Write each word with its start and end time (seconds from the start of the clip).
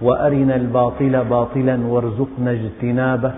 وأرنا 0.00 0.56
الباطل 0.56 1.24
باطلا 1.24 1.86
وارزقنا 1.86 2.50
اجتنابه 2.50 3.32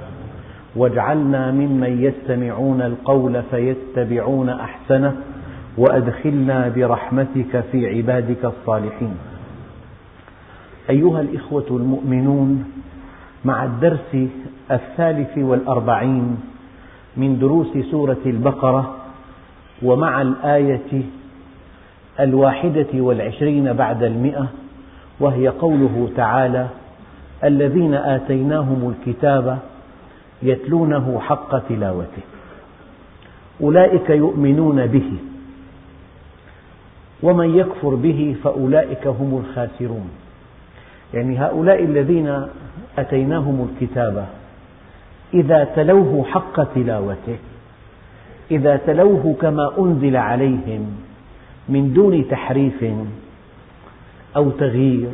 واجعلنا 0.77 1.51
ممن 1.51 2.03
يستمعون 2.03 2.83
القول 2.83 3.43
فيتبعون 3.51 4.49
أحسنه 4.49 5.17
وأدخلنا 5.79 6.69
برحمتك 6.69 7.65
في 7.73 7.97
عبادك 7.97 8.45
الصالحين. 8.45 9.17
أيها 10.91 11.21
الإخوة 11.21 11.67
المؤمنون 11.71 12.65
مع 13.45 13.65
الدرس 13.65 14.17
الثالث 14.71 15.39
والأربعين 15.39 16.37
من 17.17 17.39
دروس 17.39 17.79
سورة 17.91 18.23
البقرة 18.27 18.97
ومع 19.83 20.23
الآية 20.23 21.03
الواحدة 22.21 22.87
والعشرين 22.95 23.73
بعد 23.73 24.03
المئة 24.03 24.49
وهي 25.21 25.49
قوله 25.49 26.09
تعالى 26.17 26.69
الذين 27.45 27.95
آتيناهم 27.95 28.95
الكتاب 28.95 29.59
يتلونه 30.43 31.21
حق 31.21 31.69
تلاوته. 31.69 32.23
أولئك 33.61 34.11
يؤمنون 34.11 34.87
به 34.87 35.13
ومن 37.23 37.57
يكفر 37.57 37.95
به 37.95 38.37
فأولئك 38.45 39.07
هم 39.07 39.45
الخاسرون. 39.45 40.11
يعني 41.15 41.39
هؤلاء 41.39 41.85
الذين 41.85 42.47
أتيناهم 42.99 43.69
الكتاب 43.71 44.27
إذا 45.35 45.65
تلوه 45.65 46.25
حق 46.25 46.75
تلاوته 46.75 47.39
إذا 48.51 48.77
تلوه 48.77 49.37
كما 49.41 49.73
أنزل 49.79 50.17
عليهم 50.17 50.97
من 51.69 51.93
دون 51.93 52.29
تحريف 52.29 52.85
أو 54.37 54.51
تغيير. 54.51 55.11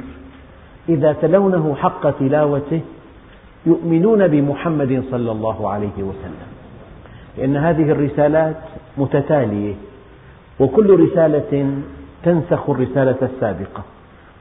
إذا 0.89 1.13
تلونه 1.13 1.75
حق 1.75 2.11
تلاوته 2.19 2.81
يؤمنون 3.67 4.29
بمحمد 4.29 5.05
صلى 5.11 5.33
الله 5.33 5.71
عليه 5.71 5.99
وسلم. 5.99 6.49
لأن 7.39 7.57
هذه 7.57 7.91
الرسالات 7.91 8.57
متتالية 8.99 9.75
وكل 10.61 11.01
رسالة 11.01 11.83
تنسخ 12.23 12.71
الرسالة 12.71 13.17
السابقة. 13.23 13.83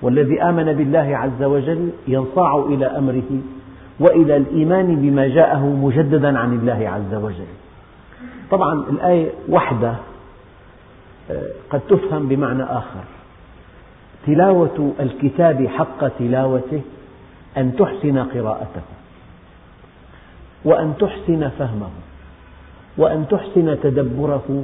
والذي 0.02 0.42
آمن 0.42 0.74
بالله 0.74 1.18
عز 1.18 1.44
وجل 1.44 1.90
ينصاع 2.08 2.66
إلى 2.70 2.86
أمره 2.86 3.42
وإلى 4.00 4.38
الإيمان 4.38 4.96
بما 4.96 5.28
جاءه 5.28 5.66
مجددا 5.66 6.40
عن 6.40 6.54
الله 6.54 6.90
عز 6.90 7.16
وجل. 7.24 7.52
طبعا 8.52 8.84
الآية 8.90 9.30
وحدة 9.50 9.96
آه، 11.32 11.50
قد 11.70 11.80
تفهم 11.90 12.28
بمعنى 12.28 12.64
آخر. 12.64 13.04
تلاوة 14.26 14.94
الكتاب 15.00 15.68
حق 15.68 16.08
تلاوته 16.08 16.82
أن 17.58 17.76
تحسن 17.76 18.18
قراءته 18.18 18.82
وأن 20.66 20.94
تحسن 21.00 21.50
فهمه 21.50 21.90
وأن 22.98 23.28
تحسن 23.28 23.78
تدبره 23.84 24.64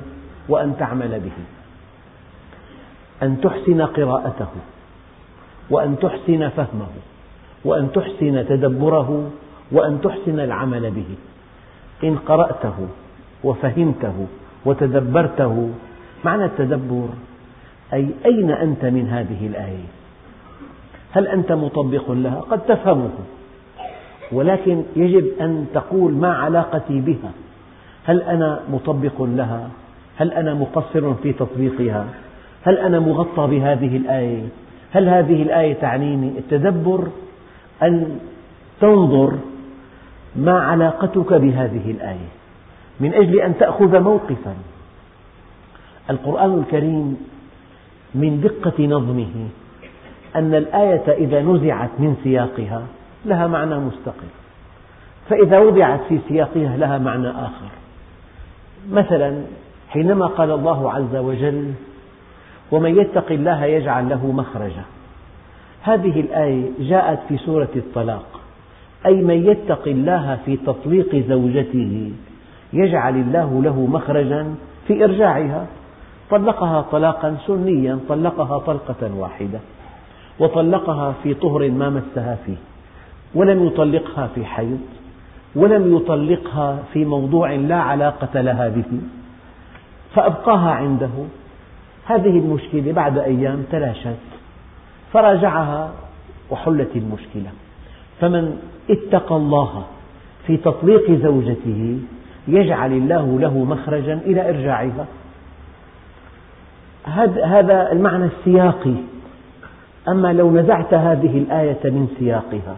وأن 0.50 0.78
تعمل 0.80 1.20
به 1.20 1.38
أن 3.24 3.42
تحسن 3.42 3.82
قراءته 3.82 4.52
وأن 5.70 6.00
تحسن 6.00 6.50
فهمه 6.50 6.94
وأن 7.66 7.92
تحسن 7.92 8.46
تدبره 8.48 9.32
وأن 9.72 10.02
تحسن 10.02 10.40
العمل 10.40 10.92
به. 10.92 11.16
إن 12.04 12.16
قرأته 12.18 12.88
وفهمته 13.44 14.28
وتدبرته 14.66 15.70
معنى 16.26 16.46
التدبر 16.46 17.10
أي 17.94 18.08
أين 18.26 18.52
أنت 18.52 18.86
من 18.86 19.08
هذه 19.10 19.48
الآية؟ 19.48 19.86
هل 21.12 21.28
أنت 21.28 21.52
مطبق 21.52 22.12
لها؟ 22.12 22.40
قد 22.40 22.60
تفهمه. 22.60 23.10
ولكن 24.32 24.84
يجب 24.96 25.28
أن 25.42 25.66
تقول 25.74 26.14
ما 26.14 26.34
علاقتي 26.34 27.02
بها. 27.02 27.32
هل 28.06 28.22
أنا 28.22 28.60
مطبق 28.72 29.22
لها؟ 29.22 29.70
هل 30.18 30.34
أنا 30.34 30.54
مقصر 30.54 31.14
في 31.14 31.34
تطبيقها؟ 31.34 32.06
هل 32.64 32.78
أنا 32.78 33.00
مغطى 33.00 33.48
بهذه 33.48 33.98
الآية؟ 33.98 34.44
هل 34.92 35.10
هذه 35.10 35.42
الآية 35.42 35.74
تعنيني؟ 35.74 36.28
التدبر 36.38 37.08
أن 37.84 38.20
تنظر 38.82 39.34
ما 40.36 40.60
علاقتك 40.60 41.34
بهذه 41.34 41.92
الآية. 41.92 42.30
من 43.00 43.14
أجل 43.14 43.40
أن 43.40 43.58
تأخذ 43.58 44.00
موقفا. 44.00 44.56
القرآن 46.10 46.54
الكريم 46.54 47.18
من 48.16 48.42
دقة 48.42 48.86
نظمه 48.86 49.48
أن 50.36 50.56
الآية 50.56 51.12
إذا 51.12 51.42
نزعت 51.42 51.90
من 52.00 52.16
سياقها 52.24 52.82
لها 53.26 53.48
معنى 53.48 53.80
مستقل. 53.80 54.28
فإذا 55.30 55.60
وضعت 55.60 56.02
في 56.10 56.20
سياقها 56.28 56.78
لها 56.78 56.98
معنى 56.98 57.30
آخر. 57.30 57.70
مثلا 58.92 59.42
حينما 59.90 60.26
قال 60.26 60.52
الله 60.52 60.92
عز 60.92 61.16
وجل 61.16 61.72
ومن 62.72 62.98
يتق 62.98 63.32
الله 63.32 63.66
يجعل 63.66 64.10
له 64.10 64.32
مخرجا. 64.32 64.84
هذه 65.82 66.20
الآية 66.20 66.64
جاءت 66.80 67.20
في 67.30 67.38
سورة 67.38 67.70
الطلاق. 67.76 68.40
أي 69.06 69.22
من 69.22 69.46
يتق 69.46 69.88
الله 69.88 70.38
في 70.46 70.58
تطليق 70.58 71.16
زوجته 71.16 72.12
يجعل 72.74 73.16
الله 73.16 73.62
له 73.64 73.86
مخرجا 73.86 74.56
في 74.88 75.04
إرجاعها. 75.04 75.68
طلقها 76.30 76.82
طلاقا 76.82 77.38
سنيا 77.48 78.00
طلقها 78.10 78.58
طلقة 78.58 79.16
واحدة 79.16 79.60
وطلقها 80.40 81.14
في 81.24 81.34
طهر 81.34 81.72
ما 81.72 81.90
مسها 81.90 82.38
فيه 82.46 82.58
ولم 83.36 83.66
يطلقها 83.68 84.28
في 84.36 84.46
حيض 84.46 84.80
ولم 85.56 85.96
يطلقها 85.96 86.80
في 86.94 87.06
موضوع 87.06 87.52
لا 87.52 87.76
علاقة 87.76 88.42
لها 88.42 88.70
به 88.70 89.00
فأبقاها 90.16 90.72
عنده. 90.72 91.10
هذه 92.06 92.40
المشكلة 92.40 92.92
بعد 92.92 93.18
أيام 93.18 93.64
تلاشت 93.72 94.18
فراجعها 95.14 95.92
وحلت 96.50 96.96
المشكلة. 96.96 97.52
فمن 98.22 98.58
اتقى 98.90 99.36
الله 99.36 99.84
في 100.48 100.58
تطليق 100.58 101.12
زوجته 101.12 102.00
يجعل 102.48 102.92
الله 102.92 103.40
له 103.40 103.58
مخرجا 103.64 104.14
إلى 104.26 104.50
إرجاعها. 104.50 105.06
هذا 107.46 107.92
المعنى 107.92 108.26
السياقي. 108.26 108.94
أما 110.08 110.34
لو 110.34 110.52
نزعت 110.52 110.94
هذه 110.94 111.38
الآية 111.38 111.80
من 111.84 112.08
سياقها 112.20 112.76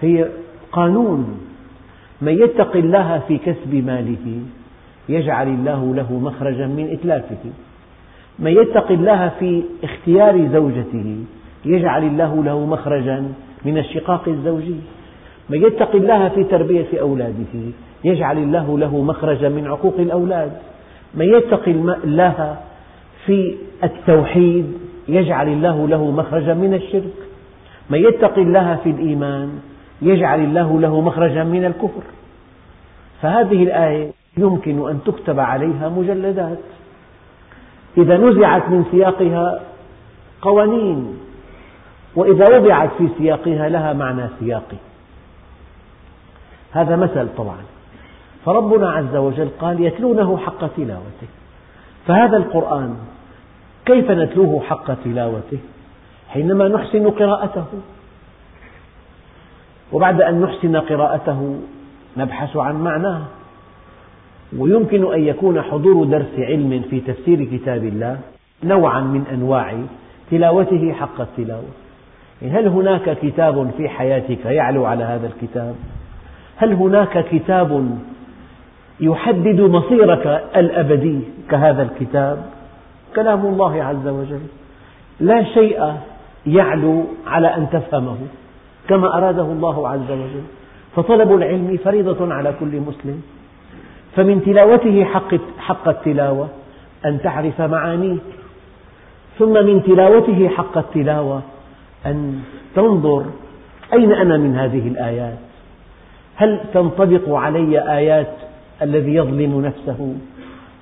هي 0.00 0.28
قانون. 0.72 1.40
من 2.22 2.32
يتق 2.32 2.76
الله 2.76 3.22
في 3.28 3.38
كسب 3.38 3.74
ماله 3.74 4.40
يجعل 5.08 5.48
الله 5.48 5.94
له 5.94 6.12
مخرجا 6.12 6.66
من 6.66 6.90
إتلافه. 6.92 7.50
من 8.38 8.50
يتق 8.50 8.90
الله 8.90 9.28
في 9.38 9.62
اختيار 9.84 10.48
زوجته 10.52 11.16
يجعل 11.64 12.02
الله 12.02 12.44
له 12.44 12.66
مخرجا 12.66 13.32
من 13.64 13.78
الشقاق 13.78 14.28
الزوجي. 14.28 14.76
من 15.50 15.62
يتق 15.62 15.94
الله 15.94 16.28
في 16.28 16.44
تربية 16.44 17.00
أولاده 17.00 17.54
يجعل 18.04 18.38
الله 18.38 18.78
له 18.78 19.02
مخرجا 19.02 19.48
من 19.48 19.66
عقوق 19.66 19.94
الأولاد. 19.98 20.52
من 21.14 21.26
يتق 21.26 21.68
الله 22.04 22.56
في 23.26 23.56
التوحيد 23.84 24.72
يجعل 25.08 25.48
الله 25.48 25.88
له 25.88 26.10
مخرجا 26.10 26.54
من 26.54 26.74
الشرك. 26.74 27.14
من 27.90 27.98
يتق 27.98 28.38
الله 28.38 28.76
في 28.76 28.90
الإيمان 28.90 29.60
يجعل 30.02 30.40
الله 30.40 30.80
له 30.80 31.00
مخرجا 31.00 31.44
من 31.44 31.64
الكفر. 31.64 32.02
فهذه 33.22 33.62
الآية 33.62 34.10
يمكن 34.36 34.88
أن 34.88 34.98
تكتب 35.06 35.40
عليها 35.40 35.88
مجلدات. 35.88 36.58
إذا 37.98 38.16
نزعت 38.16 38.68
من 38.68 38.84
سياقها 38.90 39.60
قوانين 40.42 41.18
وإذا 42.16 42.58
وضعت 42.58 42.90
في 42.98 43.08
سياقها 43.18 43.68
لها 43.68 43.92
معنى 43.92 44.28
سياقي. 44.40 44.76
هذا 46.72 46.96
مثل 46.96 47.28
طبعا. 47.36 47.56
فربنا 48.44 48.90
عز 48.90 49.16
وجل 49.16 49.48
قال 49.60 49.80
يتلونه 49.80 50.36
حق 50.36 50.76
تلاوته. 50.76 51.28
فهذا 52.06 52.36
القرآن 52.36 52.96
كيف 53.86 54.10
نتلوه 54.10 54.60
حق 54.60 54.94
تلاوته 55.04 55.58
حينما 56.28 56.68
نحسن 56.68 57.10
قراءته 57.10 57.64
وبعد 59.92 60.22
أن 60.22 60.40
نحسن 60.40 60.76
قراءته 60.76 61.60
نبحث 62.16 62.56
عن 62.56 62.84
معناه 62.84 63.22
ويمكن 64.58 65.12
أن 65.12 65.24
يكون 65.24 65.62
حضور 65.62 66.04
درس 66.04 66.38
علم 66.38 66.82
في 66.90 67.00
تفسير 67.00 67.44
كتاب 67.44 67.84
الله 67.84 68.18
نوعا 68.64 69.00
من 69.00 69.24
أنواع 69.32 69.78
تلاوته 70.30 70.92
حق 70.92 71.20
التلاوة 71.20 71.68
هل 72.42 72.68
هناك 72.68 73.18
كتاب 73.22 73.70
في 73.76 73.88
حياتك 73.88 74.44
يعلو 74.44 74.84
على 74.84 75.04
هذا 75.04 75.26
الكتاب؟ 75.26 75.74
هل 76.56 76.72
هناك 76.72 77.24
كتاب 77.28 77.98
يحدد 79.00 79.60
مصيرك 79.60 80.26
الأبدي 80.56 81.20
كهذا 81.50 81.82
الكتاب؟ 81.82 82.51
كلام 83.16 83.46
الله 83.46 83.84
عز 83.84 84.08
وجل. 84.08 84.40
لا 85.20 85.44
شيء 85.44 85.94
يعلو 86.46 87.04
على 87.26 87.46
أن 87.56 87.66
تفهمه 87.72 88.16
كما 88.88 89.18
أراده 89.18 89.42
الله 89.42 89.88
عز 89.88 90.10
وجل. 90.10 90.42
فطلب 90.96 91.34
العلم 91.34 91.78
فريضة 91.84 92.34
على 92.34 92.54
كل 92.60 92.80
مسلم. 92.80 93.22
فمن 94.16 94.42
تلاوته 94.42 95.04
حق, 95.04 95.34
حق 95.58 95.88
التلاوة 95.88 96.48
أن 97.04 97.22
تعرف 97.22 97.60
معانيه. 97.60 98.16
ثم 99.38 99.66
من 99.66 99.82
تلاوته 99.82 100.48
حق 100.48 100.78
التلاوة 100.78 101.42
أن 102.06 102.40
تنظر 102.74 103.24
أين 103.92 104.12
أنا 104.12 104.36
من 104.36 104.56
هذه 104.56 104.88
الآيات. 104.88 105.38
هل 106.36 106.60
تنطبق 106.74 107.34
علي 107.34 107.96
آيات 107.98 108.32
الذي 108.82 109.14
يظلم 109.14 109.60
نفسه؟ 109.60 110.14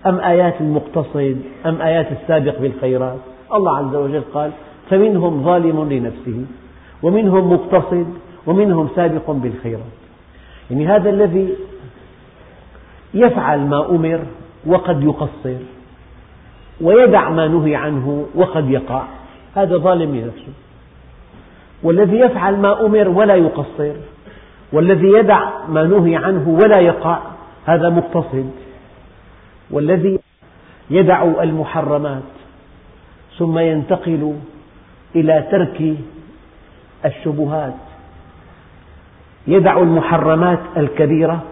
أم 0.06 0.20
آيات 0.20 0.60
المقتصد 0.60 1.36
أم 1.66 1.82
آيات 1.82 2.06
السابق 2.12 2.58
بالخيرات؟ 2.58 3.18
الله 3.54 3.78
عز 3.78 3.94
وجل 3.94 4.22
قال 4.34 4.50
فمنهم 4.90 5.44
ظالم 5.44 5.88
لنفسه 5.92 6.44
ومنهم 7.02 7.52
مقتصد 7.52 8.06
ومنهم 8.46 8.88
سابق 8.96 9.30
بالخيرات. 9.30 10.00
يعني 10.70 10.86
هذا 10.86 11.10
الذي 11.10 11.54
يفعل 13.14 13.60
ما 13.60 13.90
أمر 13.90 14.20
وقد 14.66 15.02
يقصر 15.02 15.58
ويدع 16.80 17.30
ما 17.30 17.48
نهي 17.48 17.76
عنه 17.76 18.26
وقد 18.34 18.70
يقع. 18.70 19.02
هذا 19.54 19.76
ظالم 19.76 20.16
لنفسه. 20.16 20.52
والذي 21.82 22.16
يفعل 22.16 22.56
ما 22.56 22.86
أمر 22.86 23.08
ولا 23.08 23.34
يقصر 23.34 23.92
والذي 24.72 25.08
يدع 25.08 25.50
ما 25.68 25.84
نهي 25.84 26.16
عنه 26.16 26.48
ولا 26.48 26.80
يقع 26.80 27.18
هذا 27.66 27.88
مقتصد. 27.88 28.50
والذي 29.70 30.18
يدع 30.90 31.22
المحرمات 31.42 32.22
ثم 33.38 33.58
ينتقل 33.58 34.36
إلى 35.16 35.46
ترك 35.50 35.96
الشبهات. 37.04 37.74
يدع 39.46 39.78
المحرمات 39.82 40.60
الكبيرة 40.76 41.42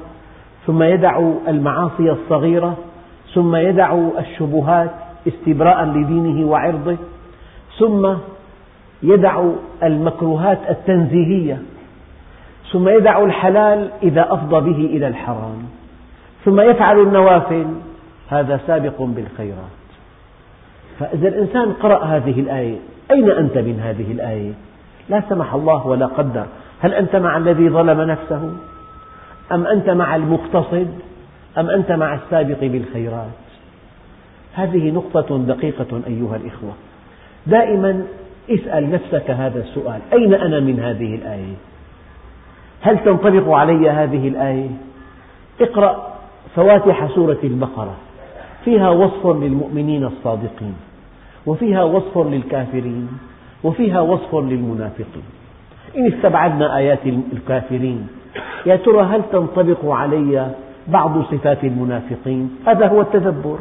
ثم 0.67 0.83
يدع 0.83 1.31
المعاصي 1.49 2.11
الصغيرة 2.11 2.77
ثم 3.35 3.57
يدع 3.57 3.99
الشبهات 4.19 4.91
استبراء 5.29 5.85
لدينه 5.85 6.47
وعرضه 6.47 6.97
ثم 7.79 8.15
يدع 9.03 9.45
المكروهات 9.83 10.59
التنزيهية 10.71 11.63
ثم 12.73 12.89
يدع 12.89 13.25
الحلال 13.25 13.91
إذا 14.03 14.33
أفضى 14.33 14.61
به 14.71 14.87
إلى 14.97 15.09
الحرام 15.09 15.63
ثم 16.45 16.61
يفعل 16.61 17.01
النوافل 17.01 17.67
هذا 18.29 18.61
سابق 18.67 19.03
بالخيرات. 19.03 19.79
فإذا 21.01 21.29
الإنسان 21.29 21.73
قرأ 21.73 22.05
هذه 22.05 22.41
الآية 22.41 22.77
أين 23.11 23.31
أنت 23.31 23.59
من 23.59 23.81
هذه 23.81 24.13
الآية؟ 24.13 24.53
لا 25.09 25.23
سمح 25.29 25.55
الله 25.55 25.87
ولا 25.87 26.07
قدر. 26.07 26.47
هل 26.81 26.95
أنت 26.95 27.17
مع 27.17 27.37
الذي 27.37 27.69
ظلم 27.69 28.01
نفسه؟ 28.01 28.53
أم 29.53 29.67
أنت 29.67 29.91
مع 29.91 30.17
المقتصد؟ 30.17 30.89
أم 31.59 31.71
أنت 31.71 31.93
مع 31.93 32.15
السابق 32.15 32.61
بالخيرات؟ 32.61 33.29
هذه 34.55 34.91
نقطة 34.91 35.39
دقيقة 35.39 36.01
أيها 36.07 36.37
الإخوة. 36.37 36.73
دائما 37.47 38.03
اسأل 38.51 38.91
نفسك 38.91 39.31
هذا 39.31 39.61
السؤال. 39.61 40.01
أين 40.13 40.35
أنا 40.35 40.61
من 40.61 40.81
هذه 40.81 41.15
الآية؟ 41.15 41.55
هل 42.81 42.99
تنطبق 42.99 43.55
علي 43.55 43.91
هذه 43.91 44.29
الآية؟ 44.29 44.69
اقرأ 45.61 46.13
فواتح 46.57 47.15
سورة 47.15 47.39
البقرة. 47.45 47.95
فيها 48.65 48.91
وصف 48.91 49.27
للمؤمنين 49.27 50.05
الصادقين 50.05 50.75
وفيها 51.47 51.83
وصف 51.83 52.19
للكافرين 52.19 53.09
وفيها 53.65 54.01
وصف 54.01 54.35
للمنافقين. 54.35 55.23
إن 55.97 56.13
استبعدنا 56.13 56.77
آيات 56.77 57.07
الكافرين 57.33 58.09
يا 58.67 58.77
ترى 58.77 59.03
هل 59.03 59.23
تنطبق 59.33 59.87
علي 59.87 60.51
بعض 60.89 61.23
صفات 61.23 61.65
المنافقين؟ 61.65 62.57
هذا 62.67 62.87
هو 62.87 63.01
التدبر. 63.01 63.59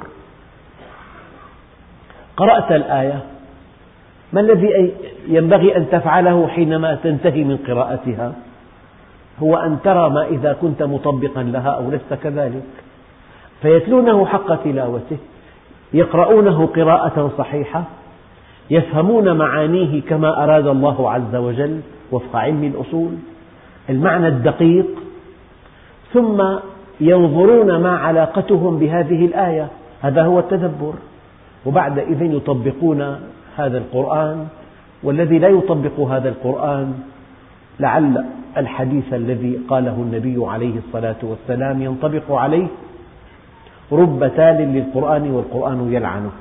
قرأت 2.37 2.71
الآية. 2.71 3.19
ما 4.33 4.41
الذي 4.41 4.93
ينبغي 5.27 5.77
أن 5.77 5.89
تفعله 5.89 6.47
حينما 6.47 6.95
تنتهي 6.95 7.43
من 7.43 7.57
قراءتها؟ 7.67 8.33
هو 9.39 9.57
أن 9.57 9.77
ترى 9.83 10.09
ما 10.09 10.27
إذا 10.27 10.53
كنت 10.61 10.83
مطبقا 10.83 11.43
لها 11.43 11.69
أو 11.69 11.91
لست 11.91 12.13
كذلك. 12.23 12.63
فيتلونه 13.61 14.25
حق 14.25 14.63
تلاوته 14.63 15.17
يقرؤونه 15.93 16.65
قراءة 16.65 17.31
صحيحة 17.37 17.83
يفهمون 18.69 19.37
معانيه 19.37 20.01
كما 20.01 20.43
أراد 20.43 20.67
الله 20.67 21.11
عز 21.11 21.35
وجل 21.35 21.81
وفق 22.11 22.35
علم 22.35 22.63
الأصول 22.63 23.11
المعنى 23.89 24.27
الدقيق 24.27 24.87
ثم 26.13 26.43
ينظرون 27.01 27.75
ما 27.75 27.97
علاقتهم 27.97 28.79
بهذه 28.79 29.25
الآية 29.25 29.67
هذا 30.01 30.23
هو 30.23 30.39
التدبر. 30.39 30.93
وبعد 31.65 31.99
إذن 31.99 32.35
يطبقون 32.35 33.19
هذا 33.57 33.77
القرآن 33.77 34.47
والذي 35.03 35.39
لا 35.39 35.47
يطبق 35.47 35.99
هذا 35.99 36.29
القرآن 36.29 36.93
لعل 37.79 38.25
الحديث 38.57 39.13
الذي 39.13 39.59
قاله 39.69 39.93
النبي 39.93 40.45
عليه 40.45 40.77
الصلاة 40.77 41.15
والسلام 41.23 41.81
ينطبق 41.81 42.31
عليه 42.31 42.67
رب 43.91 44.31
تال 44.35 44.57
للقرآن 44.73 45.31
والقرآن 45.31 45.93
يلعنه. 45.93 46.31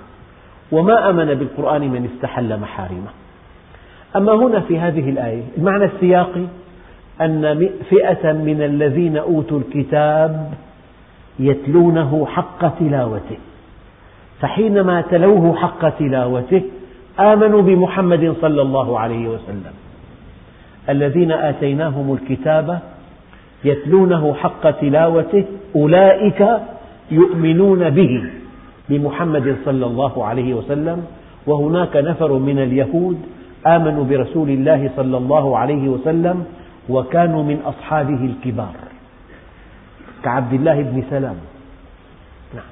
وما 0.73 1.11
آمن 1.11 1.35
بالقرآن 1.35 1.81
من 1.81 2.09
استحل 2.15 2.61
محارمه. 2.61 3.11
أما 4.17 4.33
هنا 4.33 4.61
في 4.61 4.79
هذه 4.79 5.11
الآية 5.11 5.43
المعنى 5.59 5.85
السياقي 5.85 6.45
أن 7.21 7.69
فئة 7.91 8.33
من 8.33 8.63
الذين 8.63 9.17
أوتوا 9.17 9.59
الكتاب 9.59 10.53
يتلونه 11.39 12.27
حق 12.27 12.79
تلاوته. 12.79 13.37
فحينما 14.41 15.01
تلوه 15.01 15.57
حق 15.57 15.89
تلاوته 15.89 16.63
آمنوا 17.21 17.63
بمحمد 17.63 18.35
صلى 18.41 18.63
الله 18.63 19.01
عليه 19.01 19.29
وسلم. 19.29 19.73
الذين 20.89 21.33
آتيناهم 21.33 22.19
الكتاب 22.23 22.81
يتلونه 23.65 24.35
حق 24.35 24.71
تلاوته 24.71 25.45
أولئك 25.77 26.49
يؤمنون 27.11 27.91
به 27.91 28.31
بمحمد 28.89 29.57
صلى 29.65 29.87
الله 29.87 30.25
عليه 30.25 30.55
وسلم 30.55 31.07
وهناك 31.47 31.97
نفر 31.97 32.33
من 32.33 32.59
اليهود 32.59 33.19
آمنوا 33.67 34.05
برسول 34.05 34.49
الله 34.51 34.91
صلى 34.97 35.17
الله 35.17 35.59
عليه 35.59 35.89
وسلم 35.89 36.45
وكانوا 36.89 37.43
من 37.45 37.59
أصحابه 37.65 38.25
الكبار. 38.25 38.75
كعبد 40.25 40.53
الله 40.53 40.83
بن 40.83 41.03
سلام. 41.11 41.37
نعم. 42.55 42.71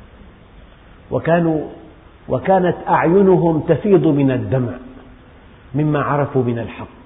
وكانوا 1.11 1.61
وكانت 2.29 2.77
أعينهم 2.89 3.61
تفيض 3.61 4.07
من 4.07 4.31
الدمع 4.31 4.73
مما 5.75 6.03
عرفوا 6.03 6.43
من 6.43 6.59
الحق. 6.59 7.05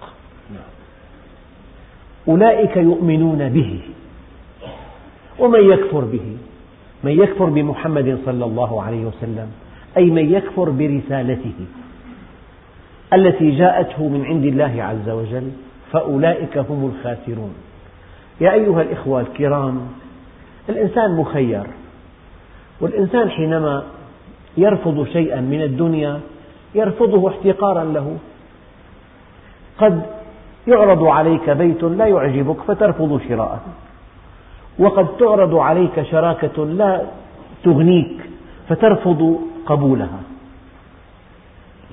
أولئك 2.28 2.76
يؤمنون 2.76 3.48
به 3.48 3.80
ومن 5.38 5.62
يكفر 5.72 6.04
به. 6.04 6.36
من 7.04 7.12
يكفر 7.12 7.44
بمحمد 7.44 8.18
صلى 8.26 8.44
الله 8.44 8.82
عليه 8.82 9.04
وسلم 9.04 9.48
أي 9.96 10.10
من 10.10 10.32
يكفر 10.32 10.70
برسالته 10.70 11.54
التي 13.12 13.50
جاءته 13.50 14.08
من 14.08 14.24
عند 14.24 14.44
الله 14.44 14.82
عز 14.82 15.08
وجل 15.10 15.50
فأولئك 15.92 16.58
هم 16.58 16.92
الخاسرون. 16.94 17.54
يا 18.40 18.52
أيها 18.52 18.82
الإخوة 18.82 19.20
الكرام 19.20 19.80
الإنسان 20.68 21.16
مخير 21.16 21.66
والإنسان 22.80 23.30
حينما 23.30 23.82
يرفض 24.56 25.06
شيئا 25.12 25.40
من 25.40 25.62
الدنيا 25.62 26.20
يرفضه 26.74 27.28
احتقارا 27.28 27.84
له. 27.84 28.16
قد 29.78 30.02
يعرض 30.66 31.04
عليك 31.04 31.50
بيت 31.50 31.84
لا 31.84 32.06
يعجبك 32.06 32.60
فترفض 32.60 33.20
شراءه. 33.28 33.60
وقد 34.78 35.16
تعرض 35.16 35.54
عليك 35.54 36.02
شراكة 36.02 36.66
لا 36.66 37.02
تغنيك 37.64 38.20
فترفض 38.68 39.40
قبولها. 39.66 40.20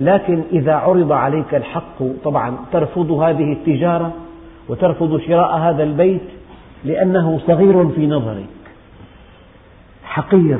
لكن 0.01 0.43
إذا 0.51 0.73
عرض 0.73 1.11
عليك 1.11 1.55
الحق 1.55 2.03
طبعا 2.23 2.57
ترفض 2.71 3.11
هذه 3.11 3.53
التجارة 3.53 4.13
وترفض 4.69 5.19
شراء 5.19 5.57
هذا 5.57 5.83
البيت 5.83 6.29
لأنه 6.83 7.39
صغير 7.47 7.89
في 7.89 8.07
نظرك 8.07 8.45
حقير. 10.03 10.59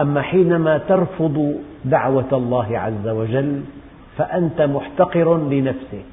أما 0.00 0.22
حينما 0.22 0.78
ترفض 0.78 1.54
دعوة 1.84 2.28
الله 2.32 2.78
عز 2.78 3.08
وجل 3.08 3.60
فأنت 4.16 4.62
محتقر 4.62 5.36
لنفسك 5.36 6.04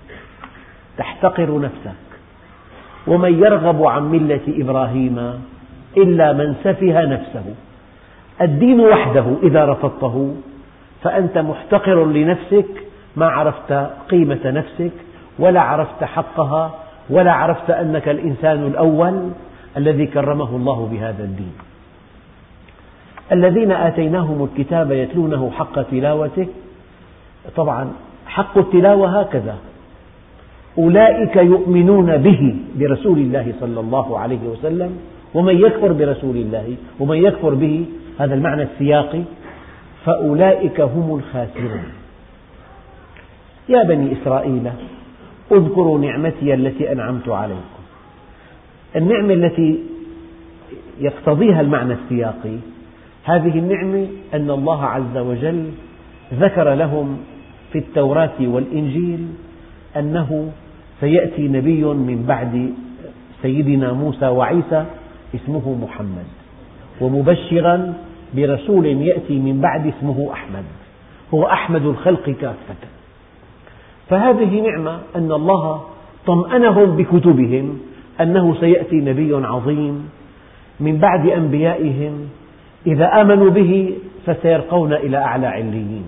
تحتقر 0.98 1.60
نفسك. 1.60 2.07
ومن 3.08 3.44
يرغب 3.44 3.84
عن 3.84 4.12
ملة 4.12 4.42
إبراهيم 4.48 5.42
إلا 5.98 6.34
من 6.34 6.56
سفه 6.64 7.06
نفسه. 7.06 7.44
الدين 8.42 8.80
وحده 8.80 9.26
إذا 9.44 9.66
رفضته 9.66 10.36
فأنت 11.04 11.38
محتقر 11.38 12.06
لنفسك 12.06 12.68
ما 13.16 13.26
عرفت 13.26 13.74
قيمة 14.10 14.40
نفسك 14.46 14.92
ولا 15.40 15.62
عرفت 15.62 16.04
حقها 16.04 16.72
ولا 17.10 17.34
عرفت 17.34 17.70
أنك 17.70 18.10
الإنسان 18.10 18.68
الأول 18.68 19.30
الذي 19.78 20.06
كرمه 20.06 20.56
الله 20.56 20.90
بهذا 20.92 21.24
الدين. 21.24 21.54
الذين 23.32 23.72
آتيناهم 23.72 24.44
الكتاب 24.44 24.92
يتلونه 24.92 25.52
حق 25.52 25.82
تلاوته 25.82 26.48
طبعا 27.56 27.92
حق 28.28 28.58
التلاوة 28.58 29.20
هكذا 29.20 29.56
أولئك 30.78 31.36
يؤمنون 31.36 32.18
به 32.18 32.56
برسول 32.76 33.18
الله 33.18 33.54
صلى 33.60 33.80
الله 33.80 34.20
عليه 34.20 34.48
وسلم 34.48 34.98
ومن 35.34 35.56
يكفر 35.56 35.92
برسول 35.94 36.38
الله 36.38 36.76
ومن 37.00 37.18
يكفر 37.18 37.54
به 37.54 37.86
هذا 38.20 38.34
المعنى 38.34 38.64
السياقي 38.64 39.22
فأولئك 40.06 40.82
هم 40.82 41.16
الخاسرون. 41.16 41.84
يا 43.70 43.84
بني 43.84 44.14
إسرائيل 44.14 44.72
اذكروا 45.52 46.00
نعمتي 46.00 46.54
التي 46.54 46.92
أنعمت 46.92 47.30
عليكم. 47.30 47.78
النعمة 48.96 49.34
التي 49.34 49.80
يقتضيها 51.00 51.62
المعنى 51.62 51.94
السياقي 51.94 52.58
هذه 53.24 53.60
النعمة 53.60 54.08
أن 54.34 54.52
الله 54.52 54.84
عز 54.86 55.18
وجل 55.18 55.72
ذكر 56.34 56.74
لهم 56.74 57.18
في 57.74 57.80
التوراة 57.80 58.40
والإنجيل 58.42 59.28
أنه 59.98 60.52
سيأتي 61.02 61.48
نبي 61.48 61.84
من 61.84 62.26
بعد 62.28 62.74
سيدنا 63.42 63.94
موسى 63.94 64.28
وعيسى 64.28 64.86
اسمه 65.36 65.78
محمد. 65.82 66.26
ومبشرا 67.02 67.94
برسول 68.36 68.86
يأتي 68.86 69.40
من 69.40 69.62
بعد 69.62 69.88
اسمه 69.88 70.30
أحمد. 70.34 70.64
هو 71.34 71.44
أحمد 71.44 71.86
الخلق 71.86 72.30
كافة. 72.30 72.82
فهذه 74.10 74.62
نعمة 74.62 75.00
أن 75.16 75.32
الله 75.32 75.84
طمأنهم 76.26 76.96
بكتبهم 76.96 77.80
أنه 78.22 78.56
سيأتي 78.60 78.96
نبي 78.96 79.36
عظيم 79.36 80.10
من 80.80 80.98
بعد 80.98 81.28
أنبيائهم. 81.30 82.30
إذا 82.88 83.22
آمنوا 83.22 83.50
به 83.50 83.94
فسيرقون 84.26 84.94
إلى 84.94 85.18
أعلى 85.18 85.48
عليين. 85.48 86.06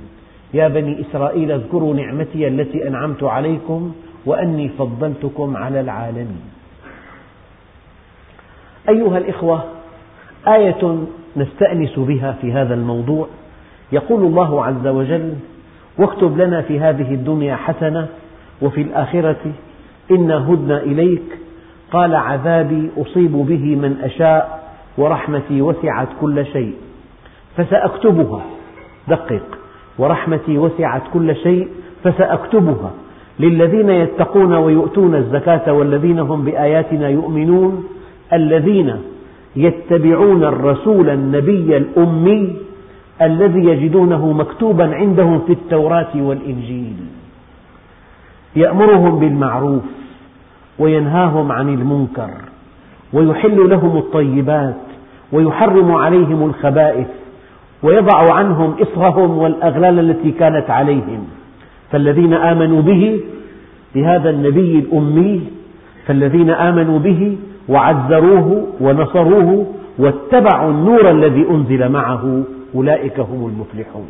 يا 0.53 0.67
بني 0.67 1.01
إسرائيل 1.01 1.51
اذكروا 1.51 1.95
نعمتي 1.95 2.47
التي 2.47 2.87
أنعمت 2.87 3.23
عليكم 3.23 3.91
وأني 4.29 4.69
فضلتكم 4.69 5.57
على 5.57 5.79
العالمين. 5.79 6.41
أيها 8.89 9.17
الإخوة 9.17 9.63
آية 10.47 10.97
نستأنس 11.37 11.99
بها 11.99 12.31
في 12.41 12.53
هذا 12.53 12.73
الموضوع. 12.73 13.27
يقول 13.91 14.23
الله 14.23 14.65
عز 14.65 14.87
وجل 14.87 15.33
واكتب 15.97 16.37
لنا 16.37 16.61
في 16.61 16.79
هذه 16.79 17.13
الدنيا 17.13 17.55
حسنة 17.55 18.07
وفي 18.61 18.81
الآخرة 18.81 19.53
إنا 20.11 20.53
هدنا 20.53 20.77
إليك. 20.77 21.37
قال 21.91 22.15
عذابي 22.15 22.89
أصيب 22.97 23.31
به 23.31 23.75
من 23.75 23.97
أشاء 24.03 24.73
ورحمتي 24.97 25.61
وسعت 25.61 26.07
كل 26.21 26.45
شيء. 26.45 26.75
فسأكتبها 27.57 28.41
دقق. 29.07 29.57
ورحمتي 29.97 30.57
وسعت 30.57 31.01
كل 31.13 31.35
شيء 31.35 31.67
فسأكتبها. 32.03 32.91
للذين 33.39 33.89
يتقون 33.89 34.53
ويؤتون 34.53 35.15
الزكاة 35.15 35.73
والذين 35.73 36.19
هم 36.19 36.45
بآياتنا 36.45 37.09
يؤمنون 37.09 37.83
الذين 38.33 38.95
يتبعون 39.55 40.43
الرسول 40.43 41.09
النبي 41.09 41.77
الأمي 41.77 42.55
الذي 43.21 43.59
يجدونه 43.59 44.31
مكتوبا 44.31 44.95
عندهم 44.95 45.39
في 45.39 45.53
التوراة 45.53 46.11
والإنجيل. 46.15 46.95
يأمرهم 48.55 49.19
بالمعروف 49.19 49.83
وينهاهم 50.79 51.51
عن 51.51 51.69
المنكر 51.69 52.29
ويحل 53.13 53.69
لهم 53.69 53.97
الطيبات 53.97 54.75
ويحرم 55.31 55.91
عليهم 55.91 56.43
الخبائث 56.43 57.07
ويضع 57.83 58.33
عنهم 58.33 58.75
إصرهم 58.81 59.37
والأغلال 59.37 59.99
التي 59.99 60.31
كانت 60.31 60.69
عليهم. 60.69 61.38
فالذين 61.91 62.33
آمنوا 62.33 62.81
به 62.81 63.19
بهذا 63.95 64.29
النبي 64.29 64.79
الأمي 64.79 65.41
فالذين 66.05 66.49
آمنوا 66.49 66.99
به 66.99 67.37
وعزروه 67.69 68.67
ونصروه 68.81 69.67
واتبعوا 69.97 70.71
النور 70.71 71.11
الذي 71.11 71.45
أنزل 71.49 71.89
معه 71.89 72.43
أولئك 72.75 73.19
هم 73.19 73.47
المفلحون. 73.47 74.09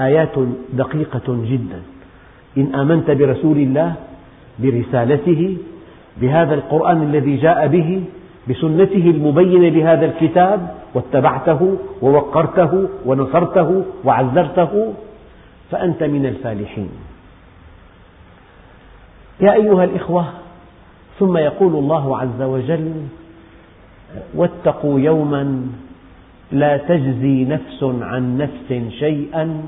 آيات 0.00 0.34
دقيقة 0.72 1.28
جدا. 1.28 1.82
إن 2.58 2.74
آمنت 2.74 3.10
برسول 3.10 3.58
الله 3.58 3.94
برسالته 4.58 5.56
بهذا 6.20 6.54
القرآن 6.54 7.02
الذي 7.02 7.36
جاء 7.36 7.66
به 7.66 8.02
بسنته 8.48 9.10
المبينة 9.10 9.68
لهذا 9.68 10.06
الكتاب 10.06 10.74
واتبعته 10.94 11.76
ووقرته 12.02 12.88
ونصرته 13.06 13.84
وعزرته 14.04 14.92
فأنت 15.70 16.02
من 16.02 16.26
الفالحين. 16.26 16.90
يا 19.40 19.52
أيها 19.52 19.84
الإخوة 19.84 20.26
ثم 21.18 21.36
يقول 21.36 21.74
الله 21.74 22.18
عز 22.18 22.42
وجل 22.42 22.92
واتقوا 24.34 25.00
يوما 25.00 25.66
لا 26.52 26.76
تجزي 26.76 27.44
نفس 27.44 27.82
عن 27.82 28.38
نفس 28.38 28.92
شيئا 28.98 29.62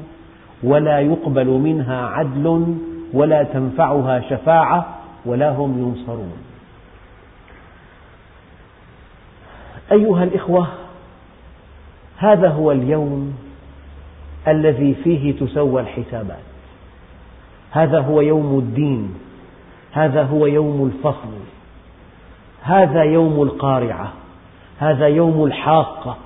ولا 0.62 1.00
يقبل 1.00 1.46
منها 1.46 2.06
عدل 2.06 2.76
ولا 3.12 3.42
تنفعها 3.42 4.20
شفاعة 4.20 4.98
ولا 5.26 5.50
هم 5.50 5.78
ينصرون. 5.78 6.32
أيها 9.92 10.24
الإخوة 10.24 10.66
هذا 12.16 12.48
هو 12.48 12.72
اليوم 12.72 13.47
الذي 14.50 14.94
فيه 15.04 15.32
تسوى 15.32 15.82
الحسابات. 15.82 16.48
هذا 17.70 18.00
هو 18.00 18.20
يوم 18.20 18.58
الدين. 18.58 19.14
هذا 19.92 20.22
هو 20.22 20.46
يوم 20.46 20.86
الفصل. 20.86 21.32
هذا 22.62 23.02
يوم 23.02 23.42
القارعة. 23.42 24.12
هذا 24.78 25.06
يوم 25.06 25.44
الحاقة. 25.44 26.16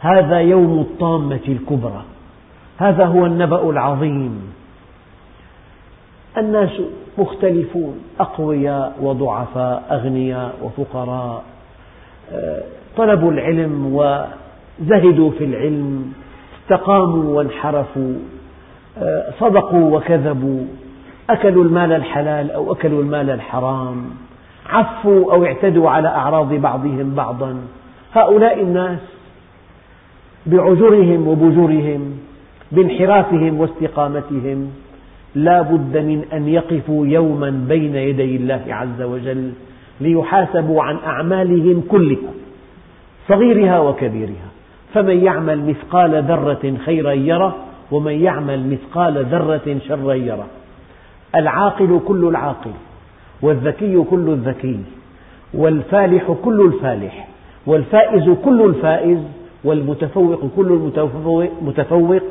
هذا 0.00 0.40
يوم 0.40 0.80
الطامة 0.80 1.40
الكبرى. 1.48 2.04
هذا 2.78 3.04
هو 3.04 3.26
النبأ 3.26 3.70
العظيم. 3.70 4.52
الناس 6.38 6.70
مختلفون 7.18 8.00
أقوياء 8.20 8.96
وضعفاء 9.00 9.86
أغنياء 9.90 10.54
وفقراء. 10.62 11.44
آه، 12.32 12.62
طلبوا 12.96 13.32
العلم 13.32 13.94
وزهدوا 13.94 15.30
في 15.30 15.44
العلم. 15.44 16.12
استقاموا 16.62 17.36
وانحرفوا 17.36 18.14
آه، 18.98 19.32
صدقوا 19.40 19.96
وكذبوا 19.96 20.64
أكلوا 21.30 21.64
المال 21.64 21.92
الحلال 21.92 22.50
أو 22.50 22.72
أكلوا 22.72 23.02
المال 23.02 23.30
الحرام 23.30 24.04
عفوا 24.66 25.32
أو 25.32 25.44
اعتدوا 25.44 25.90
على 25.90 26.08
أعراض 26.08 26.54
بعضهم 26.54 27.14
بعضا. 27.14 27.56
هؤلاء 28.12 28.62
الناس 28.62 28.98
بعجرهم 30.46 31.28
وبجورهم 31.28 32.18
بانحرافهم 32.72 33.60
واستقامتهم 33.60 34.70
لا 35.34 35.62
بد 35.62 35.96
من 35.96 36.24
أن 36.32 36.48
يقفوا 36.48 37.06
يوما 37.06 37.50
بين 37.68 37.94
يدي 37.96 38.36
الله 38.36 38.62
عز 38.68 39.02
وجل 39.02 39.52
ليحاسبوا 40.00 40.82
عن 40.82 40.96
أعمالهم 41.06 41.82
كلها 41.88 42.32
صغيرها 43.28 43.80
وكبيرها. 43.80 44.51
فمن 44.94 45.24
يعمل 45.24 45.64
مثقال 45.64 46.22
ذرة 46.22 46.74
خيرا 46.84 47.12
يره 47.12 47.56
ومن 47.90 48.12
يعمل 48.12 48.70
مثقال 48.70 49.24
ذرة 49.24 49.78
شرا 49.88 50.14
يره. 50.14 50.46
العاقل 51.34 52.00
كل 52.06 52.28
العاقل 52.28 52.70
والذكي 53.42 54.02
كل 54.10 54.28
الذكي 54.28 54.80
والفالح 55.54 56.32
كل 56.44 56.60
الفالح 56.60 57.28
والفائز 57.66 58.30
كل 58.44 58.62
الفائز 58.64 59.18
والمتفوق 59.64 60.40
كل 60.56 60.90
المتفوق 61.62 62.22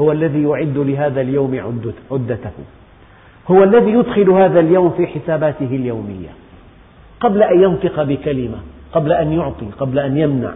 هو 0.00 0.12
الذي 0.12 0.42
يعد 0.42 0.78
لهذا 0.78 1.20
اليوم 1.20 1.60
عدته. 2.10 2.50
هو 3.48 3.62
الذي 3.64 3.90
يدخل 3.90 4.30
هذا 4.30 4.60
اليوم 4.60 4.90
في 4.90 5.06
حساباته 5.06 5.66
اليومية. 5.66 6.28
قبل 7.20 7.42
أن 7.42 7.62
ينطق 7.62 8.02
بكلمة 8.02 8.58
قبل 8.92 9.12
أن 9.12 9.32
يعطي 9.32 9.66
قبل 9.78 9.98
أن 9.98 10.16
يمنع 10.18 10.52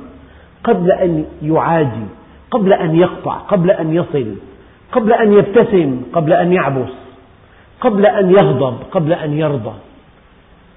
قبل 0.65 0.93
أن 0.93 1.25
يعادي 1.43 2.07
قبل 2.51 2.73
أن 2.73 2.95
يقطع 2.95 3.35
قبل 3.35 3.71
أن 3.71 3.95
يصل 3.95 4.37
قبل 4.93 5.13
أن 5.13 5.33
يبتسم 5.33 6.03
قبل 6.13 6.33
أن 6.33 6.53
يعبس 6.53 6.93
قبل 7.81 8.07
أن 8.07 8.31
يغضب 8.31 8.77
قبل 8.91 9.13
أن 9.13 9.39
يرضى. 9.39 9.75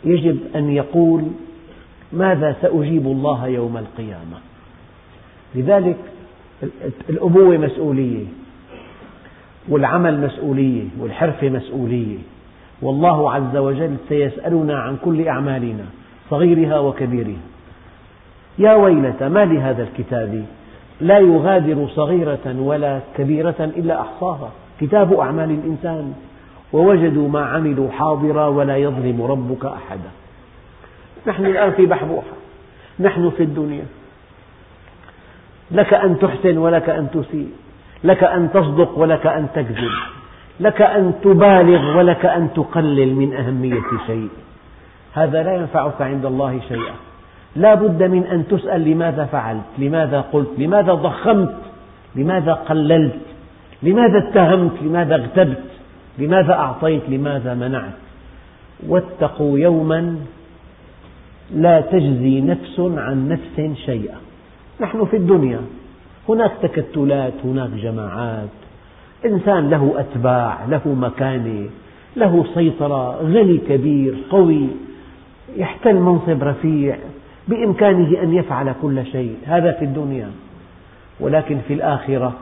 يجب 0.03 0.37
أن 0.55 0.71
يقول 0.71 1.23
ماذا 2.13 2.55
سأجيب 2.61 3.05
الله 3.05 3.47
يوم 3.47 3.77
القيامة؟ 3.77 4.37
لذلك 5.55 5.97
الأبوة 7.09 7.57
مسؤولية 7.57 8.25
والعمل 9.69 10.21
مسؤولية 10.21 10.83
والحرفة 10.99 11.49
مسؤولية. 11.49 12.17
والله 12.81 13.31
عز 13.31 13.57
وجل 13.57 13.95
سيسألنا 14.09 14.79
عن 14.79 14.97
كل 15.05 15.27
أعمالنا 15.27 15.85
صغيرها 16.29 16.79
وكبيرها. 16.79 17.45
يا 18.57 18.73
ويلتى 18.73 19.29
ما 19.29 19.45
لهذا 19.45 19.83
الكتاب؟ 19.83 20.45
لا 21.01 21.19
يغادر 21.19 21.87
صغيرة 21.87 22.55
ولا 22.59 22.99
كبيرة 23.17 23.55
إلا 23.59 24.01
أحصاها. 24.01 24.51
كتاب 24.81 25.13
أعمال 25.13 25.51
الإنسان. 25.51 26.13
ووجدوا 26.73 27.29
ما 27.29 27.45
عملوا 27.45 27.91
حاضرا 27.91 28.47
ولا 28.47 28.77
يظلم 28.77 29.21
ربك 29.21 29.65
أحدا. 29.65 30.09
نحن 31.27 31.45
الآن 31.45 31.71
في 31.71 31.85
بحبوحة. 31.85 32.35
نحن 32.99 33.29
في 33.29 33.43
الدنيا. 33.43 33.85
لك 35.71 35.93
أن 35.93 36.19
تحسن 36.19 36.57
ولك 36.57 36.89
أن 36.89 37.07
تسيء. 37.11 37.49
لك 38.03 38.23
أن 38.23 38.51
تصدق 38.53 38.97
ولك 38.97 39.27
أن 39.27 39.47
تكذب. 39.55 39.91
لك 40.59 40.81
أن 40.81 41.13
تبالغ 41.23 41.97
ولك 41.97 42.25
أن 42.25 42.49
تقلل 42.55 43.15
من 43.15 43.33
أهمية 43.33 44.05
شيء. 44.07 44.29
هذا 45.13 45.43
لا 45.43 45.55
ينفعك 45.55 46.01
عند 46.01 46.25
الله 46.25 46.59
شيئا. 46.67 46.93
لا 47.55 47.75
بد 47.75 48.03
من 48.03 48.23
أن 48.23 48.47
تسأل 48.47 48.89
لماذا 48.89 49.25
فعلت؟ 49.25 49.63
لماذا 49.77 50.21
قلت؟ 50.21 50.49
لماذا 50.57 50.93
ضخمت؟ 50.93 51.55
لماذا 52.15 52.53
قللت؟ 52.53 53.19
لماذا 53.83 54.17
اتهمت؟ 54.17 54.71
لماذا 54.81 55.15
اغتبت؟ 55.15 55.63
لماذا 56.17 56.53
أعطيت؟ 56.53 57.01
لماذا 57.09 57.53
منعت؟ 57.53 57.93
واتقوا 58.87 59.59
يوما 59.59 60.15
لا 61.55 61.81
تجزي 61.81 62.41
نفس 62.41 62.79
عن 62.79 63.29
نفس 63.29 63.77
شيئا. 63.85 64.17
نحن 64.81 65.05
في 65.05 65.17
الدنيا 65.17 65.59
هناك 66.29 66.51
تكتلات 66.61 67.33
هناك 67.43 67.69
جماعات. 67.69 68.49
إنسان 69.25 69.69
له 69.69 69.93
أتباع 69.97 70.65
له 70.69 70.87
مكانة 70.87 71.69
له 72.15 72.45
سيطرة 72.53 73.21
غني 73.21 73.57
كبير 73.57 74.15
قوي 74.29 74.67
يحتل 75.57 75.95
منصب 75.95 76.43
رفيع. 76.43 76.97
بإمكانه 77.47 78.23
أن 78.23 78.33
يفعل 78.33 78.73
كل 78.81 79.05
شيء. 79.05 79.37
هذا 79.45 79.71
في 79.71 79.85
الدنيا. 79.85 80.29
ولكن 81.19 81.59
في 81.67 81.73
الآخرة 81.73 82.33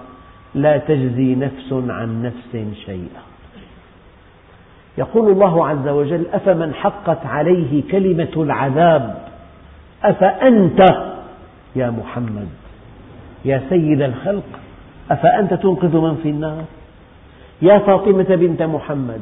لا 0.55 0.77
تجزي 0.77 1.35
نفس 1.35 1.73
عن 1.73 2.23
نفس 2.23 2.75
شيئا. 2.85 3.21
يقول 4.97 5.31
الله 5.31 5.67
عز 5.67 5.87
وجل 5.87 6.25
أفمن 6.33 6.73
حقت 6.73 7.25
عليه 7.25 7.83
كلمة 7.91 8.33
العذاب؟ 8.37 9.27
أفأنت 10.03 10.79
يا 11.75 11.89
محمد؟ 11.89 12.47
يا 13.45 13.61
سيد 13.69 14.01
الخلق 14.01 14.59
أفأنت 15.11 15.53
تنقذ 15.53 15.97
من 15.97 16.19
في 16.23 16.29
النار؟ 16.29 16.63
يا 17.61 17.79
فاطمة 17.79 18.35
بنت 18.35 18.61
محمد 18.61 19.21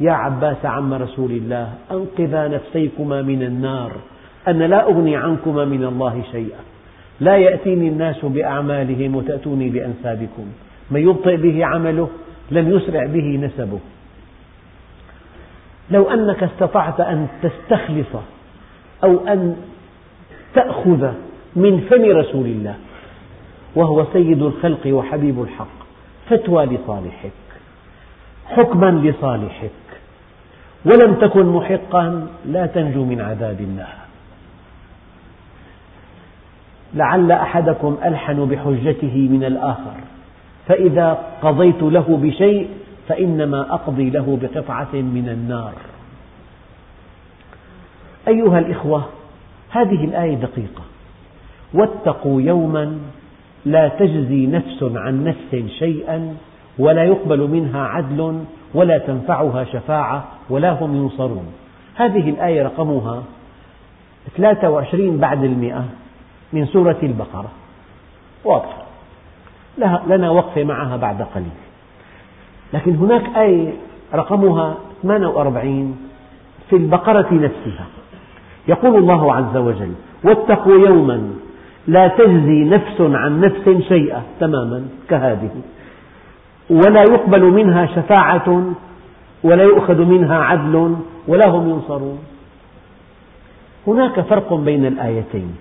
يا 0.00 0.12
عباس 0.12 0.64
عم 0.64 0.94
رسول 0.94 1.30
الله 1.30 1.72
أنقذا 1.90 2.48
نفسيكما 2.48 3.22
من 3.22 3.42
النار. 3.42 3.92
أنا 4.48 4.64
لا 4.64 4.84
أغني 4.84 5.16
عنكما 5.16 5.64
من 5.64 5.84
الله 5.84 6.22
شيئا. 6.32 6.58
لا 7.20 7.36
يأتيني 7.36 7.88
الناس 7.88 8.24
بأعمالهم 8.24 9.16
وتأتوني 9.16 9.68
بأنسابكم. 9.68 10.46
من 10.90 11.00
يبطئ 11.00 11.36
به 11.36 11.64
عمله 11.64 12.08
لم 12.50 12.76
يسرع 12.76 13.06
به 13.06 13.40
نسبه. 13.42 13.78
لو 15.90 16.10
أنك 16.10 16.42
استطعت 16.42 17.00
أن 17.00 17.28
تستخلص 17.42 18.22
أو 19.04 19.28
أن 19.28 19.56
تأخذ 20.54 21.12
من 21.56 21.80
فم 21.90 22.04
رسول 22.04 22.46
الله 22.46 22.74
وهو 23.76 24.06
سيد 24.12 24.42
الخلق 24.42 24.86
وحبيب 24.86 25.42
الحق 25.42 25.84
فتوى 26.30 26.64
لصالحك 26.66 27.32
حكما 28.46 28.90
لصالحك 28.90 29.70
ولم 30.84 31.14
تكن 31.14 31.46
محقا 31.46 32.26
لا 32.46 32.66
تنجو 32.66 33.04
من 33.04 33.20
عذاب 33.20 33.60
الله 33.60 33.88
لعل 36.94 37.32
أحدكم 37.32 37.96
ألحن 38.04 38.44
بحجته 38.44 39.28
من 39.30 39.44
الآخر. 39.44 39.94
فإذا 40.68 41.18
قضيت 41.42 41.82
له 41.82 42.18
بشيء 42.22 42.68
فإنما 43.08 43.74
أقضي 43.74 44.10
له 44.10 44.38
بقطعة 44.42 44.92
من 44.92 45.28
النار. 45.28 45.72
أيها 48.28 48.58
الإخوة 48.58 49.04
هذه 49.70 50.04
الآية 50.04 50.34
دقيقة. 50.34 50.82
واتقوا 51.74 52.42
يوما 52.42 52.98
لا 53.64 53.88
تجزي 53.88 54.46
نفس 54.46 54.82
عن 54.82 55.24
نفس 55.24 55.70
شيئا 55.78 56.36
ولا 56.78 57.04
يقبل 57.04 57.48
منها 57.48 57.80
عدل 57.80 58.44
ولا 58.74 58.98
تنفعها 58.98 59.64
شفاعة 59.64 60.24
ولا 60.50 60.72
هم 60.72 60.96
ينصرون. 60.96 61.46
هذه 61.94 62.30
الآية 62.30 62.62
رقمها 62.62 63.22
23 64.36 65.18
بعد 65.18 65.44
المئة. 65.44 65.84
من 66.54 66.66
سورة 66.66 66.96
البقرة. 67.02 67.50
واضحة 68.44 68.84
لنا 70.06 70.30
وقفة 70.30 70.64
معها 70.64 70.96
بعد 70.96 71.22
قليل. 71.34 71.58
لكن 72.72 72.96
هناك 72.96 73.36
آية 73.36 73.72
رقمها 74.14 74.76
48 75.02 75.96
في 76.70 76.76
البقرة 76.76 77.26
نفسها. 77.32 77.86
يقول 78.68 78.96
الله 78.96 79.34
عز 79.34 79.56
وجل 79.56 79.92
واتقوا 80.24 80.86
يوما 80.86 81.30
لا 81.86 82.08
تجزي 82.08 82.64
نفس 82.64 83.00
عن 83.00 83.40
نفس 83.40 83.88
شيئا 83.88 84.22
تماما 84.40 84.88
كهذه. 85.10 85.50
ولا 86.70 87.02
يقبل 87.02 87.42
منها 87.42 87.86
شفاعة 87.86 88.74
ولا 89.42 89.62
يؤخذ 89.62 90.04
منها 90.04 90.38
عدل 90.38 90.96
ولا 91.28 91.48
هم 91.48 91.70
ينصرون. 91.70 92.18
هناك 93.86 94.20
فرق 94.20 94.54
بين 94.54 94.86
الآيتين. 94.86 95.56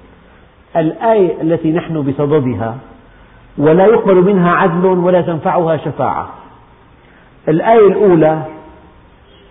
الآية 0.75 1.41
التي 1.41 1.71
نحن 1.71 2.01
بصددها 2.01 2.77
ولا 3.57 3.85
يقبل 3.85 4.15
منها 4.15 4.51
عدل 4.51 4.85
ولا 4.85 5.21
تنفعها 5.21 5.77
شفاعة. 5.77 6.29
الآية 7.47 7.87
الأولى 7.87 8.41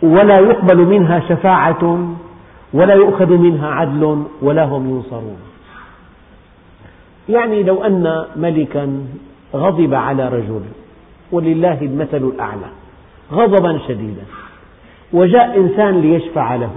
ولا 0.03 0.39
يقبل 0.39 0.77
منها 0.77 1.21
شفاعة 1.29 2.09
ولا 2.73 2.95
يؤخذ 2.95 3.37
منها 3.37 3.69
عدل 3.69 4.25
ولا 4.43 4.65
هم 4.65 4.91
ينصرون. 4.91 5.39
يعني 7.29 7.63
لو 7.63 7.85
أن 7.85 8.25
ملكا 8.37 9.05
غضب 9.55 9.95
على 9.95 10.29
رجل 10.29 10.63
ولله 11.33 11.83
المثل 11.83 12.17
الأعلى 12.17 12.67
غضبا 13.33 13.79
شديدا 13.89 14.23
وجاء 15.13 15.57
إنسان 15.57 16.01
ليشفع 16.01 16.55
له 16.55 16.71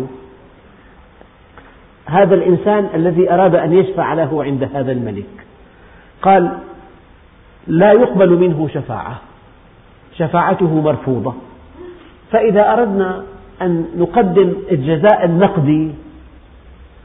هذا 2.05 2.35
الإنسان 2.35 2.89
الذي 2.93 3.31
أراد 3.31 3.55
أن 3.55 3.73
يشفع 3.73 4.13
له 4.13 4.43
عند 4.43 4.63
هذا 4.63 4.91
الملك. 4.91 5.45
قال 6.21 6.57
لا 7.67 7.91
يقبل 7.91 8.29
منه 8.29 8.67
شفاعة. 8.73 9.21
شفاعته 10.17 10.81
مرفوضة. 10.81 11.33
فإذا 12.31 12.73
أردنا 12.73 13.23
أن 13.61 13.85
نقدم 13.97 14.53
الجزاء 14.71 15.25
النقدي 15.25 15.91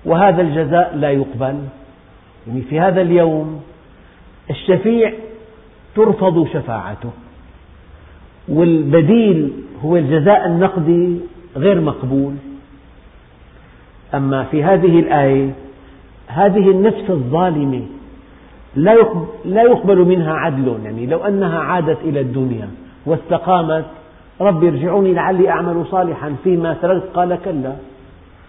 وهذا 0.04 0.42
الجزاء 0.42 0.96
لا 0.96 1.10
يقبل. 1.10 1.58
يعني 2.46 2.62
في 2.62 2.80
هذا 2.80 3.00
اليوم 3.00 3.62
الشفيع 4.50 5.12
ترفض 5.96 6.46
شفاعته. 6.52 7.10
والبديل 8.48 9.52
هو 9.84 9.96
الجزاء 9.96 10.46
النقدي 10.46 11.20
غير 11.56 11.80
مقبول. 11.80 12.34
أما 14.14 14.44
في 14.44 14.64
هذه 14.64 14.98
الآية 14.98 15.50
هذه 16.26 16.70
النفس 16.70 17.10
الظالمة 17.10 17.82
لا 19.44 19.62
يقبل 19.62 19.98
منها 19.98 20.32
عدل 20.32 20.78
يعني 20.84 21.06
لو 21.06 21.18
أنها 21.18 21.58
عادت 21.58 21.98
إلى 22.04 22.20
الدنيا 22.20 22.68
واستقامت 23.06 23.84
رب 24.40 24.64
ارجعوني 24.64 25.12
لعلي 25.12 25.48
أعمل 25.48 25.84
صالحا 25.90 26.36
فيما 26.44 26.74
تركت. 26.74 27.06
قال 27.14 27.38
كلا. 27.44 27.76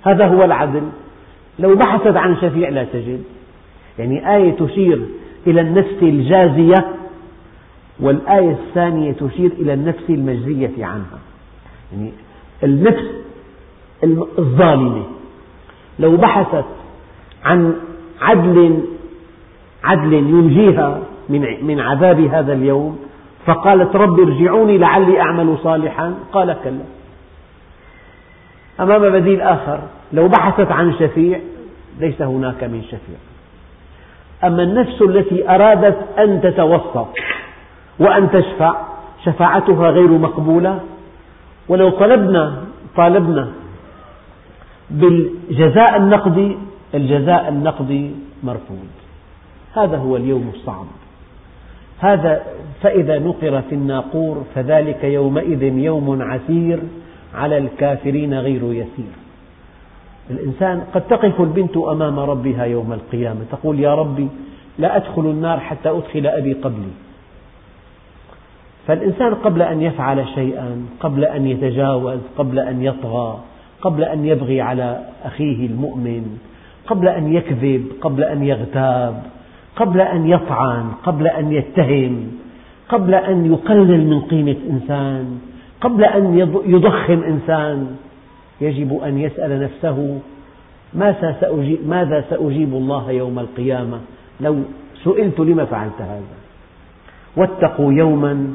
هذا 0.04 0.28
هو 0.28 0.44
العدل. 0.44 0.84
لو 1.60 1.76
بحثت 1.76 2.18
عن 2.18 2.36
شفيع 2.36 2.70
لا 2.70 2.84
تجد. 2.84 3.24
يعني 4.00 4.36
آية 4.36 4.52
تشير 4.52 5.02
إلى 5.48 5.62
النفس 5.62 5.96
الجازية 6.02 6.88
والآية 8.00 8.52
الثانية 8.52 9.12
تشير 9.12 9.52
إلى 9.60 9.74
النفس 9.74 10.10
المجزية 10.10 10.86
عنها. 10.86 11.20
يعني 11.94 12.12
النفس 12.64 13.06
الظالمة. 14.40 15.04
لو 16.02 16.18
بحثت 16.18 16.66
عن 17.46 17.76
عدل 18.22 18.84
عدل 19.84 20.14
ينجيها 20.14 21.00
من 21.62 21.80
عذاب 21.80 22.20
هذا 22.20 22.54
اليوم 22.54 23.00
فقالت 23.46 23.96
رب 23.96 24.20
ارجعوني 24.20 24.78
لعلي 24.78 25.22
أعمل 25.22 25.58
صالحا 25.64 26.14
قال 26.34 26.56
كلا. 26.64 26.84
أمام 28.80 29.10
بديل 29.10 29.42
آخر 29.42 29.80
لو 30.14 30.28
بحثت 30.28 30.72
عن 30.72 30.94
شفيع 31.00 31.40
ليس 32.00 32.22
هناك 32.22 32.64
من 32.64 32.84
شفيع. 32.84 33.20
أما 34.44 34.64
النفس 34.64 35.02
التي 35.02 35.50
أرادت 35.50 35.98
أن 36.20 36.42
تتوسط 36.42 37.08
وأن 38.00 38.32
تشفع 38.32 38.76
شفاعتها 39.26 39.90
غير 39.90 40.08
مقبولة. 40.08 40.80
ولو 41.68 41.90
طلبنا 41.90 42.64
طالبنا 42.96 43.52
بالجزاء 44.92 45.98
النقدي 45.98 46.58
الجزاء 46.94 47.50
النقدي 47.50 48.12
مرفوض. 48.44 48.88
هذا 49.74 49.98
هو 49.98 50.16
اليوم 50.18 50.52
الصعب. 50.54 50.86
هذا 52.00 52.44
فإذا 52.82 53.20
نقر 53.20 53.62
في 53.62 53.76
الناقور 53.76 54.44
فذلك 54.56 55.04
يومئذ 55.04 55.64
يوم 55.64 56.22
عسير 56.22 56.80
على 57.36 57.58
الكافرين 57.58 58.34
غير 58.40 58.64
يسير. 58.64 59.14
الإنسان 60.30 60.82
قد 60.94 61.02
تقف 61.02 61.42
البنت 61.42 61.78
أمام 61.78 62.20
ربها 62.20 62.64
يوم 62.64 62.94
القيامة 62.94 63.40
تقول 63.52 63.80
يا 63.80 63.96
ربي 63.96 64.28
لا 64.80 64.96
أدخل 64.96 65.22
النار 65.22 65.60
حتى 65.60 65.90
أدخل 65.90 66.28
أبي 66.28 66.54
قبلي. 66.54 66.92
فالإنسان 68.88 69.34
قبل 69.34 69.62
أن 69.62 69.82
يفعل 69.82 70.28
شيئا 70.36 70.86
قبل 71.00 71.26
أن 71.26 71.48
يتجاوز 71.48 72.20
قبل 72.38 72.60
أن 72.60 72.84
يطغى 72.84 73.40
قبل 73.82 74.04
أن 74.04 74.26
يبغي 74.26 74.62
على 74.62 75.02
أخيه 75.24 75.66
المؤمن 75.66 76.38
قبل 76.88 77.08
أن 77.08 77.34
يكذب 77.34 77.86
قبل 78.02 78.24
أن 78.24 78.44
يغتاب 78.44 79.24
قبل 79.76 80.02
أن 80.02 80.28
يطعن 80.30 80.86
قبل 81.04 81.28
أن 81.28 81.52
يتهم 81.52 82.32
قبل 82.90 83.16
أن 83.16 83.46
يقلل 83.46 84.08
من 84.08 84.22
قيمة 84.22 84.56
إنسان 84.70 85.40
قبل 85.82 86.04
أن 86.04 86.38
يضخم 86.66 87.24
إنسان. 87.24 87.96
يجب 88.62 89.00
أن 89.04 89.18
يسأل 89.18 89.62
نفسه 89.62 90.20
ماذا 90.94 92.26
سأجيب 92.30 92.74
الله 92.74 93.12
يوم 93.12 93.40
القيامة؟ 93.40 94.00
لو 94.42 94.60
سئلت 95.04 95.40
لم 95.40 95.66
فعلت 95.66 96.02
هذا؟ 96.02 96.38
واتقوا 97.38 97.94
يوما 97.94 98.54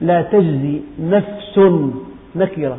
لا 0.00 0.22
تجزي 0.22 0.80
نفس 1.00 1.60
نكرة. 2.36 2.78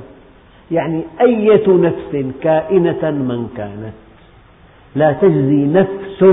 يعني 0.71 1.03
أية 1.21 1.67
نفس 1.67 2.25
كائنة 2.41 3.11
من 3.11 3.47
كانت. 3.57 3.93
لا 4.95 5.11
تجزي 5.11 5.65
نفس. 5.65 6.23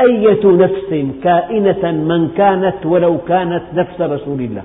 أية 0.00 0.44
نفس 0.44 0.90
كائنة 1.22 1.90
من 1.92 2.28
كانت 2.36 2.86
ولو 2.86 3.18
كانت 3.18 3.62
نفس 3.74 4.00
رسول 4.00 4.40
الله. 4.40 4.62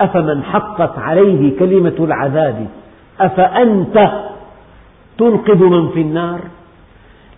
أفمن 0.00 0.42
حقت 0.42 0.98
عليه 0.98 1.58
كلمة 1.58 1.94
العذاب؟ 1.98 2.66
أفأنت 3.20 4.12
تنقذ 5.18 5.64
من 5.64 5.88
في 5.88 6.00
النار؟ 6.00 6.40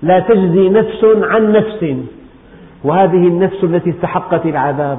لا 0.03 0.21
تجزي 0.21 0.69
نفس 0.69 1.05
عن 1.05 1.53
نفس. 1.53 1.95
وهذه 2.85 3.29
النفس 3.29 3.65
التي 3.65 3.91
استحقت 3.91 4.47
العذاب 4.47 4.99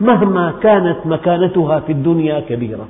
مهما 0.00 0.54
كانت 0.62 0.96
مكانتها 1.04 1.80
في 1.80 1.92
الدنيا 1.92 2.40
كبيرة. 2.40 2.86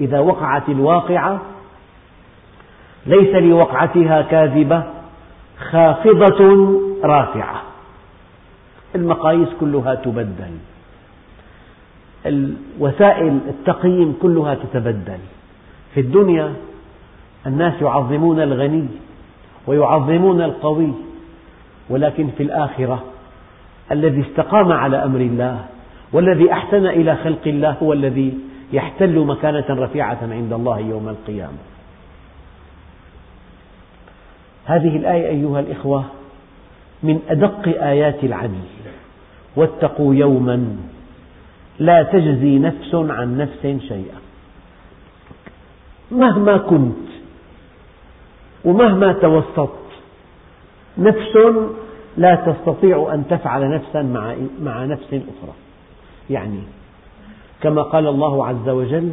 إذا 0.00 0.18
وقعت 0.18 0.68
الواقعة 0.68 1.40
ليس 3.06 3.34
لوقعتها 3.34 4.22
كاذبة 4.22 4.82
خافضة 5.70 6.40
رافعة. 7.04 7.62
المقاييس 8.94 9.48
كلها 9.60 9.94
تبدل. 9.94 10.54
وسائل 12.78 13.38
التقييم 13.48 14.16
كلها 14.22 14.54
تتبدل. 14.54 15.18
في 15.94 16.00
الدنيا 16.00 16.54
الناس 17.46 17.82
يعظمون 17.82 18.40
الغني 18.40 18.86
ويعظمون 19.66 20.42
القوي 20.42 20.92
ولكن 21.90 22.28
في 22.36 22.42
الآخرة 22.42 23.04
الذي 23.92 24.20
استقام 24.20 24.72
على 24.72 25.04
أمر 25.04 25.20
الله 25.20 25.64
والذي 26.12 26.52
أحسن 26.52 26.86
إلى 26.86 27.16
خلق 27.16 27.40
الله 27.46 27.76
هو 27.82 27.92
الذي 27.92 28.34
يحتل 28.72 29.18
مكانة 29.18 29.64
رفيعة 29.68 30.18
عند 30.22 30.52
الله 30.52 30.78
يوم 30.78 31.08
القيامة. 31.08 31.58
هذه 34.64 34.96
الآية 34.96 35.28
أيها 35.28 35.60
الإخوة 35.60 36.04
من 37.02 37.20
أدق 37.28 37.68
آيات 37.68 38.24
العدل. 38.24 38.64
واتقوا 39.56 40.14
يوما 40.14 40.76
لا 41.78 42.02
تجزي 42.02 42.58
نفس 42.58 42.94
عن 42.94 43.38
نفس 43.38 43.82
شيئا. 43.88 44.18
مهما 46.10 46.56
كنت 46.56 47.04
ومهما 48.64 49.12
توسطت 49.12 49.84
نفس 50.98 51.36
لا 52.16 52.34
تستطيع 52.34 53.10
أن 53.14 53.24
تفعل 53.30 53.70
نفسا 53.70 54.02
مع, 54.02 54.34
نفس 54.84 55.06
أخرى. 55.08 55.54
يعني 56.30 56.60
كما 57.64 57.82
قال 57.82 58.06
الله 58.06 58.46
عز 58.46 58.68
وجل 58.68 59.10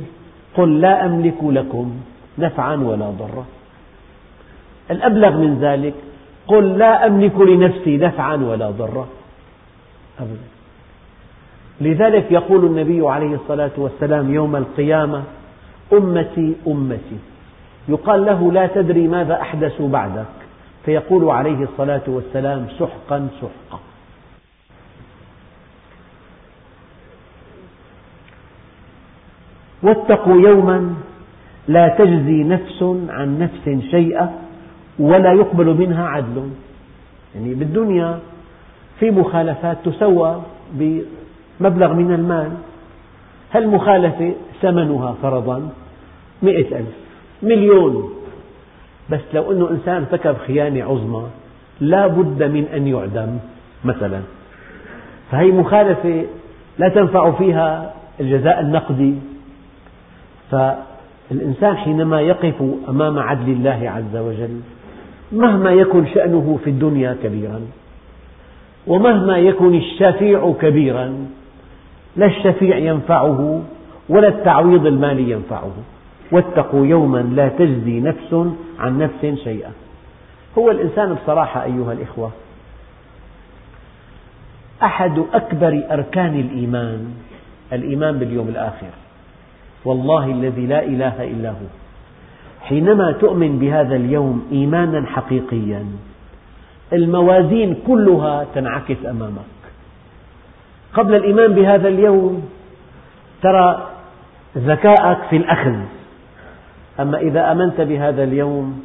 قل 0.58 0.82
لا 0.82 1.06
أملك 1.06 1.44
لكم 1.44 1.92
نفعا 2.38 2.76
ولا 2.76 3.10
ضرا. 3.10 3.46
الأبلغ 4.92 5.38
من 5.38 5.60
ذلك 5.62 5.94
قل 6.48 6.78
لا 6.78 7.08
أملك 7.08 7.40
لنفسي 7.40 7.98
نفعا 7.98 8.36
ولا 8.36 8.70
ضرا. 8.70 9.08
أبدا. 10.20 10.48
لذلك 11.82 12.32
يقول 12.32 12.66
النبي 12.66 13.08
عليه 13.08 13.36
الصلاة 13.36 13.72
والسلام 13.78 14.34
يوم 14.34 14.56
القيامة 14.56 15.24
أمتي 15.94 16.56
أمتي. 16.68 17.18
يقال 17.90 18.26
له 18.26 18.52
لا 18.52 18.68
تدري 18.68 19.08
ماذا 19.08 19.42
أحدثوا 19.42 19.90
بعدك. 19.90 20.26
فيقول 20.86 21.30
عليه 21.30 21.64
الصلاة 21.64 22.02
والسلام 22.08 22.68
سحقا 22.80 23.28
سحقا. 23.42 23.80
واتقوا 29.84 30.42
يوما 30.42 30.94
لا 31.68 31.88
تجزي 31.88 32.44
نفس 32.44 32.84
عن 33.10 33.40
نفس 33.40 33.84
شيئا 33.92 34.32
ولا 35.00 35.34
يقبل 35.34 35.78
منها 35.78 36.08
عدل. 36.08 36.50
يعني 37.36 37.54
بالدنيا 37.54 38.20
في 39.00 39.12
مخالفات 39.12 39.78
تسوى 39.86 40.42
بمبلغ 40.74 41.94
من 41.94 42.14
المال. 42.14 42.52
هالمخالفة 43.54 44.34
ثمنها 44.62 45.16
فرضا 45.22 45.70
مئة 46.42 46.78
ألف 46.78 46.96
مليون. 47.44 48.14
بس 49.10 49.20
لو 49.34 49.52
أنه 49.52 49.70
إنسان 49.70 49.96
ارتكب 49.96 50.36
خيانة 50.48 50.84
عظمى 50.84 51.24
لا 51.82 52.08
بد 52.08 52.44
من 52.44 52.66
أن 52.76 52.88
يعدم 52.88 53.38
مثلا. 53.86 54.22
فهي 55.32 55.52
مخالفة 55.52 56.26
لا 56.78 56.90
تنفع 56.90 57.32
فيها 57.32 57.94
الجزاء 58.20 58.60
النقدي. 58.60 59.16
فالإنسان 60.52 61.78
حينما 61.78 62.22
يقف 62.22 62.56
أمام 62.90 63.20
عدل 63.20 63.52
الله 63.52 63.92
عز 63.96 64.16
وجل 64.16 64.60
مهما 65.32 65.72
يكن 65.72 66.06
شأنه 66.06 66.60
في 66.64 66.70
الدنيا 66.70 67.18
كبيرا 67.24 67.62
ومهما 68.88 69.38
يكن 69.38 69.76
الشفيع 69.76 70.54
كبيرا 70.62 71.28
لا 72.16 72.26
الشفيع 72.26 72.78
ينفعه 72.78 73.62
ولا 74.10 74.28
التعويض 74.28 74.86
المالي 74.86 75.32
ينفعه. 75.32 75.72
واتقوا 76.32 76.86
يوما 76.86 77.18
لا 77.18 77.48
تجزي 77.48 78.00
نفس 78.00 78.48
عن 78.80 78.98
نفس 78.98 79.44
شيئا. 79.44 79.72
هو 80.58 80.72
الإنسان 80.72 81.14
بصراحة 81.14 81.64
أيها 81.64 81.94
الإخوة 81.94 82.32
أحد 84.84 85.24
أكبر 85.34 85.84
أركان 85.92 86.40
الإيمان 86.40 87.14
الإيمان 87.74 88.18
باليوم 88.18 88.48
الآخر. 88.48 88.90
والله 89.86 90.26
الذي 90.26 90.66
لا 90.66 90.84
إله 90.84 91.24
إلا 91.24 91.50
هو. 91.50 91.70
حينما 92.62 93.12
تؤمن 93.12 93.60
بهذا 93.60 93.96
اليوم 93.96 94.48
إيمانا 94.52 95.06
حقيقيا 95.08 95.86
الموازين 96.94 97.76
كلها 97.88 98.46
تنعكس 98.56 99.06
أمامك. 99.10 99.52
قبل 100.94 101.16
الإيمان 101.16 101.54
بهذا 101.54 101.88
اليوم 101.88 102.50
ترى 103.42 103.88
ذكاءك 104.58 105.18
في 105.30 105.38
الأخذ. 105.38 105.76
أما 107.00 107.18
إذا 107.18 107.52
آمنت 107.52 107.82
بهذا 107.82 108.24
اليوم 108.24 108.84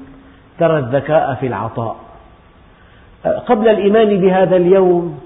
ترى 0.58 0.78
الذكاء 0.78 1.34
في 1.34 1.46
العطاء. 1.46 1.96
قبل 3.46 3.68
الإيمان 3.68 4.20
بهذا 4.20 4.56
اليوم 4.56 5.20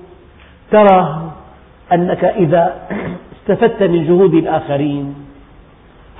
ترى 0.70 1.30
أنك 1.92 2.24
إذا 2.24 2.74
استفدت 3.36 3.82
من 3.82 4.06
جهود 4.06 4.34
الآخرين 4.34 5.14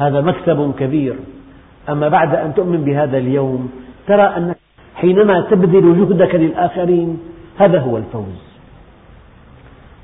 هذا 0.00 0.20
مكسب 0.20 0.74
كبير. 0.78 1.16
أما 1.88 2.08
بعد 2.08 2.34
أن 2.34 2.54
تؤمن 2.54 2.84
بهذا 2.84 3.18
اليوم 3.18 3.70
ترى 4.06 4.22
أنك 4.22 4.56
حينما 4.94 5.40
تبذل 5.40 5.98
جهدك 5.98 6.34
للآخرين 6.34 7.18
هذا 7.58 7.80
هو 7.80 7.96
الفوز. 7.96 8.42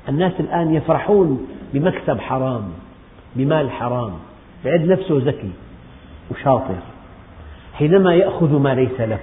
الناس 0.09 0.39
الآن 0.39 0.73
يفرحون 0.73 1.47
بمكسب 1.73 2.19
حرام 2.19 2.63
بمال 3.35 3.71
حرام 3.71 4.11
يعد 4.65 4.85
نفسه 4.85 5.21
ذكي 5.25 5.51
وشاطر. 6.31 6.75
حينما 7.73 8.15
يأخذ 8.15 8.59
ما 8.59 8.75
ليس 8.75 9.01
له 9.01 9.19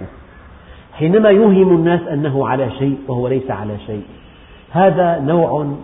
حينما 0.92 1.28
يوهم 1.28 1.76
الناس 1.76 2.00
أنه 2.00 2.48
على 2.48 2.70
شيء 2.78 2.98
وهو 3.08 3.28
ليس 3.28 3.50
على 3.50 3.78
شيء. 3.86 4.04
هذا 4.70 5.20
نوع 5.20 5.74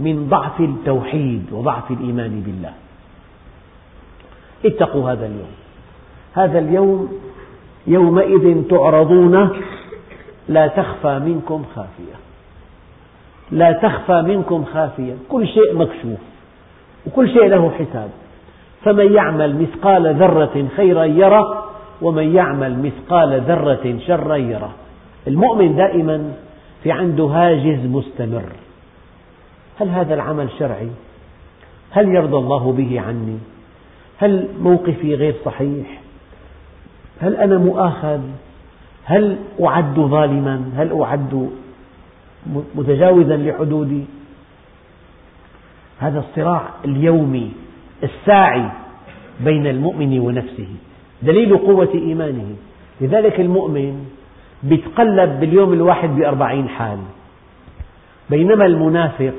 من 0.00 0.28
ضعف 0.28 0.60
التوحيد 0.60 1.46
وضعف 1.52 1.90
الإيمان 1.90 2.42
بالله. 2.46 2.72
اتقوا 4.66 5.10
هذا 5.10 5.26
اليوم. 5.26 5.52
هذا 6.32 6.58
اليوم 6.58 7.12
يومئذ 7.86 8.68
تعرضون 8.68 9.50
لا 10.48 10.66
تخفى 10.66 11.18
منكم 11.18 11.64
خافية. 11.74 12.14
لا 13.50 13.72
تخفى 13.72 14.22
منكم 14.22 14.64
خافية. 14.64 15.14
كل 15.28 15.46
شيء 15.46 15.74
مكشوف 15.74 16.18
وكل 17.06 17.28
شيء 17.28 17.46
له 17.46 17.70
حساب. 17.70 18.10
فمن 18.84 19.12
يعمل 19.12 19.62
مثقال 19.62 20.14
ذرة 20.14 20.68
خيرا 20.76 21.04
يره 21.04 21.64
ومن 22.02 22.34
يعمل 22.34 22.78
مثقال 22.82 23.40
ذرة 23.40 23.98
شرا 24.06 24.36
يره. 24.36 24.70
المؤمن 25.26 25.76
دائما 25.76 26.32
في 26.82 26.92
عنده 26.92 27.24
هاجس 27.24 27.78
مستمر. 27.84 28.44
هل 29.80 29.88
هذا 29.88 30.14
العمل 30.14 30.48
شرعي؟ 30.58 30.88
هل 31.90 32.08
يرضى 32.08 32.36
الله 32.36 32.72
به 32.72 33.00
عني؟ 33.00 33.38
هل 34.18 34.48
موقفي 34.60 35.14
غير 35.14 35.34
صحيح؟ 35.44 36.00
هل 37.20 37.36
أنا 37.36 37.58
مؤاخذ؟ 37.58 38.20
هل 39.04 39.36
أعد 39.64 39.94
ظالما؟ 39.94 40.64
هل 40.76 41.00
أعد 41.00 41.50
متجاوزا 42.74 43.36
لحدودي؟ 43.36 44.04
هذا 45.98 46.18
الصراع 46.18 46.68
اليومي 46.84 47.52
الساعي 48.02 48.70
بين 49.40 49.66
المؤمن 49.66 50.18
ونفسه 50.18 50.68
دليل 51.22 51.58
قوة 51.58 51.88
إيمانه 51.94 52.56
لذلك 53.00 53.40
المؤمن 53.40 54.04
يتقلب 54.64 55.40
باليوم 55.40 55.72
الواحد 55.72 56.08
بأربعين 56.08 56.68
حال 56.68 56.98
بينما 58.30 58.66
المنافق 58.66 59.34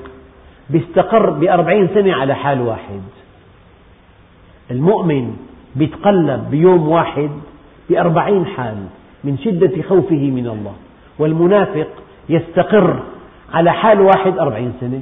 بيستقر 0.69 1.29
بأربعين 1.29 1.87
سنة 1.93 2.13
على 2.13 2.35
حال 2.35 2.61
واحد 2.61 3.01
المؤمن 4.71 5.35
يتقلب 5.75 6.49
بيوم 6.51 6.87
واحد 6.87 7.29
بأربعين 7.89 8.45
حال 8.45 8.77
من 9.23 9.37
شدة 9.37 9.81
خوفه 9.81 10.31
من 10.31 10.47
الله 10.47 10.73
والمنافق 11.19 11.87
يستقر 12.29 13.03
على 13.53 13.71
حال 13.71 14.01
واحد 14.01 14.37
أربعين 14.37 14.73
سنة. 14.79 15.01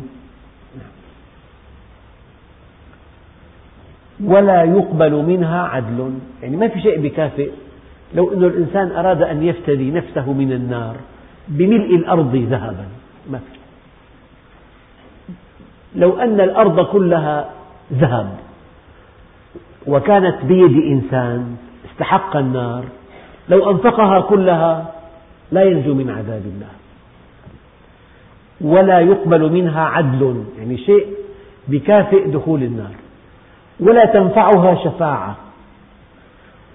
ولا 4.24 4.64
يقبل 4.64 5.14
منها 5.14 5.62
عدل. 5.62 6.14
يعني 6.42 6.58
ما 6.58 6.68
في 6.68 6.82
شيء 6.82 7.02
بكافئ. 7.02 7.52
لو 8.14 8.34
أن 8.34 8.44
الإنسان 8.44 8.92
أراد 8.92 9.22
أن 9.22 9.44
يفتدي 9.44 9.92
نفسه 9.92 10.34
من 10.34 10.52
النار 10.52 10.96
بملء 11.48 11.96
الأرض 11.96 12.36
ذهبا 12.36 12.86
ما 13.32 13.38
في. 13.38 13.60
لو 15.96 16.20
أن 16.20 16.42
الأرض 16.42 16.86
كلها 16.86 17.50
ذهب. 17.94 18.38
وكانت 19.88 20.46
بيد 20.46 20.84
إنسان 20.84 21.56
استحق 21.92 22.38
النار. 22.38 22.84
لو 23.50 23.72
أنفقها 23.72 24.22
كلها 24.22 24.94
لا 25.52 25.64
ينجو 25.64 25.94
من 25.94 26.10
عذاب 26.10 26.42
الله. 26.46 26.70
ولا 28.62 29.00
يقبل 29.00 29.52
منها 29.52 29.82
عدل 29.82 30.44
يعني 30.58 30.78
شيء 30.78 31.08
بكافئ 31.68 32.32
دخول 32.32 32.64
النار. 32.64 32.96
ولا 33.80 34.06
تنفعها 34.06 34.84
شفاعة. 34.84 35.36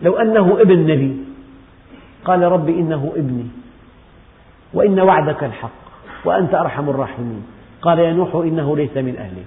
لو 0.03 0.17
أنه 0.17 0.61
ابن 0.61 0.79
نبي 0.79 1.17
قال 2.25 2.43
رب 2.43 2.69
إنه 2.69 3.13
ابني 3.17 3.47
وإن 4.75 5.01
وعدك 5.01 5.45
الحق 5.45 5.71
وأنت 6.25 6.55
أرحم 6.55 6.89
الراحمين. 6.89 7.47
قال 7.83 7.99
يا 7.99 8.13
نوح 8.13 8.35
إنه 8.35 8.77
ليس 8.77 8.97
من 8.97 9.17
أهلك 9.17 9.47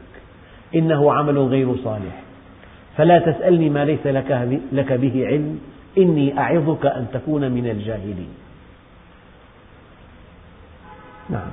إنه 0.75 1.13
عمل 1.13 1.37
غير 1.37 1.75
صالح. 1.83 2.30
فلا 2.97 3.19
تسألني 3.19 3.69
ما 3.69 3.85
ليس 3.85 4.07
لك 4.71 4.93
به 4.93 5.27
علم. 5.27 5.59
إني 5.97 6.39
أعظك 6.39 6.85
أن 6.85 7.07
تكون 7.13 7.51
من 7.51 7.69
الجاهلين. 7.69 8.29
نعم. 11.29 11.51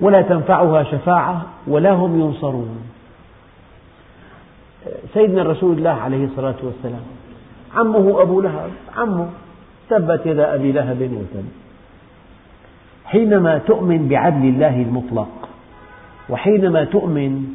ولا 0.00 0.22
تنفعها 0.22 0.82
شفاعة 0.82 1.46
ولا 1.66 1.92
هم 1.92 2.20
ينصرون. 2.20 2.78
سيدنا 5.14 5.42
رسول 5.42 5.78
الله 5.78 5.90
عليه 5.90 6.24
الصلاة 6.24 6.54
والسلام 6.62 7.04
عمه 7.74 8.22
أبو 8.22 8.40
لهب 8.40 8.70
عمه 8.96 9.28
تبت 9.90 10.26
يدا 10.26 10.54
أبي 10.54 10.72
لهب 10.72 11.00
وتب 11.02 11.44
حينما 13.04 13.58
تؤمن 13.58 14.08
بعدل 14.08 14.48
الله 14.48 14.82
المطلق 14.82 15.48
وحينما 16.28 16.84
تؤمن 16.84 17.46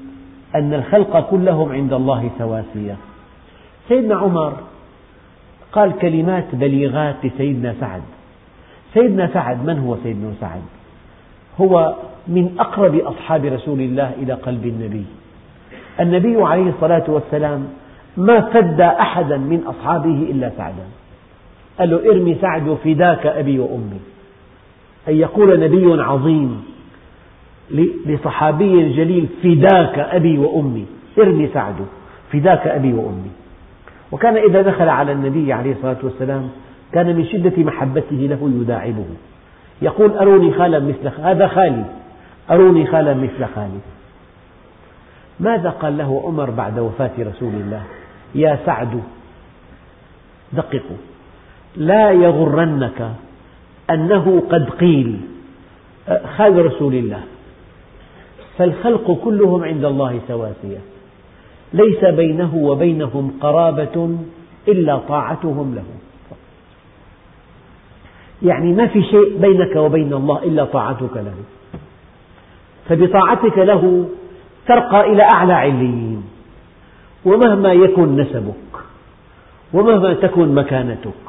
أن 0.56 0.74
الخلق 0.74 1.30
كلهم 1.30 1.72
عند 1.72 1.94
الله 1.94 2.30
سواسية 2.38 2.96
سيدنا 3.88 4.16
عمر 4.16 4.54
قال 5.72 6.00
كلمات 6.00 6.46
بليغات 6.54 7.16
لسيدنا 7.24 7.76
سعد. 7.80 8.02
سيدنا 8.94 9.30
سعد 9.34 9.66
من 9.66 9.80
هو 9.80 9.98
سيدنا 10.04 10.34
سعد؟ 10.42 10.62
هو 11.62 11.96
من 12.28 12.56
أقرب 12.60 12.96
أصحاب 12.96 13.46
رسول 13.46 13.80
الله 13.82 14.12
إلى 14.22 14.34
قلب 14.34 14.66
النبي. 14.66 15.06
النبي 16.00 16.42
عليه 16.42 16.70
الصلاة 16.70 17.04
والسلام 17.08 17.68
ما 18.18 18.42
فدى 18.42 18.84
أحدا 18.84 19.38
من 19.38 19.64
أصحابه 19.68 20.28
إلا 20.32 20.52
سعدا. 20.58 20.86
قال 21.80 21.90
له 21.90 22.12
ارمي 22.12 22.36
سعد 22.42 22.78
فداك 22.84 23.26
أبي 23.26 23.60
وأمي. 23.60 24.00
أن 25.08 25.16
يقول 25.16 25.60
نبي 25.60 26.02
عظيم. 26.04 26.64
لصحابي 28.05 28.93
جليل 28.93 29.27
فداك 29.43 29.99
أبي 29.99 30.38
وأمي. 30.38 30.86
ارمي 31.19 31.47
سعد 31.53 31.75
فداك 32.31 32.67
أبي 32.67 32.93
وأمي. 32.93 33.31
وكان 34.12 34.38
إذا 34.38 34.62
دخل 34.62 34.89
على 34.89 35.12
النبي 35.12 35.53
عليه 35.53 35.71
الصلاة 35.71 35.97
والسلام 36.03 36.49
كان 36.93 37.15
من 37.15 37.25
شدة 37.25 37.63
محبته 37.63 38.15
له 38.15 38.51
يداعبه. 38.62 39.05
يقول 39.81 40.12
أروني 40.17 40.53
خالا 40.53 40.79
مثل 40.79 41.21
هذا 41.23 41.47
خالي. 41.47 41.86
أروني 42.51 42.86
خالا 42.88 43.13
مثل 43.13 43.45
خالي. 43.55 43.79
ماذا 45.39 45.69
قال 45.69 45.97
له 45.97 46.21
عمر 46.25 46.49
بعد 46.49 46.79
وفاة 46.79 47.12
رسول 47.19 47.53
الله؟ 47.53 47.81
يا 48.36 48.60
سعد 48.65 49.01
دققوا 50.53 50.97
لا 51.75 52.12
يغرنك 52.12 53.12
أنه 53.89 54.43
قد 54.49 54.69
قيل 54.69 55.17
خال 56.38 56.65
رسول 56.65 56.93
الله. 56.93 57.19
فالخلق 58.58 59.12
كلهم 59.24 59.64
عند 59.64 59.86
الله 59.86 60.20
سواسية. 60.28 60.82
ليس 61.74 62.06
بينه 62.06 62.56
وبينهم 62.56 63.34
قرابة 63.42 64.18
إلا 64.68 64.98
طاعتهم 64.98 65.76
له. 65.76 65.84
يعني 68.42 68.74
ما 68.74 68.88
في 68.88 69.04
شيء 69.04 69.38
بينك 69.38 69.76
وبين 69.76 70.14
الله 70.14 70.44
إلا 70.44 70.66
طاعتك 70.66 71.16
له. 71.16 71.36
فبطاعتك 72.90 73.58
له 73.58 74.10
ترقى 74.68 75.14
إلى 75.14 75.24
أعلى 75.24 75.54
عليين. 75.54 76.24
ومهما 77.26 77.74
يكن 77.74 78.16
نسبك 78.16 78.72
ومهما 79.74 80.14
تكن 80.14 80.56
مكانتك 80.56 81.22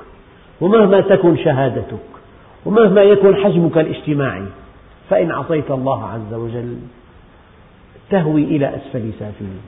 ومهما 0.61 1.01
تكن 1.01 1.37
شهادتك 1.37 2.09
ومهما 2.67 3.03
يكن 3.03 3.37
حجمك 3.37 3.79
الاجتماعي 3.79 4.47
فإن 5.11 5.31
عصيت 5.31 5.71
الله 5.71 6.05
عز 6.05 6.35
وجل 6.35 6.77
تهوي 8.11 8.45
إلى 8.45 8.77
أسفل 8.77 9.11
سافلين. 9.19 9.61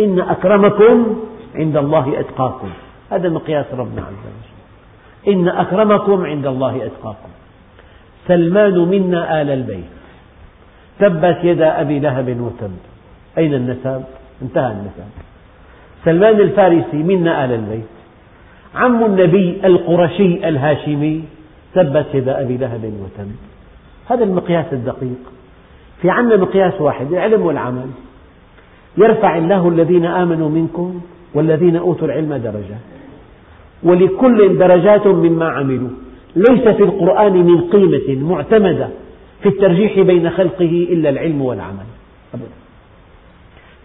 إن 0.00 0.20
أكرمكم 0.20 1.16
عند 1.54 1.76
الله 1.76 2.20
أتقاكم. 2.20 2.68
هذا 3.10 3.28
مقياس 3.28 3.66
ربنا 3.72 4.02
عز 4.02 4.12
وجل. 4.12 4.58
إن 5.34 5.48
أكرمكم 5.48 6.24
عند 6.24 6.46
الله 6.46 6.86
أتقاكم. 6.86 7.28
سلمان 8.28 8.78
منا 8.78 9.42
آل 9.42 9.50
البيت. 9.50 9.84
تبت 10.98 11.38
يدا 11.44 11.80
أبي 11.80 11.98
لهب 11.98 12.40
وتب. 12.40 12.76
أين 13.38 13.54
النسب؟ 13.54 14.02
انتهى 14.42 14.72
النسب. 14.72 15.10
سلمان 16.04 16.40
الفارسي 16.40 16.96
منا 16.96 17.44
آل 17.44 17.52
البيت. 17.52 17.84
عم 18.74 19.04
النبي 19.04 19.60
القرشي 19.64 20.48
الهاشمي. 20.48 21.24
تبت 21.74 22.06
يدا 22.14 22.40
أبي 22.40 22.56
لهب 22.56 22.84
وتب. 22.84 23.32
هذا 24.10 24.24
المقياس 24.24 24.66
الدقيق. 24.72 25.37
في 26.02 26.10
عندنا 26.10 26.36
مقياس 26.36 26.80
واحد 26.80 27.12
العلم 27.12 27.42
والعمل. 27.42 27.90
يرفع 28.98 29.38
الله 29.38 29.68
الذين 29.68 30.04
آمنوا 30.04 30.48
منكم 30.48 31.00
والذين 31.34 31.76
أوتوا 31.76 32.06
العلم 32.06 32.34
درجات 32.34 32.84
ولكل 33.82 34.58
درجات 34.58 35.06
مما 35.06 35.48
عملوا. 35.48 35.88
ليس 36.36 36.68
في 36.68 36.82
القرآن 36.82 37.32
من 37.32 37.60
قيمة 37.60 38.34
معتمدة 38.34 38.88
في 39.42 39.48
الترجيح 39.48 40.00
بين 40.00 40.30
خلقه 40.30 40.86
إلا 40.90 41.08
العلم 41.10 41.42
والعمل. 41.42 41.86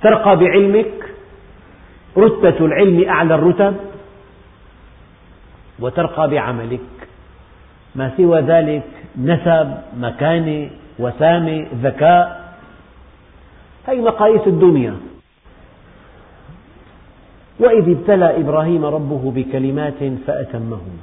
ترقى 0.01 0.37
بعلمك 0.37 0.93
رتبة 2.17 2.65
العلم 2.65 3.09
أعلى 3.09 3.35
الرتب 3.35 3.75
وترقى 5.79 6.29
بعملك. 6.29 6.79
ما 7.95 8.11
سوى 8.17 8.41
ذلك 8.41 8.83
نسب 9.21 9.77
مكانة 9.99 10.69
وسامة 10.99 11.65
ذكاء. 11.83 12.53
هذه 13.87 14.01
مقاييس 14.01 14.47
الدنيا. 14.47 14.95
وإذ 17.59 17.89
ابتلى 17.89 18.39
إبراهيم 18.41 18.85
ربه 18.85 19.31
بكلمات 19.35 19.99
فأتمهن 20.27 20.97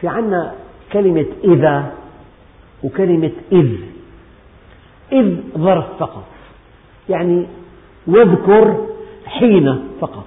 في 0.00 0.08
عنا 0.08 0.52
كلمة 0.92 1.26
إذا 1.44 1.92
وكلمة 2.84 3.32
إذ. 3.52 3.72
إذ 5.12 5.36
ظرف 5.58 5.84
فقط. 5.98 6.26
يعني 7.08 7.46
واذكر 8.06 8.86
حين 9.26 9.78
فقط. 10.00 10.26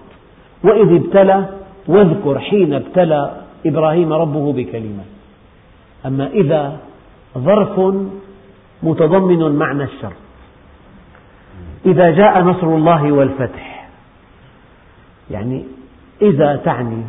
وإذ 0.63 0.95
ابتلى 0.95 1.49
واذكر 1.87 2.39
حين 2.39 2.73
ابتلى 2.73 3.41
إبراهيم 3.65 4.13
ربه 4.13 4.53
بكلمات 4.53 5.05
أما 6.05 6.27
إذا 6.27 6.77
ظرف 7.37 7.95
متضمن 8.83 9.55
معنى 9.55 9.83
الشرط 9.83 10.13
إذا 11.85 12.11
جاء 12.11 12.41
نصر 12.43 12.67
الله 12.67 13.11
والفتح 13.11 13.89
يعني 15.31 15.65
إذا 16.21 16.55
تعني 16.55 17.03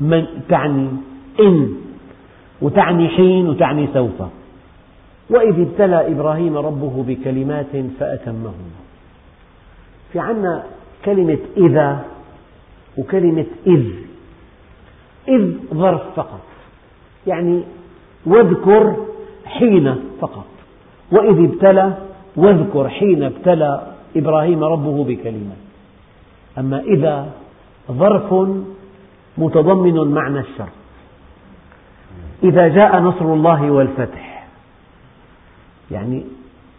من 0.00 0.26
تعني 0.48 0.88
إن 1.40 1.76
وتعني 2.60 3.08
حين 3.08 3.48
وتعني 3.48 3.88
سوف. 3.94 4.22
وإذ 5.30 5.60
ابتلى 5.60 6.12
إبراهيم 6.12 6.56
ربه 6.56 7.04
بكلمات 7.08 7.72
فأتمهن 8.00 8.70
في 10.12 10.18
عنا 10.18 10.64
كلمة 11.04 11.38
إذا 11.56 12.04
وكلمة 12.98 13.46
إذ. 13.66 13.86
إذ 15.28 15.54
ظرف 15.74 16.02
فقط. 16.16 16.40
يعني 17.26 17.62
واذكر 18.26 18.96
حين 19.46 19.96
فقط. 20.20 20.46
وإذ 21.12 21.50
ابتلى 21.50 21.94
واذكر 22.36 22.88
حين 22.88 23.22
ابتلى 23.22 23.80
إبراهيم 24.16 24.64
ربه 24.64 25.04
بكلمات 25.04 25.56
أما 26.58 26.80
إذا 26.80 27.32
ظرف 27.90 28.48
متضمن 29.38 30.14
معنى 30.14 30.40
الشرط 30.40 30.68
إذا 32.42 32.68
جاء 32.68 33.00
نصر 33.00 33.24
الله 33.24 33.70
والفتح. 33.70 34.46
يعني 35.90 36.24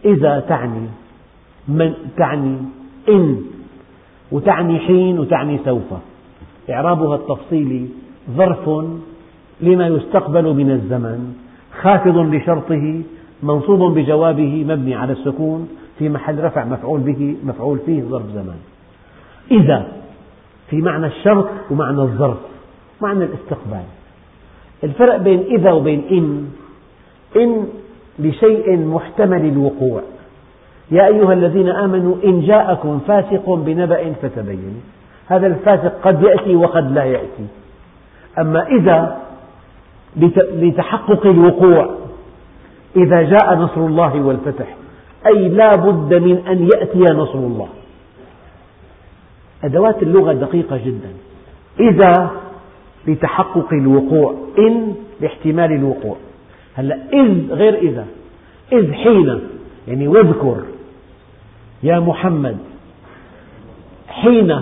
إذا 0.04 0.40
تعني 0.40 0.86
من 1.68 1.94
تعني 2.16 2.58
إن 3.08 3.42
وتعني 4.32 4.78
حين 4.78 5.18
وتعني 5.18 5.58
سوف. 5.64 5.92
إعرابها 6.70 7.16
التفصيلي 7.16 7.88
ظرف 8.30 8.68
لما 9.60 9.86
يستقبل 9.86 10.44
من 10.54 10.70
الزمن 10.70 11.47
خافض 11.82 12.18
لشرطه 12.18 13.02
منصوب 13.42 13.98
بجوابه 13.98 14.64
مبني 14.68 14.94
على 14.94 15.12
السكون 15.12 15.68
في 15.98 16.08
محل 16.08 16.44
رفع 16.44 16.64
مفعول 16.64 17.00
به 17.00 17.36
مفعول 17.44 17.78
فيه 17.86 18.02
ظرف 18.02 18.26
زمان. 18.34 18.58
إذا 19.50 19.86
في 20.70 20.76
معنى 20.76 21.06
الشرط 21.06 21.48
ومعنى 21.70 22.02
الظرف 22.02 22.38
معنى 23.00 23.24
الاستقبال. 23.24 23.84
الفرق 24.84 25.16
بين 25.16 25.40
إذا 25.40 25.72
وبين 25.72 26.04
إن 26.10 26.48
إن 27.36 27.66
لشيء 28.18 28.76
محتمل 28.76 29.44
الوقوع. 29.44 30.02
يا 30.90 31.06
أيها 31.06 31.32
الذين 31.32 31.68
آمنوا 31.68 32.16
إن 32.24 32.40
جاءكم 32.40 33.00
فاسق 33.08 33.54
بنبأ 33.54 34.12
فتبينوا. 34.22 34.80
هذا 35.26 35.46
الفاسق 35.46 36.00
قد 36.02 36.22
يأتي 36.22 36.56
وقد 36.56 36.92
لا 36.92 37.04
يأتي. 37.04 37.46
أما 38.38 38.66
إذا 38.66 39.27
لتحقق 40.52 41.26
الوقوع. 41.26 41.94
إذا 42.96 43.22
جاء 43.22 43.54
نصر 43.54 43.80
الله 43.86 44.22
والفتح 44.22 44.76
أي 45.26 45.48
لا 45.48 45.76
بد 45.76 46.14
من 46.14 46.46
أن 46.48 46.68
يأتي 46.74 47.14
نصر 47.14 47.38
الله. 47.38 47.68
أدوات 49.64 50.02
اللغة 50.02 50.32
دقيقة 50.32 50.76
جدا. 50.76 51.10
إذا 51.80 52.30
لتحقق 53.06 53.72
الوقوع 53.72 54.34
إن 54.58 54.94
لاحتمال 55.20 55.72
الوقوع. 55.72 56.16
هلا 56.74 56.98
إذ 57.12 57.52
غير 57.52 57.74
إذا. 57.74 58.06
إذ 58.72 58.92
حين 58.92 59.40
يعني 59.88 60.08
واذكر. 60.08 60.62
يا 61.82 62.00
محمد 62.00 62.56
حين 64.08 64.60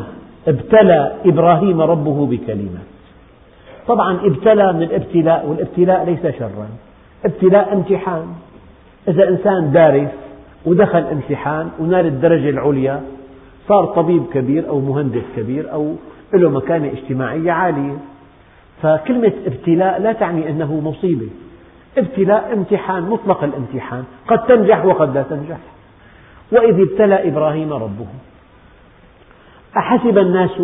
ابتلى 0.49 1.17
إبراهيم 1.27 1.81
ربه 1.81 2.27
بكلمات 2.27 2.96
طبعا 3.89 4.19
ابتلى 4.25 4.73
من 4.73 4.83
الابتلاء 4.83 5.47
والابتلاء 5.47 6.05
ليس 6.05 6.37
شرا. 6.39 6.69
ابتلاء 7.25 7.73
امتحان. 7.73 8.27
إذا 9.09 9.29
إنسان 9.29 9.73
دارس 9.73 10.09
ودخل 10.67 10.99
امتحان 10.99 11.71
ونال 11.79 12.07
الدرجة 12.07 12.51
العليا 12.51 13.01
صار 13.69 13.85
طبيب 13.85 14.25
كبير 14.35 14.69
أو 14.69 14.81
مهندس 14.81 15.23
كبير 15.37 15.73
أو 15.73 15.95
له 16.35 16.51
مكانة 16.51 16.89
اجتماعية 16.89 17.53
عالية. 17.53 17.97
فكلمة 18.83 19.33
ابتلاء 19.47 20.01
لا 20.01 20.13
تعني 20.13 20.51
أنه 20.51 20.81
مصيبة. 20.81 21.29
ابتلاء 21.99 22.53
امتحان 22.53 23.03
مطلق 23.03 23.45
الامتحان. 23.45 24.05
قد 24.29 24.47
تنجح 24.47 24.85
وقد 24.85 25.15
لا 25.15 25.23
تنجح. 25.23 25.59
وإذ 26.53 26.81
ابتلى 26.81 27.29
إبراهيم 27.29 27.73
ربه. 27.73 28.07
أحسب 29.77 30.19
الناس 30.19 30.63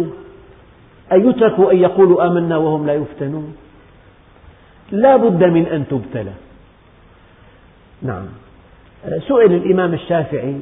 أن 1.12 1.28
يتركوا 1.30 1.72
أن 1.72 1.76
يقولوا 1.76 2.26
آمنا 2.26 2.56
وهم 2.56 2.86
لا 2.86 2.94
يفتنون؟ 2.94 3.54
لا 4.92 5.16
بد 5.16 5.44
من 5.44 5.66
أن 5.66 5.84
تبتلى. 5.90 6.32
نعم. 8.02 8.26
سئل 9.28 9.52
الإمام 9.52 9.94
الشافعي 9.94 10.56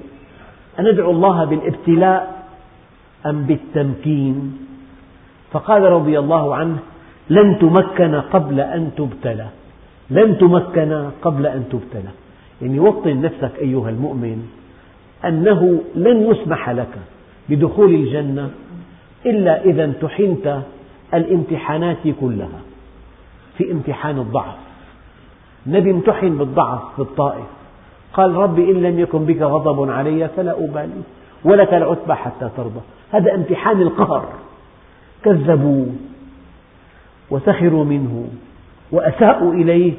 أندعو 0.78 1.10
الله 1.10 1.44
بالابتلاء 1.44 2.44
أم 3.26 3.42
بالتمكين؟ 3.42 4.58
فقال 5.52 5.82
رضي 5.82 6.18
الله 6.18 6.54
عنه 6.54 6.78
لن 7.30 7.58
تمكن 7.58 8.14
قبل 8.14 8.60
أن 8.60 8.90
تبتلى. 8.96 9.46
لن 10.10 10.38
تمكن 10.38 11.10
قبل 11.22 11.46
أن 11.46 11.64
تبتلى. 11.72 12.10
يعني 12.62 12.80
وطن 12.80 13.20
نفسك 13.20 13.58
أيها 13.58 13.90
المؤمن 13.90 14.48
أنه 15.24 15.80
لن 15.94 16.30
يسمح 16.30 16.70
لك 16.70 16.94
بدخول 17.48 17.94
الجنة 17.94 18.50
إلا 19.26 19.64
إذا 19.64 19.84
امتحنت 19.84 20.62
الامتحانات 21.14 22.08
كلها 22.20 22.60
في 23.58 23.72
امتحان 23.72 24.18
الضعف. 24.18 24.56
النبي 25.66 25.90
امتحن 25.90 26.38
بالضعف 26.38 26.94
في 26.96 27.02
الطائف. 27.02 27.46
قال 28.12 28.34
رب 28.34 28.58
إن 28.58 28.82
لم 28.82 28.98
يكن 28.98 29.24
بك 29.24 29.42
غضب 29.42 29.90
علي 29.90 30.28
فلا 30.28 30.64
أبالي 30.64 31.02
ولك 31.44 31.74
العتبى 31.74 32.14
حتى 32.14 32.50
ترضى. 32.56 32.80
هذا 33.12 33.34
امتحان 33.34 33.82
القهر. 33.82 34.28
كذبوا 35.24 35.86
وسخروا 37.30 37.84
منه 37.84 38.28
وأساءوا 38.92 39.52
إليه 39.52 39.94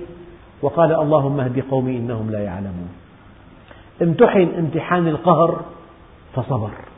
وقال 0.61 0.91
اللهم 0.91 1.39
اهد 1.39 1.63
قومي 1.71 1.97
إنهم 1.97 2.31
لا 2.31 2.39
يعلمون. 2.39 2.89
امتحن 4.01 4.49
امتحان 4.57 5.07
القهر 5.07 5.61
فصبر. 6.33 6.90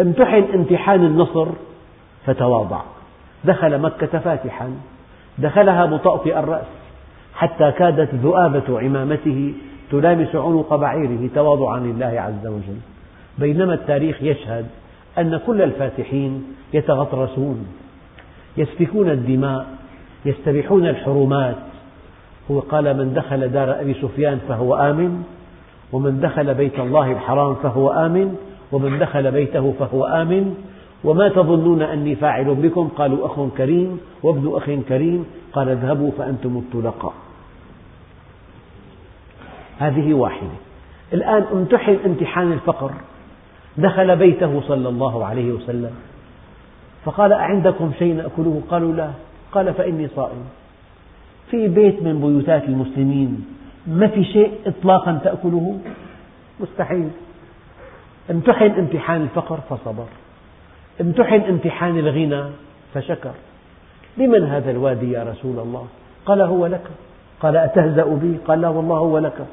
امتحن 0.00 0.44
امتحان 0.54 1.04
النصر 1.04 1.48
فتواضع. 2.26 2.80
دخل 3.44 3.78
مكة 3.78 4.18
فاتحا. 4.18 4.70
دخلها 5.38 5.86
مطأطئ 5.86 6.38
الرأس. 6.38 6.66
حتى 7.34 7.72
كادت 7.72 8.14
ذؤابة 8.14 8.80
عمامته 8.80 9.54
تلامس 9.90 10.34
عنق 10.34 10.74
بعيره 10.74 11.28
تواضعا 11.34 11.78
لله 11.78 12.20
عز 12.20 12.46
وجل. 12.46 12.78
بينما 13.38 13.74
التاريخ 13.74 14.22
يشهد 14.22 14.66
أن 15.18 15.40
كل 15.46 15.62
الفاتحين 15.62 16.44
يتغطرسون 16.74 17.66
يسفكون 18.56 19.10
الدماء 19.10 19.66
يستبيحون 20.24 20.86
الحرمات. 20.86 21.56
هو 22.50 22.60
قال 22.60 22.96
من 22.96 23.14
دخل 23.14 23.48
دار 23.48 23.80
أبي 23.80 23.94
سفيان 23.94 24.38
فهو 24.48 24.74
آمن 24.74 25.22
ومن 25.92 26.20
دخل 26.20 26.54
بيت 26.54 26.78
الله 26.78 27.12
الحرام 27.12 27.54
فهو 27.54 27.90
آمن 27.90 28.36
ومن 28.72 28.98
دخل 28.98 29.30
بيته 29.30 29.74
فهو 29.78 30.04
آمن. 30.04 30.54
وما 31.04 31.28
تظنون 31.28 31.82
أني 31.82 32.14
فاعل 32.14 32.54
بكم؟ 32.54 32.88
قالوا 32.88 33.26
أخ 33.26 33.40
كريم. 33.56 34.00
وابن 34.22 34.56
أخ 34.56 34.70
كريم 34.88 35.26
قال 35.52 35.68
اذهبوا 35.68 36.10
فأنتم 36.18 36.56
الطلقاء. 36.56 37.14
هذه 39.78 40.14
واحدة. 40.14 40.50
الآن 41.12 41.44
امتحن 41.52 41.98
امتحان 42.06 42.52
الفقر. 42.52 42.90
دخل 43.78 44.16
بيته 44.16 44.60
صلى 44.60 44.88
الله 44.88 45.24
عليه 45.24 45.52
وسلم. 45.52 45.90
فقال 47.04 47.32
أعندكم 47.32 47.92
شيء 47.98 48.14
نأكله؟ 48.14 48.62
قالوا 48.70 48.92
لا. 48.92 49.10
قال 49.52 49.74
فإني 49.74 50.08
صائم. 50.08 50.44
في 51.50 51.68
بيت 51.68 52.02
من 52.02 52.20
بيوتات 52.20 52.64
المسلمين 52.64 53.44
ما 53.86 54.06
في 54.06 54.24
شيء 54.24 54.52
إطلاقا 54.66 55.20
تأكله؟ 55.24 55.78
مستحيل. 56.60 57.08
امتحن 58.30 58.70
امتحان 58.78 59.22
الفقر 59.22 59.58
فصبر. 59.70 60.06
امتحن 61.00 61.40
امتحان 61.40 61.98
الغنى 61.98 62.44
فشكر. 62.94 63.32
لمن 64.18 64.44
هذا 64.44 64.70
الوادي 64.70 65.12
يا 65.12 65.22
رسول 65.22 65.58
الله؟ 65.58 65.86
قال 66.26 66.40
هو 66.40 66.66
لك. 66.66 66.86
قال 67.40 67.56
أتهزأ 67.56 68.04
بي؟ 68.04 68.36
قال 68.46 68.60
لا 68.60 68.68
والله 68.68 68.96
هو 68.96 69.18
لك. 69.18 69.46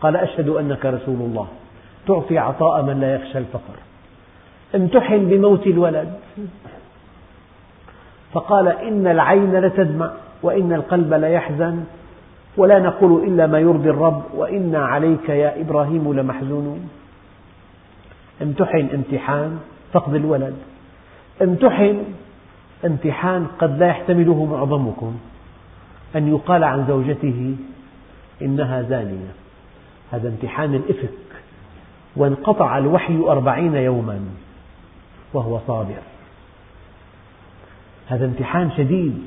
قال 0.00 0.16
أشهد 0.16 0.48
أنك 0.48 0.86
رسول 0.86 1.20
الله. 1.20 1.46
تعطي 2.06 2.38
عطاء 2.38 2.82
من 2.82 3.00
لا 3.00 3.14
يخشى 3.14 3.38
الفقر. 3.38 3.74
امتحن 4.74 5.28
بموت 5.28 5.66
الولد. 5.66 6.12
فقال 8.32 8.68
إن 8.68 9.06
العين 9.06 9.60
لتدمع 9.60 10.10
وإن 10.42 10.72
القلب 10.72 11.14
ليحزن 11.14 11.84
ولا 12.56 12.78
نقول 12.78 13.24
إلا 13.24 13.46
ما 13.46 13.58
يرضي 13.58 13.90
الرب 13.90 14.22
وإنا 14.36 14.84
عليك 14.84 15.28
يا 15.28 15.60
إبراهيم 15.60 16.12
لمحزونون. 16.12 16.88
امتحن 18.42 18.88
امتحان 18.94 19.58
فقد 19.92 20.14
الولد. 20.14 20.56
امتحن 21.42 22.04
امتحان 22.86 23.46
قد 23.58 23.78
لا 23.78 23.86
يحتمله 23.86 24.44
معظمكم. 24.44 25.18
أن 26.16 26.28
يقال 26.28 26.64
عن 26.64 26.86
زوجته 26.88 27.56
إنها 28.42 28.82
زانية. 28.82 29.32
هذا 30.12 30.28
امتحان 30.28 30.74
الإفك. 30.74 31.08
وانقطع 32.16 32.78
الوحي 32.78 33.16
أربعين 33.16 33.74
يوما 33.74 34.20
وهو 35.34 35.60
صابر. 35.66 36.02
هذا 38.08 38.24
امتحان 38.24 38.70
شديد. 38.76 39.24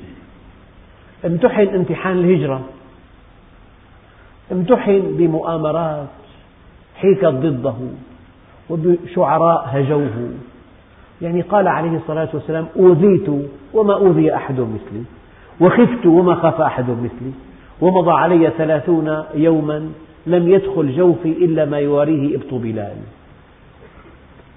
امتحن 1.24 1.68
امتحان 1.68 2.18
الهجرة. 2.18 2.64
امتحن 4.52 5.14
بمؤامرات 5.18 6.08
حيكت 6.96 7.24
ضده. 7.24 7.74
وبشعراء 8.70 9.68
هجوه. 9.72 10.30
يعني 11.22 11.40
قال 11.40 11.68
عليه 11.68 11.96
الصلاة 11.96 12.28
والسلام 12.34 12.66
أوذيت 12.76 13.28
وما 13.74 13.94
أوذي 13.94 14.34
أحد 14.34 14.60
مثلي 14.60 15.02
وخفت 15.60 16.06
وما 16.06 16.34
خاف 16.34 16.60
أحد 16.60 16.90
مثلي 16.90 17.32
ومضى 17.80 18.10
علي 18.10 18.52
ثلاثون 18.58 19.22
يوما 19.34 19.90
لم 20.26 20.48
يدخل 20.48 20.96
جوفي 20.96 21.28
إلا 21.28 21.64
ما 21.64 21.78
يواريه 21.78 22.36
إبط 22.36 22.54
بلال. 22.54 22.96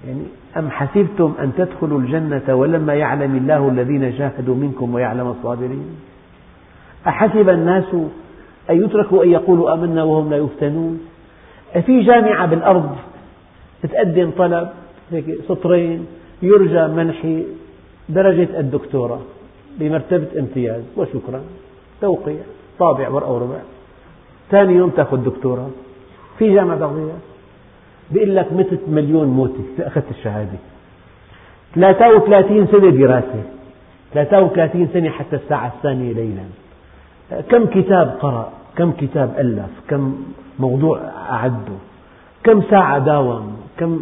يعني 0.06 0.22
أم 0.56 0.70
حسبتم 0.70 1.34
أن 1.40 1.52
تدخلوا 1.56 1.98
الجنة 1.98 2.54
ولما 2.54 2.94
يعلم 2.94 3.36
الله 3.36 3.68
الذين 3.68 4.10
جاهدوا 4.10 4.54
منكم 4.54 4.94
ويعلم 4.94 5.28
الصابرين؟ 5.28 5.96
أحسب 7.06 7.48
الناس 7.48 7.94
أن 8.70 8.84
يتركوا 8.84 9.24
أن 9.24 9.30
يقولوا 9.30 9.74
آمنا 9.74 10.02
وهم 10.02 10.30
لا 10.30 10.36
يفتنون؟ 10.36 11.00
في 11.86 12.02
جامعة 12.02 12.46
بالأرض 12.46 12.96
تقدم 13.82 14.30
طلب 14.38 14.68
هيك 15.12 15.24
سطرين 15.48 16.06
يرجى 16.42 16.86
منح 16.86 17.42
درجة 18.08 18.60
الدكتوراه 18.60 19.20
بمرتبة 19.78 20.40
امتياز 20.40 20.82
وشكرا. 20.96 21.40
توقيع 22.00 22.40
طابع 22.78 23.08
ورقة 23.08 23.32
وربع. 23.32 23.58
ثاني 24.50 24.72
يوم 24.74 24.90
تأخذ 24.90 25.24
دكتوراه 25.24 25.68
في 26.38 26.54
جامعة 26.54 26.78
بغداد 26.78 27.18
بيقول 28.10 28.36
لك 28.36 28.52
متت 28.52 28.80
مليون 28.88 29.28
موتة 29.28 29.64
أخذت 29.80 30.10
الشهادة. 30.10 30.58
33 31.74 32.66
سنة 32.66 32.90
دراسة. 32.90 33.42
33 34.14 34.88
سنة 34.92 35.10
حتى 35.10 35.36
الساعة 35.36 35.72
الثانية 35.76 36.12
ليلا. 36.12 36.42
كم 37.50 37.66
كتاب 37.66 38.16
قرأ؟ 38.20 38.52
كم 38.76 38.92
كتاب 38.92 39.34
ألف؟ 39.38 39.70
كم 39.88 40.16
موضوع 40.58 41.00
أعده؟ 41.30 41.76
كم 42.44 42.62
ساعة 42.70 42.98
داوم؟ 42.98 43.56
كم؟ 43.78 44.00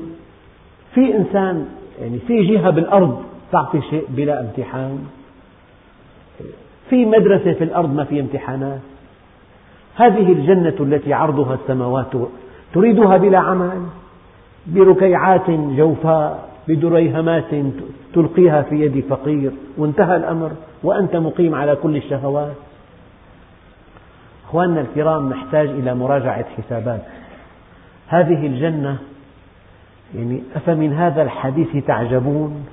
في 0.95 1.17
إنسان 1.17 1.67
يعني 2.01 2.19
في 2.19 2.43
جهة 2.43 2.71
بالأرض 2.71 3.23
تعطي 3.53 3.81
شيء 3.91 4.07
بلا 4.09 4.41
امتحان. 4.41 5.07
في 6.91 7.05
مدرسة 7.05 7.53
في 7.53 7.65
الأرض 7.65 7.95
ما 7.95 8.05
في 8.05 8.21
امتحانات. 8.21 8.81
هذه 9.95 10.33
الجنة 10.33 10.75
التي 10.81 11.13
عرضها 11.13 11.55
السماوات 11.55 12.13
تريدها 12.75 13.17
بلا 13.17 13.39
عمل 13.39 13.87
بركيعات 14.67 15.51
جوفاء 15.51 16.49
بدريهمات 16.69 17.51
تلقيها 18.15 18.63
في 18.63 18.75
يد 18.81 19.05
فقير. 19.11 19.53
وانتهى 19.79 20.17
الأمر 20.17 20.51
وأنت 20.83 21.17
مقيم 21.17 21.55
على 21.55 21.77
كل 21.77 21.97
الشهوات. 21.97 22.55
أخواننا 24.49 24.81
الكرام 24.81 25.31
نحتاج 25.31 25.69
إلى 25.69 25.95
مراجعة 25.95 26.45
حسابات. 26.57 27.03
هذه 28.09 28.47
الجنة 28.47 28.99
يعني 30.15 30.43
أفمن 30.57 30.93
هذا 30.93 31.23
الحديث 31.23 31.85
تعجبون 31.87 32.67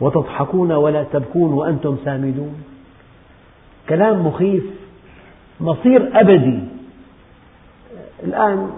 وتضحكون 0.00 0.72
ولا 0.72 1.02
تبكون 1.02 1.52
وأنتم 1.52 1.96
سامدون؟ 2.04 2.54
كلام 3.88 4.26
مخيف 4.26 4.64
مصير 5.60 6.10
أبدي. 6.14 6.60
الآن 8.24 8.70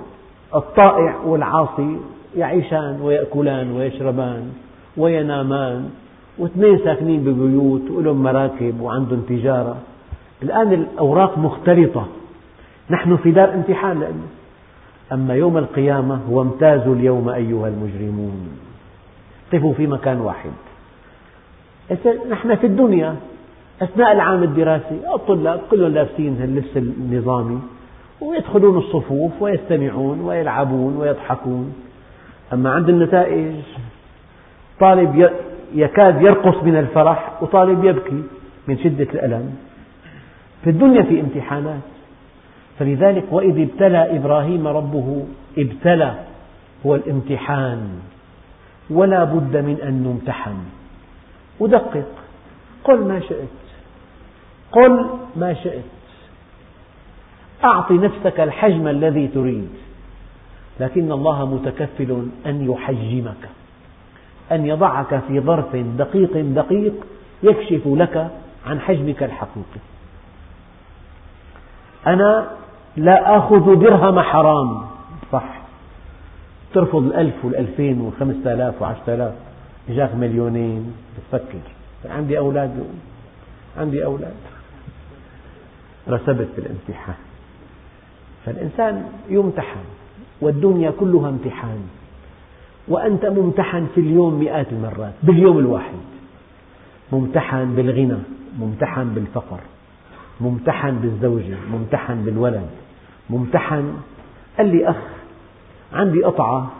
الطائع 0.55 1.17
والعاصي 1.25 1.97
يعيشان 2.37 3.01
ويأكلان 3.03 3.73
ويشربان 3.73 4.53
وينامان 4.97 5.91
واثنين 6.39 6.79
ساكنين 6.79 7.21
ببيوت 7.25 7.91
ولهم 7.91 8.23
مراكب 8.23 8.81
وعندهم 8.81 9.21
تجارة. 9.21 9.77
الآن 10.43 10.73
الأوراق 10.73 11.39
مختلطة. 11.39 12.07
نحن 12.91 13.17
في 13.17 13.31
دار 13.31 13.55
امتحان 13.55 14.01
لأنه 14.01 14.27
أما 15.13 15.35
يوم 15.35 15.59
القيامة 15.59 16.21
وامتازوا 16.31 16.95
اليوم 16.95 17.29
أيها 17.29 17.69
المجرمون. 17.69 18.49
قفوا 19.53 19.73
في 19.73 19.87
مكان 19.87 20.21
واحد. 20.21 20.51
نحن 22.31 22.55
في 22.55 22.67
الدنيا 22.67 23.17
أثناء 23.83 24.13
العام 24.13 24.43
الدراسي 24.43 25.01
الطلاب 25.15 25.61
كلهم 25.71 25.93
لابسين 25.93 26.43
اللبس 26.43 26.77
النظامي 26.77 27.61
ويدخلون 28.21 28.79
الصفوف 28.79 29.33
ويستمعون 29.41 30.21
ويلعبون 30.21 30.97
ويضحكون. 30.97 31.75
أما 32.53 32.71
عند 32.71 32.89
النتائج 32.89 33.55
طالب 34.81 35.31
يكاد 35.75 36.23
يرقص 36.23 36.63
من 36.63 36.77
الفرح 36.77 37.43
وطالب 37.43 37.85
يبكي 37.85 38.23
من 38.69 38.79
شدة 38.79 39.09
الألم. 39.15 39.57
في 40.65 40.71
الدنيا 40.71 41.03
في 41.03 41.21
امتحانات. 41.21 41.81
فلذلك 42.79 43.25
وإذ 43.31 43.61
ابتلى 43.61 44.17
إبراهيم 44.17 44.67
ربه 44.67 45.27
ابتلى 45.59 46.15
هو 46.87 46.95
الامتحان. 46.95 48.01
ولا 48.91 49.25
بد 49.25 49.57
من 49.57 49.81
أن 49.83 50.03
نمتحن. 50.03 50.57
ودقق 51.61 52.05
قل 52.85 52.99
ما 52.99 53.21
شئت. 53.21 53.49
قل 54.73 55.07
ما 55.37 55.55
شئت. 55.55 55.83
أعط 57.65 57.93
نفسك 57.93 58.41
الحجم 58.41 58.89
الذي 58.89 59.29
تريد. 59.29 59.71
لكن 60.81 61.13
الله 61.13 61.47
متكفل 61.47 62.27
أن 62.47 62.71
يحجمك. 62.71 63.49
أن 64.53 64.67
يضعك 64.67 65.21
في 65.29 65.41
ظرف 65.41 65.77
دقيق 65.77 66.37
دقيق 66.37 66.95
يكشف 67.43 67.83
لك 67.87 68.31
عن 68.67 68.81
حجمك 68.81 69.23
الحقيقي. 69.23 69.81
أنا 72.07 72.62
لا 72.97 73.39
آخذ 73.39 73.81
درهم 73.81 74.21
حرام. 74.21 74.81
صح. 75.33 75.63
ترفض 76.75 77.03
الألف 77.03 77.45
والألفين 77.45 78.01
والخمسة 78.01 78.53
آلاف 78.53 78.83
وعشرة 78.83 79.15
آلاف. 79.15 79.35
إجاك 79.89 80.15
مليونين. 80.15 80.93
بتفكر 81.19 81.59
عندي 82.05 82.39
أولاد. 82.39 82.85
عندي 83.79 84.05
أولاد. 84.05 84.35
رسبت 86.09 86.49
في 86.57 86.59
الامتحان. 86.59 87.17
فالإنسان 88.47 89.05
يمتحن 89.29 89.85
والدنيا 90.41 90.91
كلها 91.01 91.29
امتحان. 91.29 91.83
وأنت 92.89 93.27
ممتحن 93.27 93.87
في 93.95 94.01
اليوم 94.01 94.35
مئات 94.35 94.67
المرات 94.73 95.13
باليوم 95.23 95.59
الواحد. 95.59 96.03
ممتحن 97.13 97.75
بالغنى 97.75 98.19
ممتحن 98.59 99.15
بالفقر 99.15 99.61
ممتحن 100.41 100.99
بالزوجة 100.99 101.57
ممتحن 101.73 102.25
بالولد. 102.25 102.82
ممتحن. 103.33 103.95
قال 104.59 104.67
لي 104.77 104.91
أخ 104.91 104.97
عندي 105.93 106.23
قطعة 106.25 106.71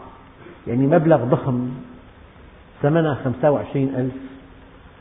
يعني 0.67 0.87
مبلغ 0.87 1.25
ضخم 1.25 1.69
ثمنها 2.83 3.15
خمسة 3.25 3.51
وعشرين 3.51 3.95
ألف. 3.97 4.13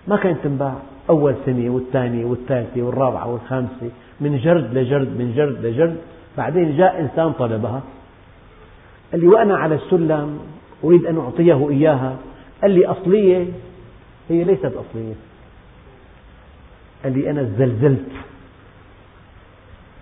ما 0.07 0.17
كانت 0.17 0.37
تنباع. 0.43 0.75
أول 1.09 1.35
سنة 1.45 1.69
والثانية 1.69 2.25
والثالثة 2.25 2.81
والرابعة 2.81 3.27
والخامسة 3.27 3.89
من 4.21 4.37
جرد 4.37 4.77
لجرد 4.77 5.07
من 5.07 5.33
جرد 5.35 5.65
لجرد. 5.65 5.97
بعدين 6.37 6.77
جاء 6.77 7.01
إنسان 7.01 7.31
طلبها. 7.31 7.81
قال 9.11 9.21
لي 9.21 9.27
وأنا 9.27 9.57
على 9.57 9.75
السلم 9.75 10.39
أريد 10.83 11.05
أن 11.05 11.17
أعطيه 11.17 11.69
إياها. 11.69 12.15
قال 12.61 12.71
لي 12.71 12.85
أصلية؟ 12.85 13.45
هي 14.29 14.43
ليست 14.43 14.65
أصلية. 14.65 15.13
قال 17.03 17.17
لي 17.17 17.29
أنا 17.29 17.43
زلزلت. 17.43 18.11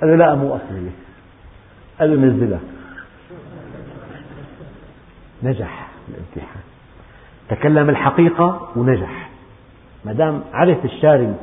قال 0.01 0.09
له 0.09 0.15
لا 0.15 0.35
مو 0.35 0.55
أصلية. 0.55 1.08
قال 1.99 2.09
له 2.09 2.27
نزلها 2.27 2.59
نجح 5.43 5.89
الامتحان. 6.09 6.63
تكلم 7.49 7.89
الحقيقة 7.89 8.69
ونجح. 8.75 9.29
ما 10.05 10.13
دام 10.13 10.41
عرف 10.53 10.85
الشاري 10.85 11.35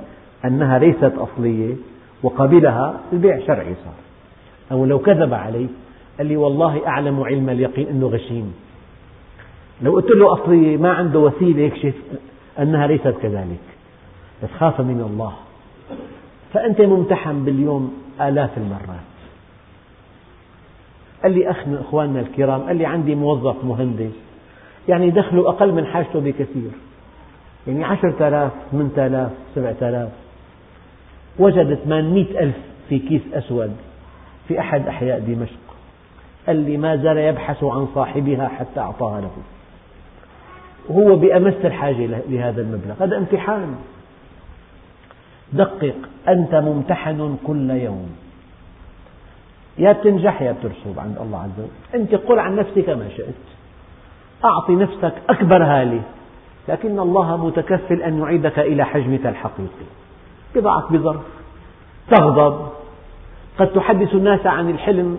أنها 0.44 0.78
ليست 0.78 1.12
أصلية 1.18 1.74
وقبلها 2.22 3.00
البيع 3.12 3.46
شرعي 3.46 3.74
صار. 3.84 3.94
أو 4.72 4.84
لو 4.84 4.98
كذب 4.98 5.34
علي 5.34 5.66
قال 6.18 6.26
لي 6.26 6.36
والله 6.36 6.86
أعلم 6.86 7.20
علم 7.20 7.50
اليقين 7.50 7.88
أنه 7.88 8.06
غشيم. 8.06 8.54
لو 9.82 9.92
قلت 9.92 10.10
له 10.10 10.32
أصلية 10.32 10.76
ما 10.76 10.92
عنده 10.92 11.18
وسيلة 11.18 11.62
يكشف 11.62 11.94
أنها 12.58 12.86
ليست 12.86 13.14
كذلك. 13.22 13.60
بس 14.42 14.48
خاف 14.58 14.80
من 14.80 15.00
الله. 15.00 15.32
فأنت 16.52 16.80
ممتحن 16.80 17.44
باليوم 17.44 17.94
آلاف 18.20 18.58
المرات. 18.58 19.15
قال 21.22 21.32
لي 21.32 21.50
أخ 21.50 21.68
من 21.68 21.76
إخواننا 21.76 22.20
الكرام 22.20 22.62
قال 22.62 22.76
لي 22.76 22.86
عندي 22.86 23.14
موظف 23.14 23.64
مهندس. 23.64 24.12
يعني 24.88 25.10
دخله 25.10 25.48
أقل 25.48 25.72
من 25.72 25.86
حاجته 25.86 26.20
بكثير. 26.20 26.70
يعني 27.66 27.84
عشرة 27.84 28.28
آلاف 28.28 28.52
ثمانية 28.72 29.06
آلاف 29.06 29.30
سبعة 29.54 29.76
آلاف. 29.82 30.08
وجد 31.38 31.74
ثمانمئة 31.74 32.40
ألف 32.40 32.56
في 32.88 32.98
كيس 32.98 33.22
أسود 33.34 33.76
في 34.48 34.60
أحد 34.60 34.86
أحياء 34.86 35.20
دمشق. 35.20 35.58
قال 36.46 36.56
لي 36.56 36.76
ما 36.76 36.96
زال 36.96 37.18
يبحث 37.18 37.64
عن 37.64 37.88
صاحبها 37.94 38.48
حتى 38.48 38.80
أعطاها 38.80 39.20
له. 39.20 39.30
وهو 40.88 41.16
بأمس 41.16 41.54
الحاجة 41.64 42.22
لهذا 42.28 42.62
المبلغ. 42.62 42.94
هذا 43.00 43.16
امتحان. 43.16 43.74
دقق 45.52 45.94
أنت 46.28 46.54
ممتحن 46.54 47.36
كل 47.46 47.70
يوم. 47.70 48.25
يا 49.78 49.92
بتنجح 49.92 50.42
يا 50.42 50.52
بترسب 50.52 50.98
عند 50.98 51.18
الله 51.18 51.38
عز 51.38 51.58
وجل. 51.58 52.00
أنت 52.02 52.14
قل 52.14 52.38
عن 52.38 52.56
نفسك 52.56 52.88
ما 52.88 53.08
شئت. 53.16 53.34
أعطي 54.44 54.74
نفسك 54.74 55.12
أكبر 55.30 55.62
هالة 55.62 56.02
لكن 56.68 57.00
الله 57.00 57.46
متكفل 57.46 58.02
أن 58.02 58.18
يعيدك 58.18 58.58
إلى 58.58 58.84
حجمك 58.84 59.26
الحقيقي. 59.26 59.86
يضعك 60.56 60.92
بظرف. 60.92 61.22
تغضب. 62.10 62.68
قد 63.58 63.66
تحدث 63.66 64.14
الناس 64.14 64.46
عن 64.46 64.70
الحلم 64.70 65.18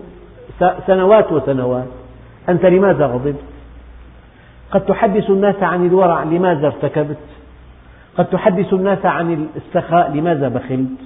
سنوات 0.86 1.32
وسنوات. 1.32 1.88
أنت 2.48 2.66
لماذا 2.66 3.06
غضبت؟ 3.06 3.44
قد 4.70 4.84
تحدث 4.84 5.30
الناس 5.30 5.62
عن 5.62 5.86
الورع 5.86 6.22
لماذا 6.22 6.66
ارتكبت؟ 6.66 7.16
قد 8.18 8.26
تحدث 8.26 8.72
الناس 8.72 9.06
عن 9.06 9.48
السخاء 9.56 10.12
لماذا 10.12 10.48
بخلت؟ 10.48 10.98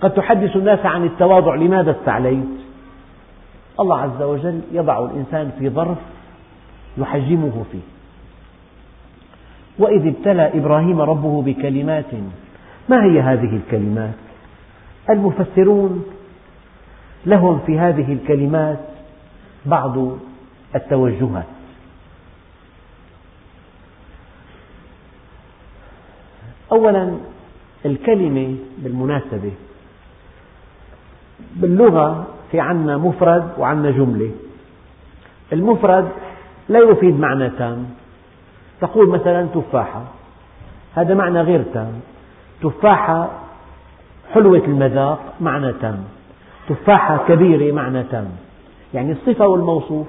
قد 0.00 0.14
تحدث 0.14 0.56
الناس 0.56 0.86
عن 0.86 1.04
التواضع 1.04 1.54
لماذا 1.54 1.90
استعليت؟ 1.90 2.63
الله 3.80 3.98
عز 3.98 4.22
وجل 4.22 4.60
يضع 4.72 5.04
الإنسان 5.04 5.52
في 5.58 5.68
ظرف 5.68 5.98
يحجمه 6.98 7.64
فيه. 7.72 7.80
وإذ 9.78 10.06
ابتلى 10.06 10.58
إبراهيم 10.58 11.00
ربه 11.00 11.42
بكلمات 11.42 12.14
ما 12.88 13.04
هي 13.04 13.20
هذه 13.20 13.56
الكلمات؟ 13.56 14.14
المفسرون 15.10 16.04
لهم 17.26 17.60
في 17.66 17.78
هذه 17.78 18.12
الكلمات 18.12 18.78
بعض 19.66 19.96
التوجهات. 20.74 21.46
أولا 26.72 27.16
الكلمة 27.86 28.56
بالمناسبة 28.78 29.52
باللغة 31.56 32.26
في 32.54 32.60
عنا 32.60 32.96
مفرد 32.96 33.48
وعنا 33.58 33.90
جملة. 33.90 34.30
المفرد 35.52 36.08
لا 36.68 36.78
يفيد 36.78 37.20
معنى 37.20 37.50
تام. 37.50 37.86
تقول 38.80 39.08
مثلا 39.08 39.46
تفاحة. 39.54 40.02
هذا 40.94 41.14
معنى 41.14 41.40
غير 41.40 41.62
تام. 41.74 41.92
تفاحة 42.62 43.30
حلوة 44.32 44.62
المذاق 44.64 45.20
معنى 45.40 45.72
تام. 45.72 46.04
تفاحة 46.68 47.24
كبيرة 47.28 47.74
معنى 47.74 48.02
تام. 48.02 48.28
يعني 48.94 49.12
الصفة 49.12 49.46
والموصوف 49.46 50.06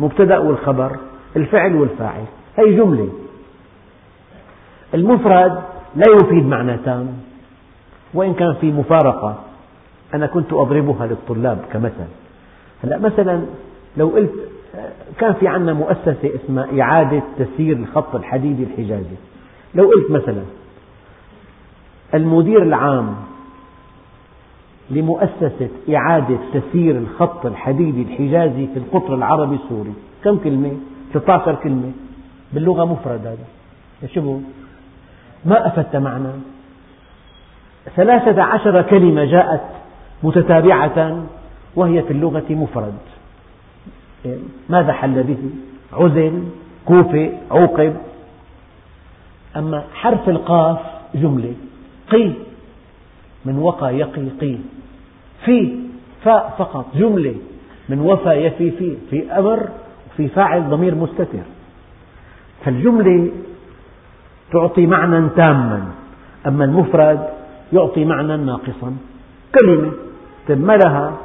مبتدأ 0.00 0.38
والخبر 0.38 0.96
الفعل 1.36 1.76
والفاعل. 1.76 2.24
هي 2.56 2.76
جملة. 2.76 3.08
المفرد 4.94 5.62
لا 5.96 6.12
يفيد 6.20 6.46
معنى 6.46 6.76
تام. 6.76 7.08
وإن 8.14 8.34
كان 8.34 8.54
في 8.54 8.72
مفارقة. 8.72 9.38
أنا 10.16 10.26
كنت 10.26 10.52
أضربها 10.52 11.06
للطلاب 11.06 11.58
كمثل. 11.72 12.08
هلا 12.84 12.98
مثلا 12.98 13.42
لو 13.96 14.08
قلت 14.08 14.32
كان 15.18 15.32
في 15.32 15.48
عندنا 15.48 15.72
مؤسسة 15.72 16.30
اسمها 16.44 16.80
إعادة 16.80 17.22
تسيير 17.38 17.76
الخط 17.76 18.14
الحديدي 18.14 18.62
الحجازي. 18.62 19.16
لو 19.74 19.84
قلت 19.84 20.10
مثلا 20.10 20.42
المدير 22.14 22.62
العام 22.62 23.16
لمؤسسة 24.90 25.68
إعادة 25.94 26.38
تسيير 26.54 26.96
الخط 26.96 27.46
الحديدي 27.46 28.02
الحجازي 28.02 28.66
في 28.66 28.76
القطر 28.76 29.14
العربي 29.14 29.54
السوري 29.54 29.94
كم 30.24 30.38
كلمة؟ 30.38 30.72
16 31.14 31.54
كلمة. 31.54 31.92
باللغة 32.52 32.84
مفرد 32.84 33.26
هذا. 33.26 34.08
شو 34.14 34.40
ما 35.44 35.66
أفدت 35.66 35.96
معنى. 35.96 36.28
ثلاثة 37.96 38.42
عشر 38.42 38.82
كلمة 38.82 39.24
جاءت 39.24 39.75
متتابعة 40.22 41.26
وهي 41.76 42.02
في 42.02 42.10
اللغة 42.10 42.44
مفرد. 42.50 42.94
ماذا 44.68 44.92
حل 44.92 45.22
به؟ 45.22 45.38
عزل 45.92 46.44
كوفئ 46.84 47.32
عوقب. 47.50 47.96
أما 49.56 49.84
حرف 49.94 50.28
القاف 50.28 50.78
جملة. 51.14 51.54
قي. 52.10 52.32
من 53.44 53.58
وقى 53.58 53.96
يقي 53.98 54.28
قي. 54.40 54.56
في 55.44 55.78
فاء 56.24 56.54
فقط 56.58 56.86
جملة. 56.96 57.34
من 57.88 58.00
وفى 58.00 58.30
يفي 58.30 58.70
في. 58.70 58.96
في 59.10 59.32
أمر 59.32 59.68
وفي 60.12 60.28
فاعل 60.28 60.70
ضمير 60.70 60.94
مستتر. 60.94 61.46
فالجملة 62.64 63.30
تعطي 64.52 64.86
معنى 64.86 65.28
تاما. 65.28 65.88
أما 66.46 66.64
المفرد 66.64 67.28
يعطي 67.72 68.04
معنى 68.04 68.36
ناقصا. 68.36 68.96
كلمة. 69.54 69.92
طيب 70.48 70.64
ما 70.64 70.76
لها 70.76 71.16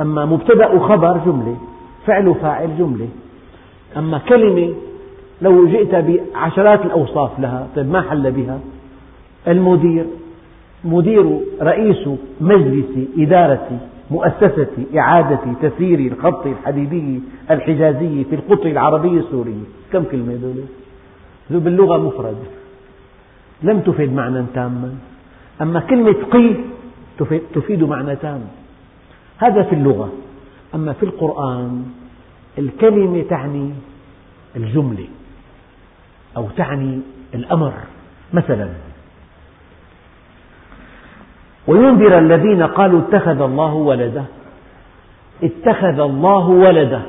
أما 0.00 0.24
مبتدأ 0.24 0.68
وخبر 0.68 1.20
جملة 1.26 1.56
فعل 2.06 2.28
وفاعل 2.28 2.78
جملة. 2.78 3.08
أما 3.96 4.18
كلمة 4.18 4.74
لو 5.42 5.68
جئت 5.68 5.94
بعشرات 5.94 6.84
الأوصاف 6.84 7.40
لها 7.40 7.68
طيب 7.76 7.90
ما 7.90 8.02
حل 8.02 8.32
بها؟ 8.32 8.60
المدير. 9.48 10.04
مدير 10.84 11.40
رئيس 11.62 12.08
مجلس 12.40 13.08
إدارة 13.18 13.68
مؤسسة 14.10 14.76
إعادة 14.96 15.40
تسيير 15.62 15.98
الخط 15.98 16.46
الحديدي 16.46 17.20
الحجازي 17.50 18.24
في 18.24 18.34
القطر 18.34 18.66
العربي 18.66 19.18
السوري. 19.18 19.58
كم 19.92 20.02
كلمة 20.04 20.34
دولة؟ 20.34 20.66
باللغة 21.50 21.98
مفرد. 21.98 22.36
لم 23.62 23.80
تفد 23.80 24.12
معنى 24.12 24.44
تاما. 24.54 24.94
أما 25.62 25.80
كلمة 25.80 26.14
قي 26.32 26.54
تفيد 27.54 27.82
معنى 27.82 28.16
تام 28.16 28.40
هذا 29.38 29.62
في 29.62 29.74
اللغة. 29.74 30.12
أما 30.74 30.92
في 30.92 31.02
القرآن 31.02 31.84
الكلمة 32.58 33.22
تعني 33.22 33.70
الجملة 34.56 35.06
أو 36.36 36.48
تعني 36.56 37.00
الأمر. 37.34 37.72
مثلا 38.32 38.68
وينذر 41.66 42.18
الذين 42.18 42.62
قالوا 42.62 43.00
اتخذ 43.00 43.40
الله 43.40 43.74
ولدا. 43.74 44.24
اتخذ 45.42 46.00
الله 46.00 46.48
ولدا. 46.48 47.02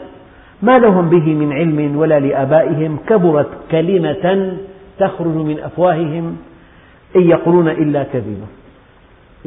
ما 0.62 0.80
لهم 0.80 1.10
به 1.10 1.34
من 1.34 1.54
علم 1.54 1.98
ولا 1.98 2.20
لآبائهم. 2.20 2.98
كبرت 3.08 3.50
كلمة 3.72 4.58
تخرج 5.00 5.36
من 5.36 5.60
أفواههم. 5.60 6.38
إن 7.16 7.22
يقولون 7.22 7.68
إلا 7.68 8.04
كذبا 8.04 8.48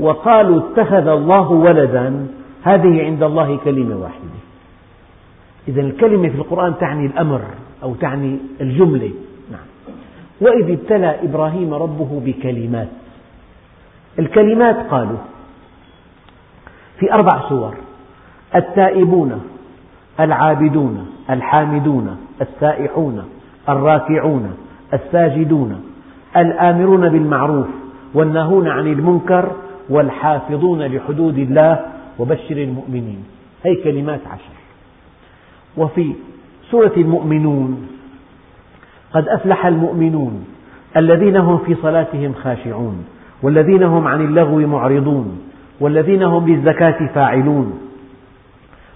وقالوا 0.00 0.60
اتخذ 0.60 1.08
الله 1.08 1.50
ولدا. 1.50 2.26
هذه 2.62 3.04
عند 3.04 3.22
الله 3.22 3.56
كلمة 3.64 3.96
واحدة. 3.96 4.38
إذا 5.68 5.80
الكلمة 5.80 6.28
في 6.28 6.34
القرآن 6.34 6.74
تعني 6.80 7.06
الأمر 7.06 7.40
أو 7.82 7.94
تعني 7.94 8.38
الجملة. 8.60 9.10
نعم. 9.50 9.94
وإذ 10.40 10.70
ابتلى 10.70 11.16
إبراهيم 11.22 11.74
ربه 11.74 12.22
بكلمات. 12.24 12.88
الكلمات 14.18 14.76
قالوا 14.90 15.18
في 16.98 17.12
أربع 17.12 17.48
سور 17.48 17.74
التائبون 18.54 19.42
العابدون 20.20 21.06
الحامدون 21.30 22.16
السائحون 22.40 23.24
الراكعون 23.68 24.56
الساجدون 24.94 25.82
الآمرون 26.36 27.08
بالمعروف 27.08 27.66
والناهون 28.14 28.68
عن 28.68 28.86
المنكر 28.86 29.52
والحافظون 29.90 30.82
لحدود 30.82 31.38
الله 31.38 31.80
وبشر 32.18 32.56
المؤمنين. 32.56 33.24
هي 33.64 33.74
كلمات 33.74 34.20
عشر. 34.26 34.58
وفي 35.76 36.12
سورة 36.70 36.92
المؤمنون 36.96 37.88
قد 39.12 39.28
أفلح 39.28 39.66
المؤمنون 39.66 40.44
الذين 40.96 41.36
هم 41.36 41.58
في 41.58 41.74
صلاتهم 41.74 42.34
خاشعون 42.34 43.04
والذين 43.42 43.82
هم 43.82 44.06
عن 44.06 44.20
اللغو 44.20 44.58
معرضون 44.58 45.38
والذين 45.80 46.22
هم 46.22 46.48
للزكاة 46.48 47.06
فاعلون 47.14 47.78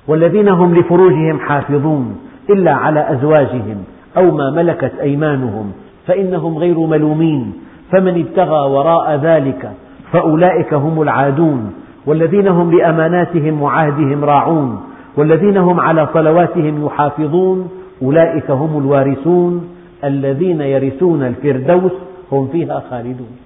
والذين 0.08 0.48
هم 0.48 0.74
لفروجهم 0.74 1.40
حافظون 1.40 2.16
إلا 2.50 2.72
على 2.72 3.12
أزواجهم 3.12 3.84
أو 4.16 4.30
ما 4.30 4.50
ملكت 4.50 4.92
أيمانهم 5.00 5.72
فإنهم 6.06 6.58
غير 6.58 6.78
ملومين 6.78 7.52
فمن 7.92 8.20
ابتغى 8.20 8.70
وراء 8.70 9.16
ذلك 9.16 9.72
فأولئك 10.12 10.74
هم 10.74 11.02
العادون 11.02 11.72
والذين 12.06 12.48
هم 12.48 12.78
لأماناتهم 12.78 13.62
وعهدهم 13.62 14.24
راعون 14.24 14.80
والذين 15.16 15.56
هم 15.56 15.80
على 15.80 16.08
صلواتهم 16.14 16.86
يحافظون 16.86 17.70
أولئك 18.02 18.50
هم 18.50 18.78
الوارثون 18.78 19.68
الذين 20.04 20.60
يرثون 20.60 21.22
الفردوس 21.22 21.92
هم 22.32 22.48
فيها 22.48 22.82
خالدون. 22.90 23.36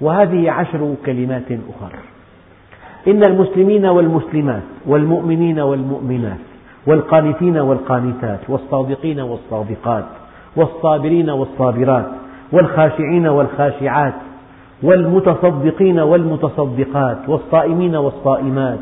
وهذه 0.00 0.50
عشر 0.50 0.94
كلمات 1.06 1.46
أخرى. 1.46 1.98
إن 3.08 3.22
المسلمين 3.22 3.86
والمسلمات 3.86 4.62
والمؤمنين 4.86 5.60
والمؤمنات 5.60 6.38
والقانتين 6.86 7.58
والقانتات 7.58 8.40
والصادقين 8.48 9.20
والصادقات 9.20 10.04
والصابرين 10.56 11.30
والصابرات 11.30 12.06
والخاشعين 12.52 13.26
والخاشعات 13.26 14.14
والمتصدقين 14.82 16.00
والمتصدقات 16.00 17.28
والصائمين 17.28 17.96
والصائمات 17.96 18.78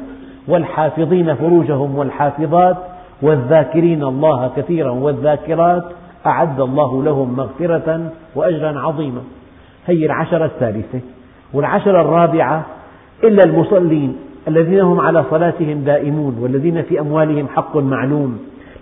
والحافظين 0.48 1.34
فروجهم 1.34 1.98
والحافظات 1.98 2.76
والذاكرين 3.22 4.05
الله 4.05 4.51
كثيرا 4.57 4.90
والذاكرات 4.90 5.84
أعد 6.26 6.61
الله 6.61 7.03
لهم 7.03 7.36
مغفرة 7.36 8.12
وأجرا 8.34 8.80
عظيما. 8.80 9.20
هي 9.86 10.07
العشرة 10.07 10.44
الثالثة 10.44 11.01
والعشرة 11.53 12.01
الرابعة 12.01 12.66
إلا 13.24 13.44
المصلين 13.44 14.16
الذين 14.48 14.80
هم 14.80 15.01
على 15.01 15.24
صلاتهم 15.30 15.80
دائمون 15.80 16.38
والذين 16.40 16.82
في 16.82 17.01
أموالهم 17.01 17.48
حق 17.48 17.76
معلوم 17.76 18.38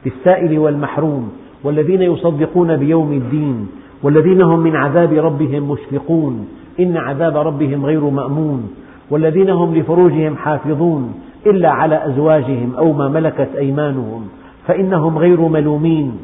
للسائل 0.06 0.58
والمحروم 0.58 1.32
والذين 1.64 2.02
يصدقون 2.02 2.76
بيوم 2.76 3.12
الدين 3.12 3.68
والذين 4.02 4.42
هم 4.42 4.58
من 4.60 4.76
عذاب 4.76 5.12
ربهم 5.12 5.70
مشفقون. 5.70 6.48
إن 6.80 6.96
عذاب 6.96 7.36
ربهم 7.36 7.86
غير 7.86 8.00
مأمون 8.00 8.70
والذين 9.10 9.50
هم 9.50 9.74
لفروجهم 9.74 10.36
حافظون 10.36 11.14
إلا 11.46 11.70
على 11.70 12.06
أزواجهم 12.06 12.74
أو 12.78 12.92
ما 12.92 13.08
ملكت 13.08 13.48
أيمانهم 13.58 14.28
فإنهم 14.66 15.18
غير 15.18 15.40
ملومين 15.40 16.18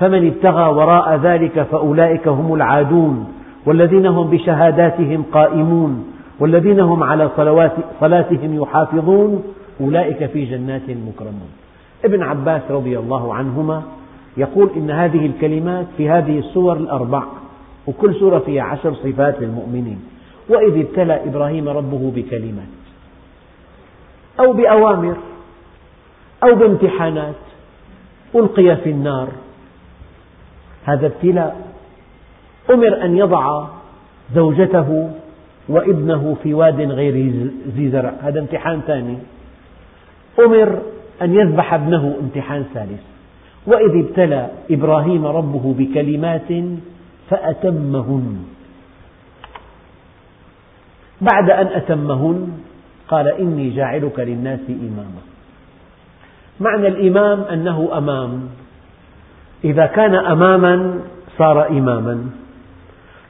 فمن 0.00 0.26
ابتغى 0.26 0.74
وراء 0.74 1.16
ذلك 1.16 1.62
فأولئك 1.62 2.28
هم 2.28 2.54
العادون 2.54 3.26
والذين 3.66 4.06
هم 4.06 4.30
بشهاداتهم 4.30 5.24
قائمون 5.32 6.04
والذين 6.40 6.80
هم 6.80 7.02
على 7.02 7.30
صلاتهم 8.00 8.62
يحافظون 8.62 9.42
أولئك 9.80 10.26
في 10.26 10.44
جنات 10.44 10.82
مكرمون 10.90 11.50
ابن 12.04 12.22
عباس 12.22 12.62
رضي 12.70 12.98
الله 12.98 13.34
عنهما 13.34 13.82
يقول 14.36 14.70
إن 14.76 14.90
هذه 14.90 15.26
الكلمات 15.26 15.86
في 15.96 16.10
هذه 16.10 16.38
السور 16.38 16.76
الأربع 16.76 17.22
وكل 17.88 18.14
سورة 18.14 18.38
فيها 18.38 18.62
عشر 18.62 18.94
صفات 18.94 19.40
للمؤمنين. 19.40 20.00
وإذ 20.48 20.78
ابتلى 20.78 21.24
إبراهيم 21.24 21.68
ربه 21.68 22.12
بكلمات. 22.16 22.68
أو 24.40 24.52
بأوامر. 24.52 25.16
أو 26.44 26.54
بامتحانات. 26.54 27.34
ألقي 28.34 28.76
في 28.76 28.90
النار. 28.90 29.28
هذا 30.84 31.06
ابتلاء. 31.06 31.56
أمر 32.70 33.04
أن 33.04 33.16
يضع 33.16 33.66
زوجته 34.34 35.10
وابنه 35.68 36.36
في 36.42 36.54
واد 36.54 36.80
غير 36.80 37.14
ذي 37.68 37.90
زرع 37.90 38.12
هذا 38.20 38.40
امتحان 38.40 38.80
ثاني. 38.86 39.18
أمر 40.38 40.78
أن 41.22 41.34
يذبح 41.34 41.74
ابنه 41.74 42.16
امتحان 42.20 42.64
ثالث. 42.74 43.00
وإذ 43.66 44.04
ابتلى 44.04 44.50
إبراهيم 44.70 45.26
ربه 45.26 45.74
بكلمات 45.78 46.50
فأتمهن. 47.30 48.44
بعد 51.20 51.50
أن 51.50 51.66
أتمهن 51.66 52.48
قال 53.08 53.28
إني 53.28 53.70
جاعلك 53.70 54.20
للناس 54.20 54.60
إماما. 54.68 55.22
معنى 56.60 56.88
الإمام 56.88 57.40
أنه 57.40 57.88
أمام. 57.98 58.48
إذا 59.64 59.86
كان 59.86 60.14
أماما 60.14 61.00
صار 61.38 61.68
إماما. 61.68 62.24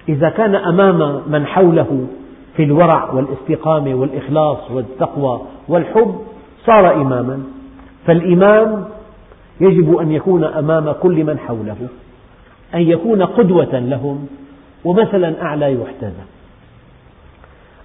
إذا 0.08 0.28
كان 0.28 0.54
أمام 0.54 1.22
من 1.26 1.46
حوله 1.46 2.06
في 2.56 2.62
الورع 2.62 3.10
والاستقامة 3.10 3.94
والإخلاص 3.94 4.70
والتقوى 4.70 5.40
والحب 5.68 6.20
صار 6.66 6.94
إماما. 6.94 7.42
فالإمام 8.06 8.84
يجب 9.60 9.96
أن 9.96 10.12
يكون 10.12 10.44
أمام 10.44 10.92
كل 10.92 11.24
من 11.24 11.38
حوله. 11.38 11.76
أن 12.74 12.80
يكون 12.80 13.22
قدوة 13.22 13.78
لهم 13.78 14.26
ومثلا 14.84 15.42
أعلى 15.42 15.72
يحتذى. 15.72 16.24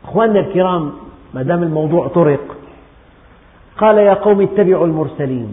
أخواننا 0.04 0.40
الكرام 0.40 0.92
ما 1.34 1.42
دام 1.42 1.64
الموضوع 1.64 2.08
طرق 2.08 2.58
قال 3.78 3.98
يا 3.98 4.14
قوم 4.14 4.42
اتبعوا 4.42 4.86
المرسلين. 4.86 5.50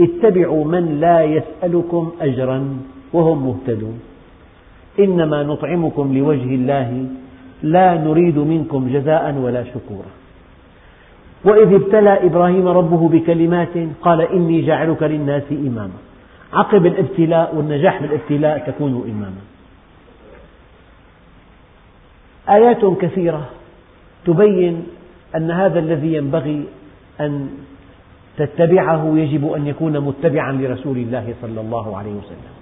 اتبعوا 0.00 0.64
من 0.64 1.00
لا 1.00 1.24
يسألكم 1.24 2.12
أجرا 2.20 2.78
وهم 3.12 3.46
مهتدون. 3.46 4.00
إنما 4.98 5.42
نطعمكم 5.42 6.18
لوجه 6.18 6.54
الله 6.54 7.06
لا 7.62 7.94
نريد 7.94 8.38
منكم 8.38 8.88
جزاء 8.92 9.34
ولا 9.34 9.64
شكورا. 9.64 10.10
وإذ 11.44 11.74
ابتلى 11.74 12.26
إبراهيم 12.26 12.68
ربه 12.68 13.08
بكلمات 13.08 13.74
قال 14.02 14.20
إني 14.20 14.60
جاعلك 14.60 15.02
للناس 15.02 15.42
إماما. 15.52 16.09
عقب 16.52 16.86
الابتلاء 16.86 17.56
والنجاح 17.56 18.02
بالابتلاء 18.02 18.58
تكون 18.66 18.92
إماما. 19.10 19.40
آيات 22.48 22.84
كثيرة 22.84 23.48
تبين 24.26 24.86
أن 25.36 25.50
هذا 25.50 25.78
الذي 25.78 26.14
ينبغي 26.14 26.64
أن 27.20 27.50
تتبعه 28.36 29.12
يجب 29.16 29.52
أن 29.52 29.66
يكون 29.66 30.00
متبعا 30.00 30.52
لرسول 30.52 30.96
الله 30.96 31.34
صلى 31.42 31.60
الله 31.60 31.96
عليه 31.96 32.10
وسلم. 32.10 32.54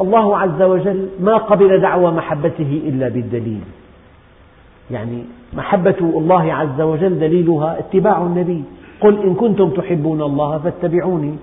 الله 0.00 0.38
عز 0.38 0.62
وجل 0.62 1.08
ما 1.20 1.36
قبل 1.36 1.80
دعوى 1.80 2.12
محبته 2.12 2.82
إلا 2.86 3.08
بالدليل. 3.08 3.60
يعني 4.90 5.24
محبة 5.52 5.96
الله 6.00 6.54
عز 6.54 6.80
وجل 6.80 7.18
دليلها 7.18 7.78
اتباع 7.78 8.22
النبي. 8.22 8.64
قل 9.00 9.22
إن 9.22 9.34
كنتم 9.34 9.70
تحبون 9.70 10.22
الله 10.22 10.58
فاتبعوني 10.58 11.34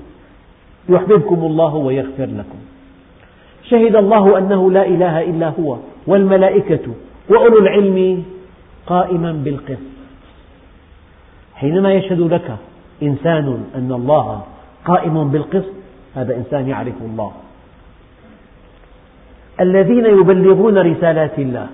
يحببكم 0.89 1.35
الله 1.35 1.75
ويغفر 1.75 2.25
لكم. 2.25 2.59
شهد 3.63 3.95
الله 3.95 4.37
أنه 4.37 4.71
لا 4.71 4.85
إله 4.85 5.21
إلا 5.23 5.49
هو 5.59 5.77
والملائكة 6.07 6.85
وأولو 7.29 7.57
العلم 7.57 8.23
قائما 8.87 9.31
بالقسط. 9.31 9.97
حينما 11.55 11.93
يشهد 11.93 12.19
لك 12.19 12.57
إنسان 13.03 13.63
أن 13.75 13.91
الله 13.91 14.43
قائم 14.85 15.27
بالقسط 15.27 15.73
هذا 16.15 16.35
إنسان 16.35 16.67
يعرف 16.67 17.01
الله. 17.01 17.31
الذين 19.61 20.05
يبلغون 20.05 20.77
رسالات 20.77 21.39
الله 21.39 21.67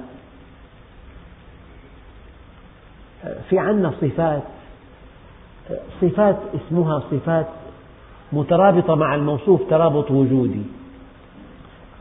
في 3.50 3.60
عندنا 3.60 3.92
صفات 4.02 4.44
صفات 6.01 6.38
اسمها 6.55 7.03
صفات 7.11 7.47
مترابطة 8.34 8.95
مع 8.95 9.16
الموصوف 9.16 9.61
ترابط 9.70 10.11
وجودي. 10.11 10.61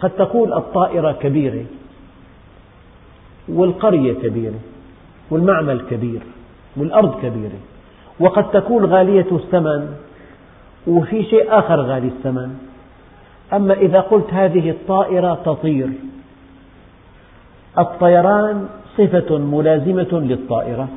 قد 0.00 0.10
تقول 0.10 0.52
الطائرة 0.52 1.12
كبيرة 1.12 1.64
والقرية 3.48 4.12
كبيرة 4.12 4.58
والمعمل 5.30 5.80
كبير 5.90 6.20
والأرض 6.76 7.20
كبيرة. 7.20 7.58
وقد 8.20 8.50
تكون 8.50 8.84
غالية 8.84 9.26
الثمن 9.32 9.94
وفي 10.86 11.22
شيء 11.22 11.58
آخر 11.58 11.80
غالي 11.80 12.06
الثمن. 12.06 12.58
أما 13.52 13.74
إذا 13.74 14.00
قلت 14.00 14.34
هذه 14.34 14.70
الطائرة 14.70 15.34
تطير 15.44 15.88
الطيران 17.78 18.68
صفة 18.96 19.38
ملازمة 19.38 20.08
للطائرة. 20.12 20.88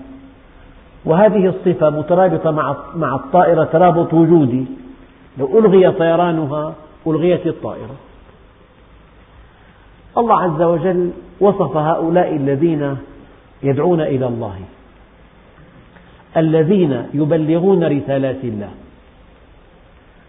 وهذه 1.06 1.48
الصفة 1.48 1.90
مترابطة 1.90 2.52
مع 2.96 3.16
الطائرة 3.16 3.64
ترابط 3.64 4.14
وجودي. 4.14 4.66
لو 5.38 5.60
ألغي 5.60 5.92
طيرانها 5.92 6.74
ألغيت 7.08 7.48
الطائرة. 7.48 7.96
الله 10.18 10.42
عز 10.42 10.62
وجل 10.62 11.12
وصف 11.40 11.78
هؤلاء 11.78 12.36
الذين 12.36 12.98
يدعون 13.64 14.02
إلى 14.02 14.28
الله. 14.28 14.56
الذين 16.38 17.08
يبلغون 17.14 17.84
رسالات 17.84 18.44
الله. 18.44 18.70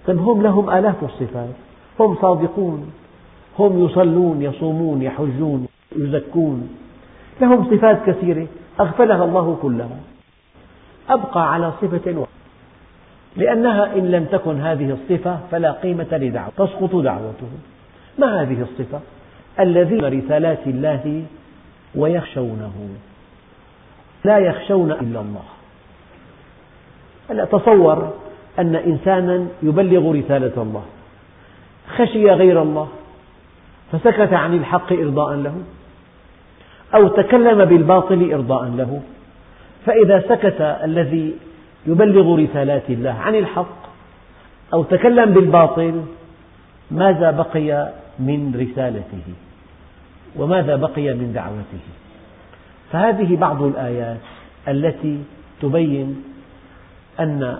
هم 0.09 0.43
لهم 0.43 0.71
آلاف 0.71 1.05
الصفات. 1.05 1.55
هم 2.01 2.17
صادقون. 2.23 2.93
هم 3.59 3.85
يصلون 3.85 4.43
يصومون 4.43 5.03
يحجون 5.03 5.67
يزكون. 5.97 6.69
لهم 7.41 7.65
صفات 7.71 8.07
كثيرة. 8.07 8.47
أغفلها 8.81 9.25
الله 9.25 9.59
كلها. 9.63 9.99
أبقى 11.11 11.53
على 11.53 11.73
صفة 11.83 12.03
واحدة. 12.07 12.37
لأنها 13.37 13.95
إن 13.97 14.11
لم 14.11 14.25
تكن 14.25 14.61
هذه 14.61 14.91
الصفة 14.91 15.39
فلا 15.51 15.73
قيمة 15.73 16.07
لدعوة 16.13 16.53
تسقط 16.57 16.97
دعوته. 16.97 17.49
ما 18.19 18.43
هذه 18.43 18.63
الصفة؟ 18.63 19.01
الذين 19.61 20.05
رسالات 20.05 20.67
الله 20.67 21.25
ويخشونه. 21.95 22.89
لا 24.25 24.39
يخشون 24.39 24.91
إلا 24.93 25.21
الله. 25.21 25.45
هلا 27.31 27.45
تصور 27.45 28.15
أن 28.59 28.77
إنسانا 28.77 29.47
يبلغ 29.63 30.13
رسالة 30.13 30.63
الله. 30.63 30.85
خشي 31.97 32.31
غير 32.31 32.63
الله. 32.63 32.89
فسكت 33.93 34.33
عن 34.33 34.55
الحق 34.55 34.93
إرضاء 34.93 35.35
له. 35.35 35.55
أو 36.95 37.09
تكلم 37.09 37.65
بالباطل 37.65 38.33
إرضاء 38.33 38.65
له. 38.65 39.01
فإذا 39.87 40.21
سكت 40.29 40.61
الذي 40.61 41.35
يبلغ 41.87 42.37
رسالات 42.37 42.91
الله 42.91 43.11
عن 43.11 43.35
الحق 43.35 43.87
أو 44.75 44.83
تكلم 44.83 45.33
بالباطل 45.35 46.03
ماذا 46.91 47.31
بقي 47.31 47.93
من 48.19 48.55
رسالته؟ 48.55 49.27
وماذا 50.37 50.77
بقي 50.77 51.15
من 51.15 51.33
دعوته؟ 51.35 51.85
فهذه 52.93 53.37
بعض 53.37 53.63
الآيات 53.63 54.21
التي 54.69 55.19
تبين 55.63 56.23
أن 57.21 57.59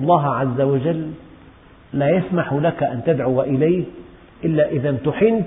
الله 0.00 0.34
عز 0.34 0.60
وجل 0.60 1.10
لا 1.92 2.10
يسمح 2.10 2.52
لك 2.52 2.82
أن 2.82 3.02
تدعو 3.06 3.42
إليه 3.42 3.84
إلا 4.44 4.70
إذا 4.70 4.88
امتحنت. 4.90 5.46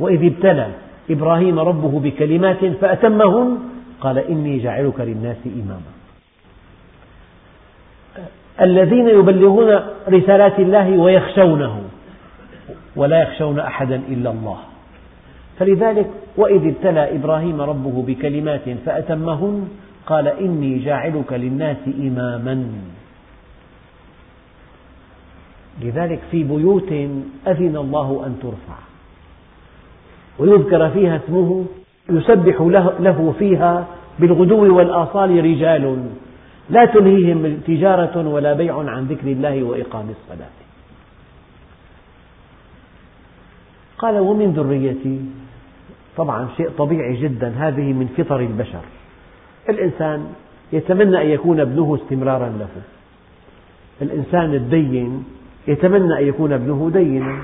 وإذ 0.00 0.24
ابتلى 0.24 0.68
إبراهيم 1.10 1.58
ربه 1.58 2.00
بكلمات 2.00 2.64
فأتمهن 2.64 3.58
قال 4.00 4.18
إني 4.18 4.58
جاعلك 4.58 5.00
للناس 5.00 5.36
إماما. 5.46 5.92
الذين 8.60 9.08
يبلغون 9.08 9.80
رسالات 10.08 10.58
الله 10.58 10.96
ويخشونه 10.98 11.82
ولا 12.96 13.22
يخشون 13.22 13.58
أحدا 13.58 13.96
إلا 14.08 14.30
الله. 14.30 14.58
فلذلك 15.58 16.10
وإذ 16.36 16.66
ابتلى 16.66 17.16
إبراهيم 17.16 17.60
ربه 17.60 18.04
بكلمات 18.06 18.68
فأتمهن 18.86 19.68
قال 20.06 20.28
إني 20.28 20.78
جاعلك 20.78 21.32
للناس 21.32 21.76
إماما. 21.98 22.68
لذلك 25.82 26.20
في 26.30 26.44
بيوت 26.44 26.92
أذن 27.46 27.76
الله 27.76 28.22
أن 28.26 28.38
ترفع 28.42 28.78
ويذكر 30.38 30.90
فيها 30.90 31.16
اسمه 31.16 31.64
يسبح 32.10 32.60
له 33.00 33.34
فيها 33.38 33.86
بالغدو 34.18 34.76
والآصال 34.76 35.44
رجال. 35.44 36.04
لا 36.70 36.84
تلهيهم 36.84 37.60
تجارة 37.66 38.28
ولا 38.28 38.52
بيع 38.52 38.78
عن 38.78 39.04
ذكر 39.04 39.26
الله 39.26 39.62
وإقام 39.62 40.06
الصلاة. 40.10 40.56
قال 43.98 44.18
ومن 44.18 44.52
ذريتي 44.52 45.20
طبعا 46.16 46.48
شيء 46.56 46.70
طبيعي 46.78 47.16
جدا 47.16 47.54
هذه 47.58 47.92
من 47.92 48.06
فطر 48.16 48.40
البشر. 48.40 48.84
الإنسان 49.68 50.26
يتمنى 50.72 51.22
أن 51.22 51.26
يكون 51.26 51.60
ابنه 51.60 51.94
استمرارا 51.94 52.48
له. 52.48 52.68
الإنسان 54.02 54.54
الدين 54.54 55.24
يتمنى 55.68 56.18
أن 56.18 56.28
يكون 56.28 56.52
ابنه 56.52 56.90
دينا. 56.94 57.42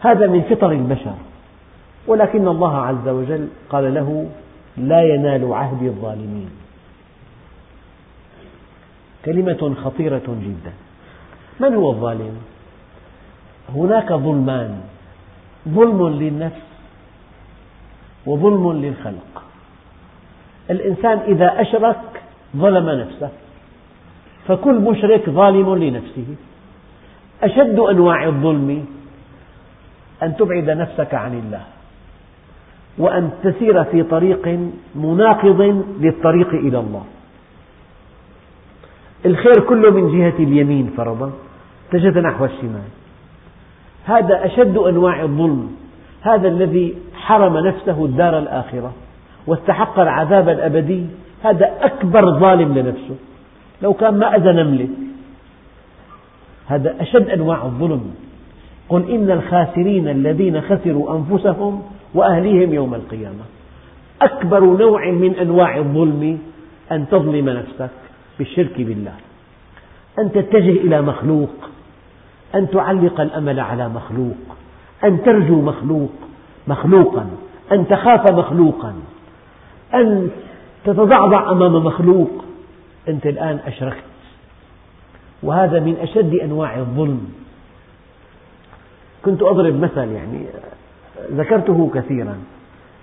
هذا 0.00 0.26
من 0.26 0.42
فطر 0.42 0.72
البشر. 0.72 1.14
ولكن 2.06 2.48
الله 2.48 2.78
عز 2.78 3.08
وجل 3.08 3.48
قال 3.70 3.94
له 3.94 4.30
لا 4.76 5.02
ينال 5.14 5.52
عهد 5.52 5.82
الظالمين. 5.82 6.50
كلمة 9.24 9.74
خطيرة 9.84 10.26
جدا. 10.28 10.72
من 11.60 11.74
هو 11.74 11.90
الظالم؟ 11.90 12.36
هناك 13.74 14.12
ظلمان. 14.12 14.80
ظلم 15.68 16.08
للنفس 16.08 16.66
وظلم 18.26 18.72
للخلق. 18.72 19.42
الإنسان 20.70 21.18
إذا 21.18 21.60
أشرك 21.60 22.22
ظلم 22.56 22.90
نفسه. 22.90 23.30
فكل 24.48 24.74
مشرك 24.74 25.30
ظالم 25.30 25.74
لنفسه. 25.74 26.26
أشد 27.42 27.78
أنواع 27.78 28.24
الظلم 28.24 28.86
أن 30.22 30.36
تبعد 30.36 30.70
نفسك 30.70 31.14
عن 31.14 31.34
الله. 31.38 31.64
وأن 32.98 33.30
تسير 33.42 33.84
في 33.84 34.02
طريق 34.02 34.58
مناقض 34.94 35.84
للطريق 36.00 36.48
إلى 36.48 36.78
الله. 36.78 37.04
الخير 39.26 39.60
كله 39.68 39.90
من 39.90 40.18
جهة 40.18 40.38
اليمين 40.38 40.90
فرضا 40.96 41.32
اتجهت 41.88 42.16
نحو 42.16 42.44
الشمال. 42.44 42.88
هذا 44.04 44.46
أشد 44.46 44.76
أنواع 44.76 45.22
الظلم. 45.22 45.76
هذا 46.20 46.48
الذي 46.48 46.94
حرم 47.14 47.56
نفسه 47.56 48.04
الدار 48.04 48.38
الآخرة 48.38 48.92
واستحق 49.46 49.98
العذاب 49.98 50.48
الأبدي. 50.48 51.06
هذا 51.44 51.70
أكبر 51.80 52.38
ظالم 52.38 52.78
لنفسه. 52.78 53.16
لو 53.82 53.94
كان 53.94 54.18
ما 54.18 54.36
أذى 54.36 54.52
نملة 54.52 54.88
هذا 56.66 56.96
أشد 57.00 57.28
أنواع 57.28 57.64
الظلم. 57.64 58.14
قل 58.88 59.10
إن 59.10 59.30
الخاسرين 59.30 60.08
الذين 60.08 60.60
خسروا 60.60 61.16
أنفسهم 61.16 61.82
وأهليهم 62.16 62.74
يوم 62.74 62.94
القيامة. 62.94 63.44
أكبر 64.22 64.64
نوع 64.64 65.10
من 65.10 65.34
أنواع 65.34 65.76
الظلم 65.76 66.38
أن 66.92 67.08
تظلم 67.08 67.48
نفسك 67.48 67.90
بالشرك 68.38 68.80
بالله. 68.80 69.14
أن 70.18 70.32
تتجه 70.32 70.70
إلى 70.70 71.02
مخلوق. 71.02 71.50
أن 72.54 72.70
تعلق 72.70 73.20
الأمل 73.20 73.60
على 73.60 73.88
مخلوق. 73.88 74.56
أن 75.04 75.22
ترجو 75.22 75.60
مخلوق 75.60 76.12
مخلوقا. 76.68 77.26
أن 77.72 77.88
تخاف 77.88 78.30
مخلوقا. 78.32 78.94
أن 79.94 80.30
تتضعضع 80.84 81.50
أمام 81.50 81.84
مخلوق. 81.84 82.44
أنت 83.08 83.26
الآن 83.26 83.60
أشركت. 83.66 84.02
وهذا 85.42 85.80
من 85.80 85.96
أشد 86.00 86.34
أنواع 86.34 86.78
الظلم. 86.78 87.32
كنت 89.24 89.42
أضرب 89.42 89.80
مثل 89.80 90.12
يعني 90.12 90.46
ذكرته 91.32 91.90
كثيرا. 91.94 92.38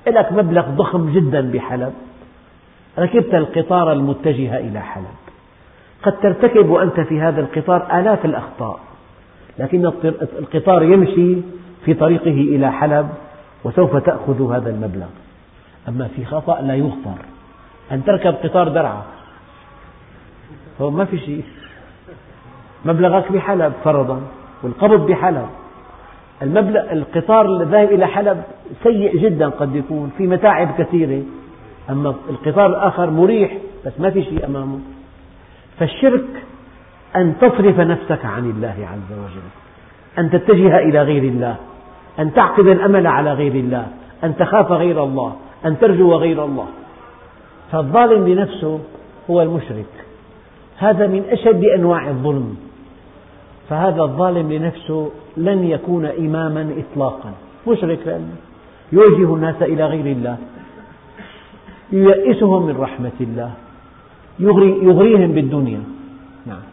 لك 0.07 0.31
مبلغ 0.31 0.69
ضخم 0.69 1.13
جدا 1.13 1.51
بحلب. 1.51 1.93
ركبت 2.99 3.33
القطار 3.33 3.91
المتجه 3.91 4.57
إلى 4.57 4.79
حلب. 4.79 5.15
قد 6.03 6.19
ترتكب 6.19 6.69
وأنت 6.69 6.99
في 6.99 7.21
هذا 7.21 7.41
القطار 7.41 7.99
آلاف 7.99 8.25
الأخطاء. 8.25 8.79
لكن 9.59 9.85
القطار 10.39 10.83
يمشي 10.83 11.41
في 11.85 11.93
طريقه 11.93 12.55
إلى 12.55 12.71
حلب 12.71 13.09
وسوف 13.63 13.95
تأخذ 13.95 14.53
هذا 14.55 14.69
المبلغ. 14.69 15.07
أما 15.87 16.07
في 16.07 16.25
خطأ 16.25 16.61
لا 16.61 16.75
يغفر. 16.75 17.17
أن 17.91 18.03
تركب 18.03 18.33
قطار 18.33 18.67
درعا. 18.67 19.03
هو 20.81 20.91
ما 20.91 21.05
في 21.05 21.17
شيء. 21.17 21.43
مبلغك 22.85 23.31
بحلب 23.31 23.73
فرضا 23.83 24.21
والقبض 24.63 25.11
بحلب. 25.11 25.47
المبلغ 26.41 26.91
القطار 26.91 27.61
الذاهب 27.61 27.91
إلى 27.91 28.07
حلب 28.07 28.43
سيء 28.83 29.17
جدا 29.17 29.49
قد 29.49 29.75
يكون 29.75 30.11
في 30.17 30.27
متاعب 30.27 30.67
كثيرة. 30.77 31.21
أما 31.89 32.15
القطار 32.29 32.65
الآخر 32.65 33.09
مريح 33.09 33.57
بس 33.85 33.91
ما 33.99 34.09
في 34.09 34.23
شيء 34.23 34.45
أمامه. 34.45 34.79
فالشرك 35.79 36.25
أن 37.15 37.33
تصرف 37.41 37.79
نفسك 37.79 38.25
عن 38.25 38.49
الله 38.49 38.75
عز 38.91 39.17
وجل 39.17 39.49
أن 40.19 40.29
تتجه 40.29 40.77
إلى 40.77 41.01
غير 41.01 41.23
الله 41.23 41.55
أن 42.19 42.33
تعقد 42.33 42.67
الأمل 42.67 43.07
على 43.07 43.33
غير 43.33 43.51
الله 43.51 43.87
أن 44.23 44.35
تخاف 44.35 44.71
غير 44.71 45.03
الله 45.03 45.35
أن 45.65 45.79
ترجو 45.79 46.15
غير 46.15 46.45
الله. 46.45 46.67
فالظالم 47.71 48.27
لنفسه 48.27 48.79
هو 49.29 49.41
المشرك. 49.41 49.85
هذا 50.77 51.07
من 51.07 51.23
أشد 51.29 51.63
أنواع 51.63 52.07
الظلم. 52.07 52.57
فهذا 53.69 54.01
الظالم 54.01 54.53
لنفسه 54.53 55.11
لن 55.37 55.63
يكون 55.63 56.05
إماما 56.05 56.73
إطلاقا. 56.77 57.31
مشرك 57.67 57.99
لأنه 58.05 58.35
يوجه 58.91 59.35
الناس 59.35 59.61
إلى 59.61 59.85
غير 59.85 60.05
الله 60.05 60.37
ييئسهم 61.91 62.65
من 62.65 62.77
رحمة 62.77 63.17
الله 63.21 63.51
يغري 64.39 64.69
يغريهم 64.85 65.31
بالدنيا. 65.31 65.81
نعم. 66.45 66.65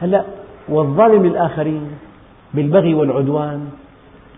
هلا 0.00 0.24
والظالم 0.68 1.26
للآخرين 1.26 1.82
بالبغي 2.54 2.94
والعدوان 2.94 3.68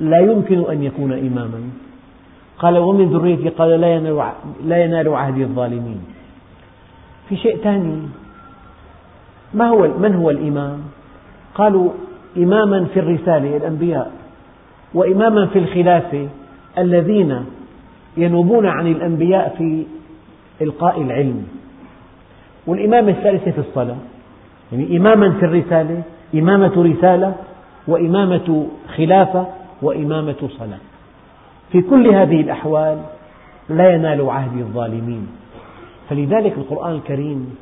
لا 0.01 0.18
يمكن 0.18 0.70
أن 0.70 0.83
يكون 0.83 1.12
إماما. 1.12 1.61
قال 2.59 2.78
ومن 2.78 3.07
ذريتي 3.12 3.49
قال 3.49 3.80
لا 3.80 3.95
ينال, 3.95 4.33
لا 4.64 4.85
ينال 4.85 5.09
عهدي 5.09 5.43
الظالمين. 5.45 6.01
في 7.28 7.37
شيء 7.37 7.57
ثاني 7.57 8.09
ما 9.55 9.68
هو 9.68 9.89
من 9.99 10.14
هو 10.14 10.30
الإمام؟ 10.30 10.78
قالوا 11.55 11.91
إماما 12.37 12.85
في 12.85 13.01
الرسالة 13.01 13.57
الأنبياء 13.57 14.13
وإماما 14.95 15.47
في 15.47 15.59
الخلافة 15.59 16.29
الذين 16.79 17.45
ينوبون 18.17 18.67
عن 18.67 18.87
الأنبياء 18.87 19.55
في 19.59 19.85
إلقاء 20.61 21.03
العلم. 21.03 21.47
والإمامة 22.67 23.11
الثالثة 23.11 23.51
في 23.51 23.59
الصلاة 23.59 23.97
يعني 24.73 24.97
إماما 24.97 25.31
في 25.31 25.45
الرسالة 25.45 26.03
إمامة 26.35 26.83
رسالة 26.83 27.35
وإمامة 27.89 28.67
خلافة 28.97 29.47
وإمامة 29.83 30.49
صلاة. 30.59 30.79
في 31.73 31.81
كل 31.81 32.09
هذه 32.09 32.41
الأحوال 32.41 32.99
لا 33.69 33.95
ينال 33.95 34.31
عهد 34.31 34.59
الظالمين. 34.59 35.27
فلذلك 36.11 36.59
القرآن 36.59 36.95
الكريم 36.95 37.57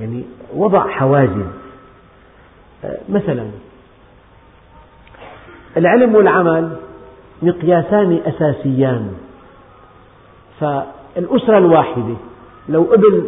يعني 0.00 0.22
وضع 0.56 0.88
حواجز 0.88 1.46
مثلا 3.08 3.46
العلم 5.76 6.14
والعمل 6.14 6.76
مقياسان 7.42 8.20
أساسيان. 8.26 9.12
فالأسرة 10.60 11.58
الواحدة 11.58 12.14
لو 12.68 12.94
ابن 12.94 13.24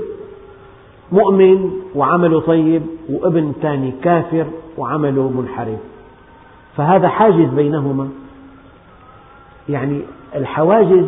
مؤمن 1.12 1.70
وعمله 1.94 2.40
طيب 2.40 2.82
وابن 3.10 3.52
ثاني 3.62 3.92
كافر 4.02 4.46
وعمله 4.78 5.28
منحرف. 5.28 5.78
فهذا 6.76 7.08
حاجز 7.08 7.48
بينهما. 7.48 8.08
يعني 9.68 10.00
الحواجز 10.34 11.04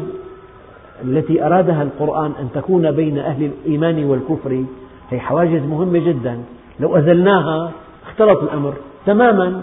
التي 1.04 1.46
أرادها 1.46 1.82
القرآن 1.82 2.32
أن 2.40 2.48
تكون 2.54 2.90
بين 2.90 3.18
أهل 3.18 3.44
الإيمان 3.44 4.04
والكفر 4.04 4.64
هي 5.10 5.20
حواجز 5.20 5.62
مهمة 5.62 5.98
جدا. 5.98 6.42
لو 6.80 6.96
أزلناها 6.96 7.72
اختلط 8.14 8.42
الأمر 8.42 8.74
تماما. 9.06 9.62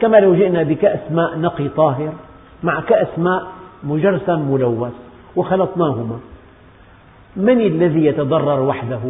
كما 0.00 0.16
لو 0.16 0.34
جئنا 0.34 0.62
بكأس 0.62 0.98
ماء 1.10 1.38
نقي 1.38 1.68
طاهر 1.68 2.12
مع 2.62 2.80
كأس 2.80 3.18
ماء 3.18 3.46
مجرسم 3.84 4.52
ملوث 4.52 4.92
وخلطناهما. 5.36 6.18
من 7.36 7.60
الذي 7.60 8.06
يتضرر 8.06 8.62
وحده؟ 8.62 9.00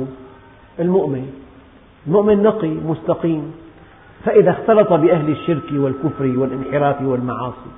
المؤمن. 0.80 1.26
المؤمن 2.06 2.42
نقي 2.42 2.68
مستقيم. 2.68 3.52
فإذا 4.24 4.50
اختلط 4.50 4.92
بأهل 4.92 5.30
الشرك 5.30 5.72
والكفر 5.72 6.24
والانحراف 6.24 7.02
والمعاصي 7.02 7.70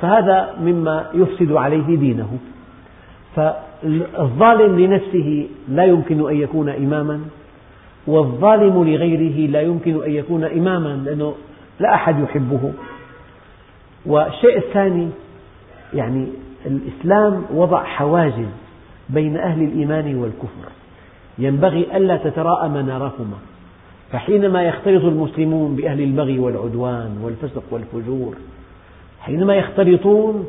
فهذا 0.00 0.54
مما 0.60 1.06
يفسد 1.14 1.52
عليه 1.52 1.96
دينه. 1.96 2.38
فالظالم 3.36 4.80
لنفسه 4.80 5.48
لا 5.68 5.84
يمكن 5.84 6.28
أن 6.28 6.36
يكون 6.36 6.68
إماما. 6.68 7.20
والظالم 8.08 8.84
لغيره 8.84 9.50
لا 9.50 9.60
يمكن 9.60 10.04
أن 10.04 10.12
يكون 10.12 10.44
إماما 10.44 11.02
لأنه 11.04 11.34
لا 11.80 11.94
أحد 11.94 12.20
يحبه. 12.20 12.72
والشيء 14.06 14.58
الثاني 14.58 15.08
يعني 15.94 16.26
الإسلام 16.66 17.42
وضع 17.54 17.84
حواجز 17.84 18.48
بين 19.08 19.36
أهل 19.36 19.62
الإيمان 19.62 20.14
والكفر. 20.14 20.68
ينبغي 21.38 21.96
ألا 21.96 22.16
تتراءى 22.16 22.68
منارهما 22.68 23.36
فحينما 24.12 24.62
يختلط 24.62 25.04
المسلمون 25.04 25.76
بأهل 25.76 26.00
البغي 26.00 26.38
والعدوان 26.38 27.18
والفسق 27.22 27.62
والفجور 27.70 28.34
حينما 29.20 29.54
يختلطون 29.54 30.46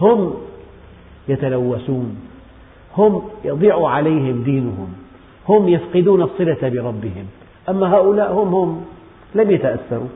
هم 0.00 0.34
يتلوثون 1.28 2.16
هم 2.96 3.22
يضيع 3.44 3.88
عليهم 3.88 4.42
دينهم. 4.42 5.07
هم 5.48 5.68
يفقدون 5.68 6.22
الصلة 6.22 6.68
بربهم. 6.68 7.26
أما 7.68 7.94
هؤلاء 7.94 8.32
هم 8.32 8.54
هم 8.54 8.84
لم 9.34 9.50
يتأثروا. 9.50 10.08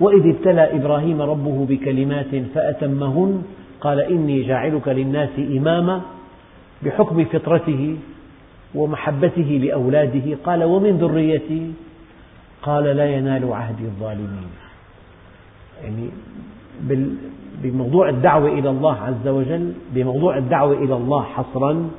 وإذ 0.00 0.26
ابتلى 0.26 0.76
إبراهيم 0.76 1.22
ربه 1.22 1.66
بكلمات 1.68 2.34
فأتمهن 2.54 3.42
قال 3.80 4.00
إني 4.00 4.42
جاعلك 4.42 4.88
للناس 4.88 5.38
إماما 5.38 6.00
بحكم 6.82 7.24
فطرته 7.24 7.96
ومحبته 8.74 9.60
لأولاده. 9.64 10.36
قال 10.44 10.64
ومن 10.64 10.90
ذريتي؟ 10.90 11.72
قال 12.62 12.84
لا 12.84 13.06
ينال 13.16 13.52
عهد 13.52 13.80
الظالمين. 13.80 14.50
يعني 15.84 16.08
بموضوع 17.62 18.08
الدعوة 18.08 18.48
إلى 18.48 18.70
الله 18.70 18.96
عز 18.96 19.28
وجل 19.28 19.72
بموضوع 19.94 20.36
الدعوة 20.36 20.72
إلى 20.72 20.96
الله 20.96 21.22
حصرا 21.22 21.90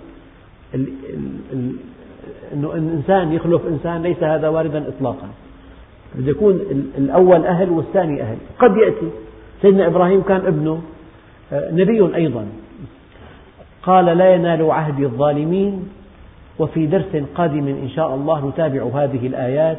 أنه 2.54 2.74
الإنسان 2.74 3.34
يخلف 3.34 3.62
إنسان 3.68 4.02
ليس 4.02 4.24
هذا 4.24 4.48
واردا 4.48 4.88
إطلاقا. 4.88 5.28
بده 6.16 6.32
يكون 6.32 6.60
الأول 6.98 7.46
أهل 7.46 7.70
والثاني 7.70 8.22
أهل. 8.22 8.38
قد 8.60 8.78
يأتي. 8.78 9.10
سيدنا 9.62 9.88
إبراهيم 9.88 10.22
كان 10.22 10.46
ابنه 10.46 10.82
آه، 11.54 11.72
نبي 11.72 12.16
أيضا. 12.16 12.46
قال 13.84 14.06
لا 14.06 14.34
ينال 14.34 14.72
عهد 14.72 15.04
الظالمين 15.04 15.90
وفي 16.60 16.86
درس 16.86 17.24
قادم 17.36 17.68
إن 17.68 17.90
شاء 17.90 18.16
الله 18.16 18.50
نتابع 18.50 18.84
هذه 18.84 19.28
الآيات 19.28 19.78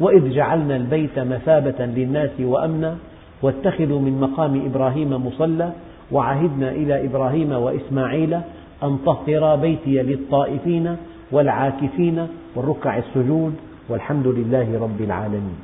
وإذ 0.00 0.30
جعلنا 0.30 0.76
البيت 0.76 1.18
مثابة 1.18 1.84
للناس 1.84 2.30
وأمنا 2.40 2.96
واتخذوا 3.42 4.00
من 4.00 4.20
مقام 4.20 4.66
إبراهيم 4.66 5.26
مصلى 5.26 5.72
وعهدنا 6.12 6.70
إلى 6.70 7.04
إبراهيم 7.04 7.52
وإسماعيل 7.52 8.40
أن 8.82 8.98
طهرا 9.06 9.56
بيتي 9.56 10.02
للطائفين 10.02 10.96
والعاكفين 11.32 12.28
والركع 12.54 12.98
السجود 12.98 13.54
والحمد 13.88 14.26
لله 14.26 14.78
رب 14.80 15.00
العالمين. 15.00 15.58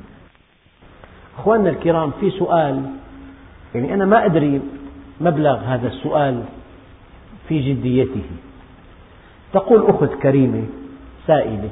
أخواننا 1.39 1.69
الكرام 1.69 2.11
في 2.19 2.29
سؤال 2.29 2.81
يعني 3.75 3.93
أنا 3.93 4.05
ما 4.05 4.25
أدري 4.25 4.61
مبلغ 5.21 5.57
هذا 5.57 5.87
السؤال 5.87 6.43
في 7.47 7.73
جديته. 7.73 8.23
تقول 9.53 9.89
أخت 9.89 10.13
كريمة 10.21 10.63
سائلة 11.27 11.69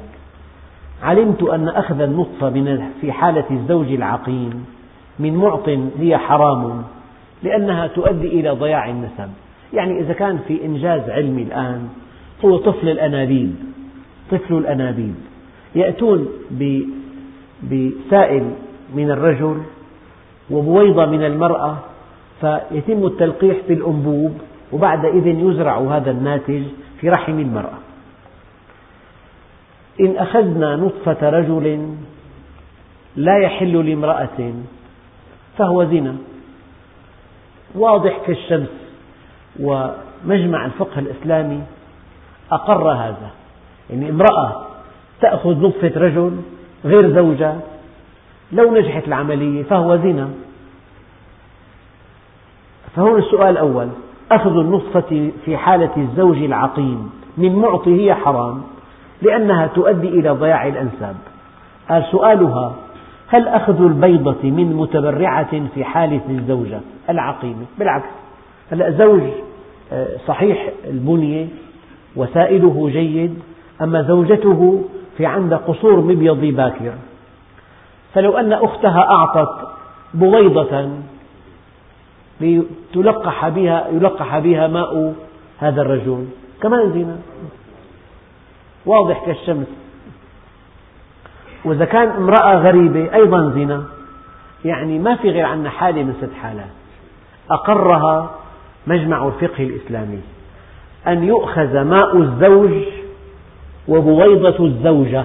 علمت 1.02 1.42
أن 1.42 1.68
أخذ 1.68 2.00
النطفة 2.00 2.50
من 2.50 2.90
في 3.00 3.12
حالة 3.12 3.44
الزوج 3.50 3.92
العقيم 3.92 4.66
من 5.18 5.34
معط 5.34 5.68
هي 5.98 6.18
حرام 6.18 6.82
لأنها 7.42 7.86
تؤدي 7.86 8.26
إلى 8.26 8.50
ضياع 8.50 8.90
النسب. 8.90 9.30
يعني 9.74 10.00
إذا 10.00 10.12
كان 10.12 10.38
في 10.48 10.64
إنجاز 10.64 11.10
علمي 11.10 11.42
الآن 11.42 11.88
هو 12.44 12.56
طفل 12.56 12.88
الأنابيب 12.88 13.54
طفل 14.30 14.54
الأنابيب. 14.54 15.14
يأتون 15.74 16.28
بسائل 17.62 18.50
من 18.94 19.10
الرجل 19.10 19.62
وبويضة 20.50 21.06
من 21.06 21.24
المرأة 21.24 21.76
فيتم 22.40 23.06
التلقيح 23.06 23.56
في 23.66 23.72
الأنبوب 23.72 24.38
وبعد 24.72 25.04
إذن 25.04 25.50
يزرع 25.50 25.78
هذا 25.78 26.10
الناتج 26.10 26.62
في 27.00 27.08
رحم 27.08 27.38
المرأة. 27.38 27.78
إن 30.00 30.16
أخذنا 30.16 30.76
نطفة 30.76 31.30
رجل 31.30 31.94
لا 33.16 33.38
يحل 33.38 33.88
لامرأة 33.88 34.52
فهو 35.58 35.84
زنا. 35.84 36.16
واضح 37.74 38.18
كالشمس. 38.26 38.89
ومجمع 39.60 40.64
الفقه 40.66 40.98
الإسلامي 40.98 41.62
أقر 42.52 42.92
هذا. 42.92 43.30
يعني 43.90 44.10
امرأة 44.10 44.66
تأخذ 45.20 45.60
نطفة 45.60 45.92
رجل 45.96 46.36
غير 46.84 47.14
زوجها 47.14 47.60
لو 48.52 48.74
نجحت 48.74 49.08
العملية 49.08 49.62
فهو 49.62 49.96
زنا. 49.96 50.28
فهون 52.96 53.18
السؤال 53.18 53.48
الأول 53.48 53.88
أخذ 54.32 54.50
النطفة 54.50 55.30
في 55.44 55.56
حالة 55.56 55.90
الزوج 55.96 56.36
العقيم 56.36 57.10
من 57.36 57.54
معطي 57.56 58.04
هي 58.04 58.14
حرام 58.14 58.62
لأنها 59.22 59.66
تؤدي 59.66 60.08
إلى 60.08 60.30
ضياع 60.30 60.68
الأنساب. 60.68 61.16
قال 61.88 62.04
سؤالها 62.10 62.74
هل 63.28 63.48
أخذ 63.48 63.82
البيضة 63.82 64.50
من 64.50 64.76
متبرعة 64.76 65.68
في 65.74 65.84
حالة 65.84 66.20
الزوجة 66.28 66.80
العقيمة؟ 67.10 67.64
بالعكس 67.78 68.08
هلأ 68.72 68.90
زوج 68.90 69.22
صحيح 70.26 70.68
البنية 70.84 71.46
وسائله 72.16 72.90
جيد 72.92 73.38
أما 73.82 74.02
زوجته 74.02 74.84
في 75.16 75.26
عندها 75.26 75.58
قصور 75.58 76.00
مبيض 76.00 76.40
باكر. 76.40 76.92
فلو 78.14 78.38
أن 78.38 78.52
أختها 78.52 79.00
أعطت 79.10 79.68
بويضة 80.14 80.88
لتلقح 82.40 83.48
بها 83.48 83.88
يلقح 83.88 84.38
بها 84.38 84.66
ماء 84.66 85.14
هذا 85.58 85.82
الرجل. 85.82 86.26
كمان 86.62 86.92
زنا 86.92 87.18
واضح 88.86 89.24
كالشمس. 89.26 89.66
وإذا 91.64 91.84
كان 91.84 92.08
امرأة 92.08 92.56
غريبة 92.56 93.14
أيضا 93.14 93.50
زنا 93.50 93.84
يعني 94.64 94.98
ما 94.98 95.16
في 95.16 95.30
غير 95.30 95.44
عنا 95.44 95.70
حالة 95.70 96.02
من 96.02 96.14
ست 96.22 96.34
حالات. 96.42 96.70
أقرها 97.50 98.30
مجمع 98.86 99.26
الفقه 99.26 99.64
الإسلامي. 99.64 100.20
أن 101.06 101.24
يؤخذ 101.24 101.82
ماء 101.82 102.16
الزوج 102.16 102.70
وبويضة 103.88 104.66
الزوجة 104.66 105.24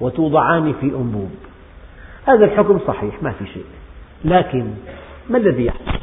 وتوضعان 0.00 0.72
في 0.80 0.86
أنبوب. 0.86 1.30
هذا 2.28 2.44
الحكم 2.44 2.78
صحيح 2.86 3.22
ما 3.22 3.30
في 3.30 3.46
شيء. 3.46 3.64
لكن 4.24 4.66
ما 5.30 5.38
الذي 5.38 5.66
يحصل؟ 5.66 5.98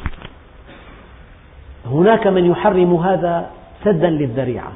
هناك 1.85 2.27
من 2.27 2.45
يحرم 2.45 2.95
هذا 2.95 3.49
سدا 3.83 4.09
للذريعة. 4.09 4.71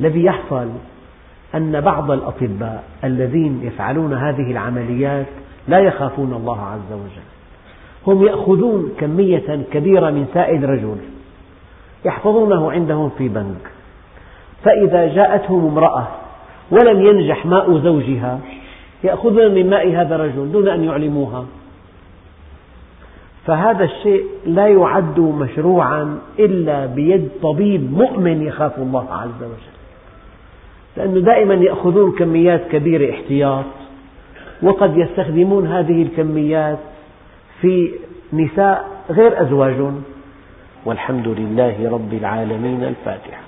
الذي 0.00 0.24
يحصل 0.24 0.68
أن 1.54 1.80
بعض 1.80 2.10
الأطباء 2.10 2.84
الذين 3.04 3.60
يفعلون 3.62 4.14
هذه 4.14 4.50
العمليات 4.50 5.26
لا 5.68 5.78
يخافون 5.78 6.32
الله 6.32 6.60
عز 6.60 6.92
وجل. 6.92 7.37
هم 8.08 8.26
يأخذون 8.26 8.92
كمية 8.98 9.64
كبيرة 9.72 10.10
من 10.10 10.26
سائل 10.34 10.70
رجل 10.70 10.96
يحفظونه 12.04 12.72
عندهم 12.72 13.10
في 13.18 13.28
بنك. 13.28 13.70
فإذا 14.64 15.14
جاءتهم 15.14 15.66
امرأة 15.66 16.08
ولم 16.70 17.06
ينجح 17.06 17.46
ماء 17.46 17.78
زوجها 17.78 18.40
يأخذون 19.04 19.54
من 19.54 19.70
ماء 19.70 19.88
هذا 19.88 20.14
الرجل 20.14 20.52
دون 20.52 20.68
أن 20.68 20.84
يعلموها. 20.84 21.44
فهذا 23.46 23.84
الشيء 23.84 24.24
لا 24.46 24.68
يعد 24.68 25.20
مشروعا 25.20 26.18
إلا 26.38 26.86
بيد 26.86 27.28
طبيب 27.42 27.92
مؤمن 27.92 28.42
يخاف 28.42 28.78
الله 28.78 29.06
عز 29.14 29.42
وجل. 29.42 29.78
لأنه 30.96 31.20
دائما 31.20 31.54
يأخذون 31.54 32.12
كميات 32.12 32.68
كبيرة 32.70 33.14
احتياط 33.14 33.64
وقد 34.62 34.96
يستخدمون 34.96 35.66
هذه 35.66 36.02
الكميات 36.02 36.78
في 37.60 37.90
نساء 38.32 39.04
غير 39.10 39.42
أزواجهم. 39.42 40.02
والحمد 40.84 41.28
لله 41.28 41.90
رب 41.90 42.14
العالمين. 42.14 42.84
الفاتحة. 42.84 43.47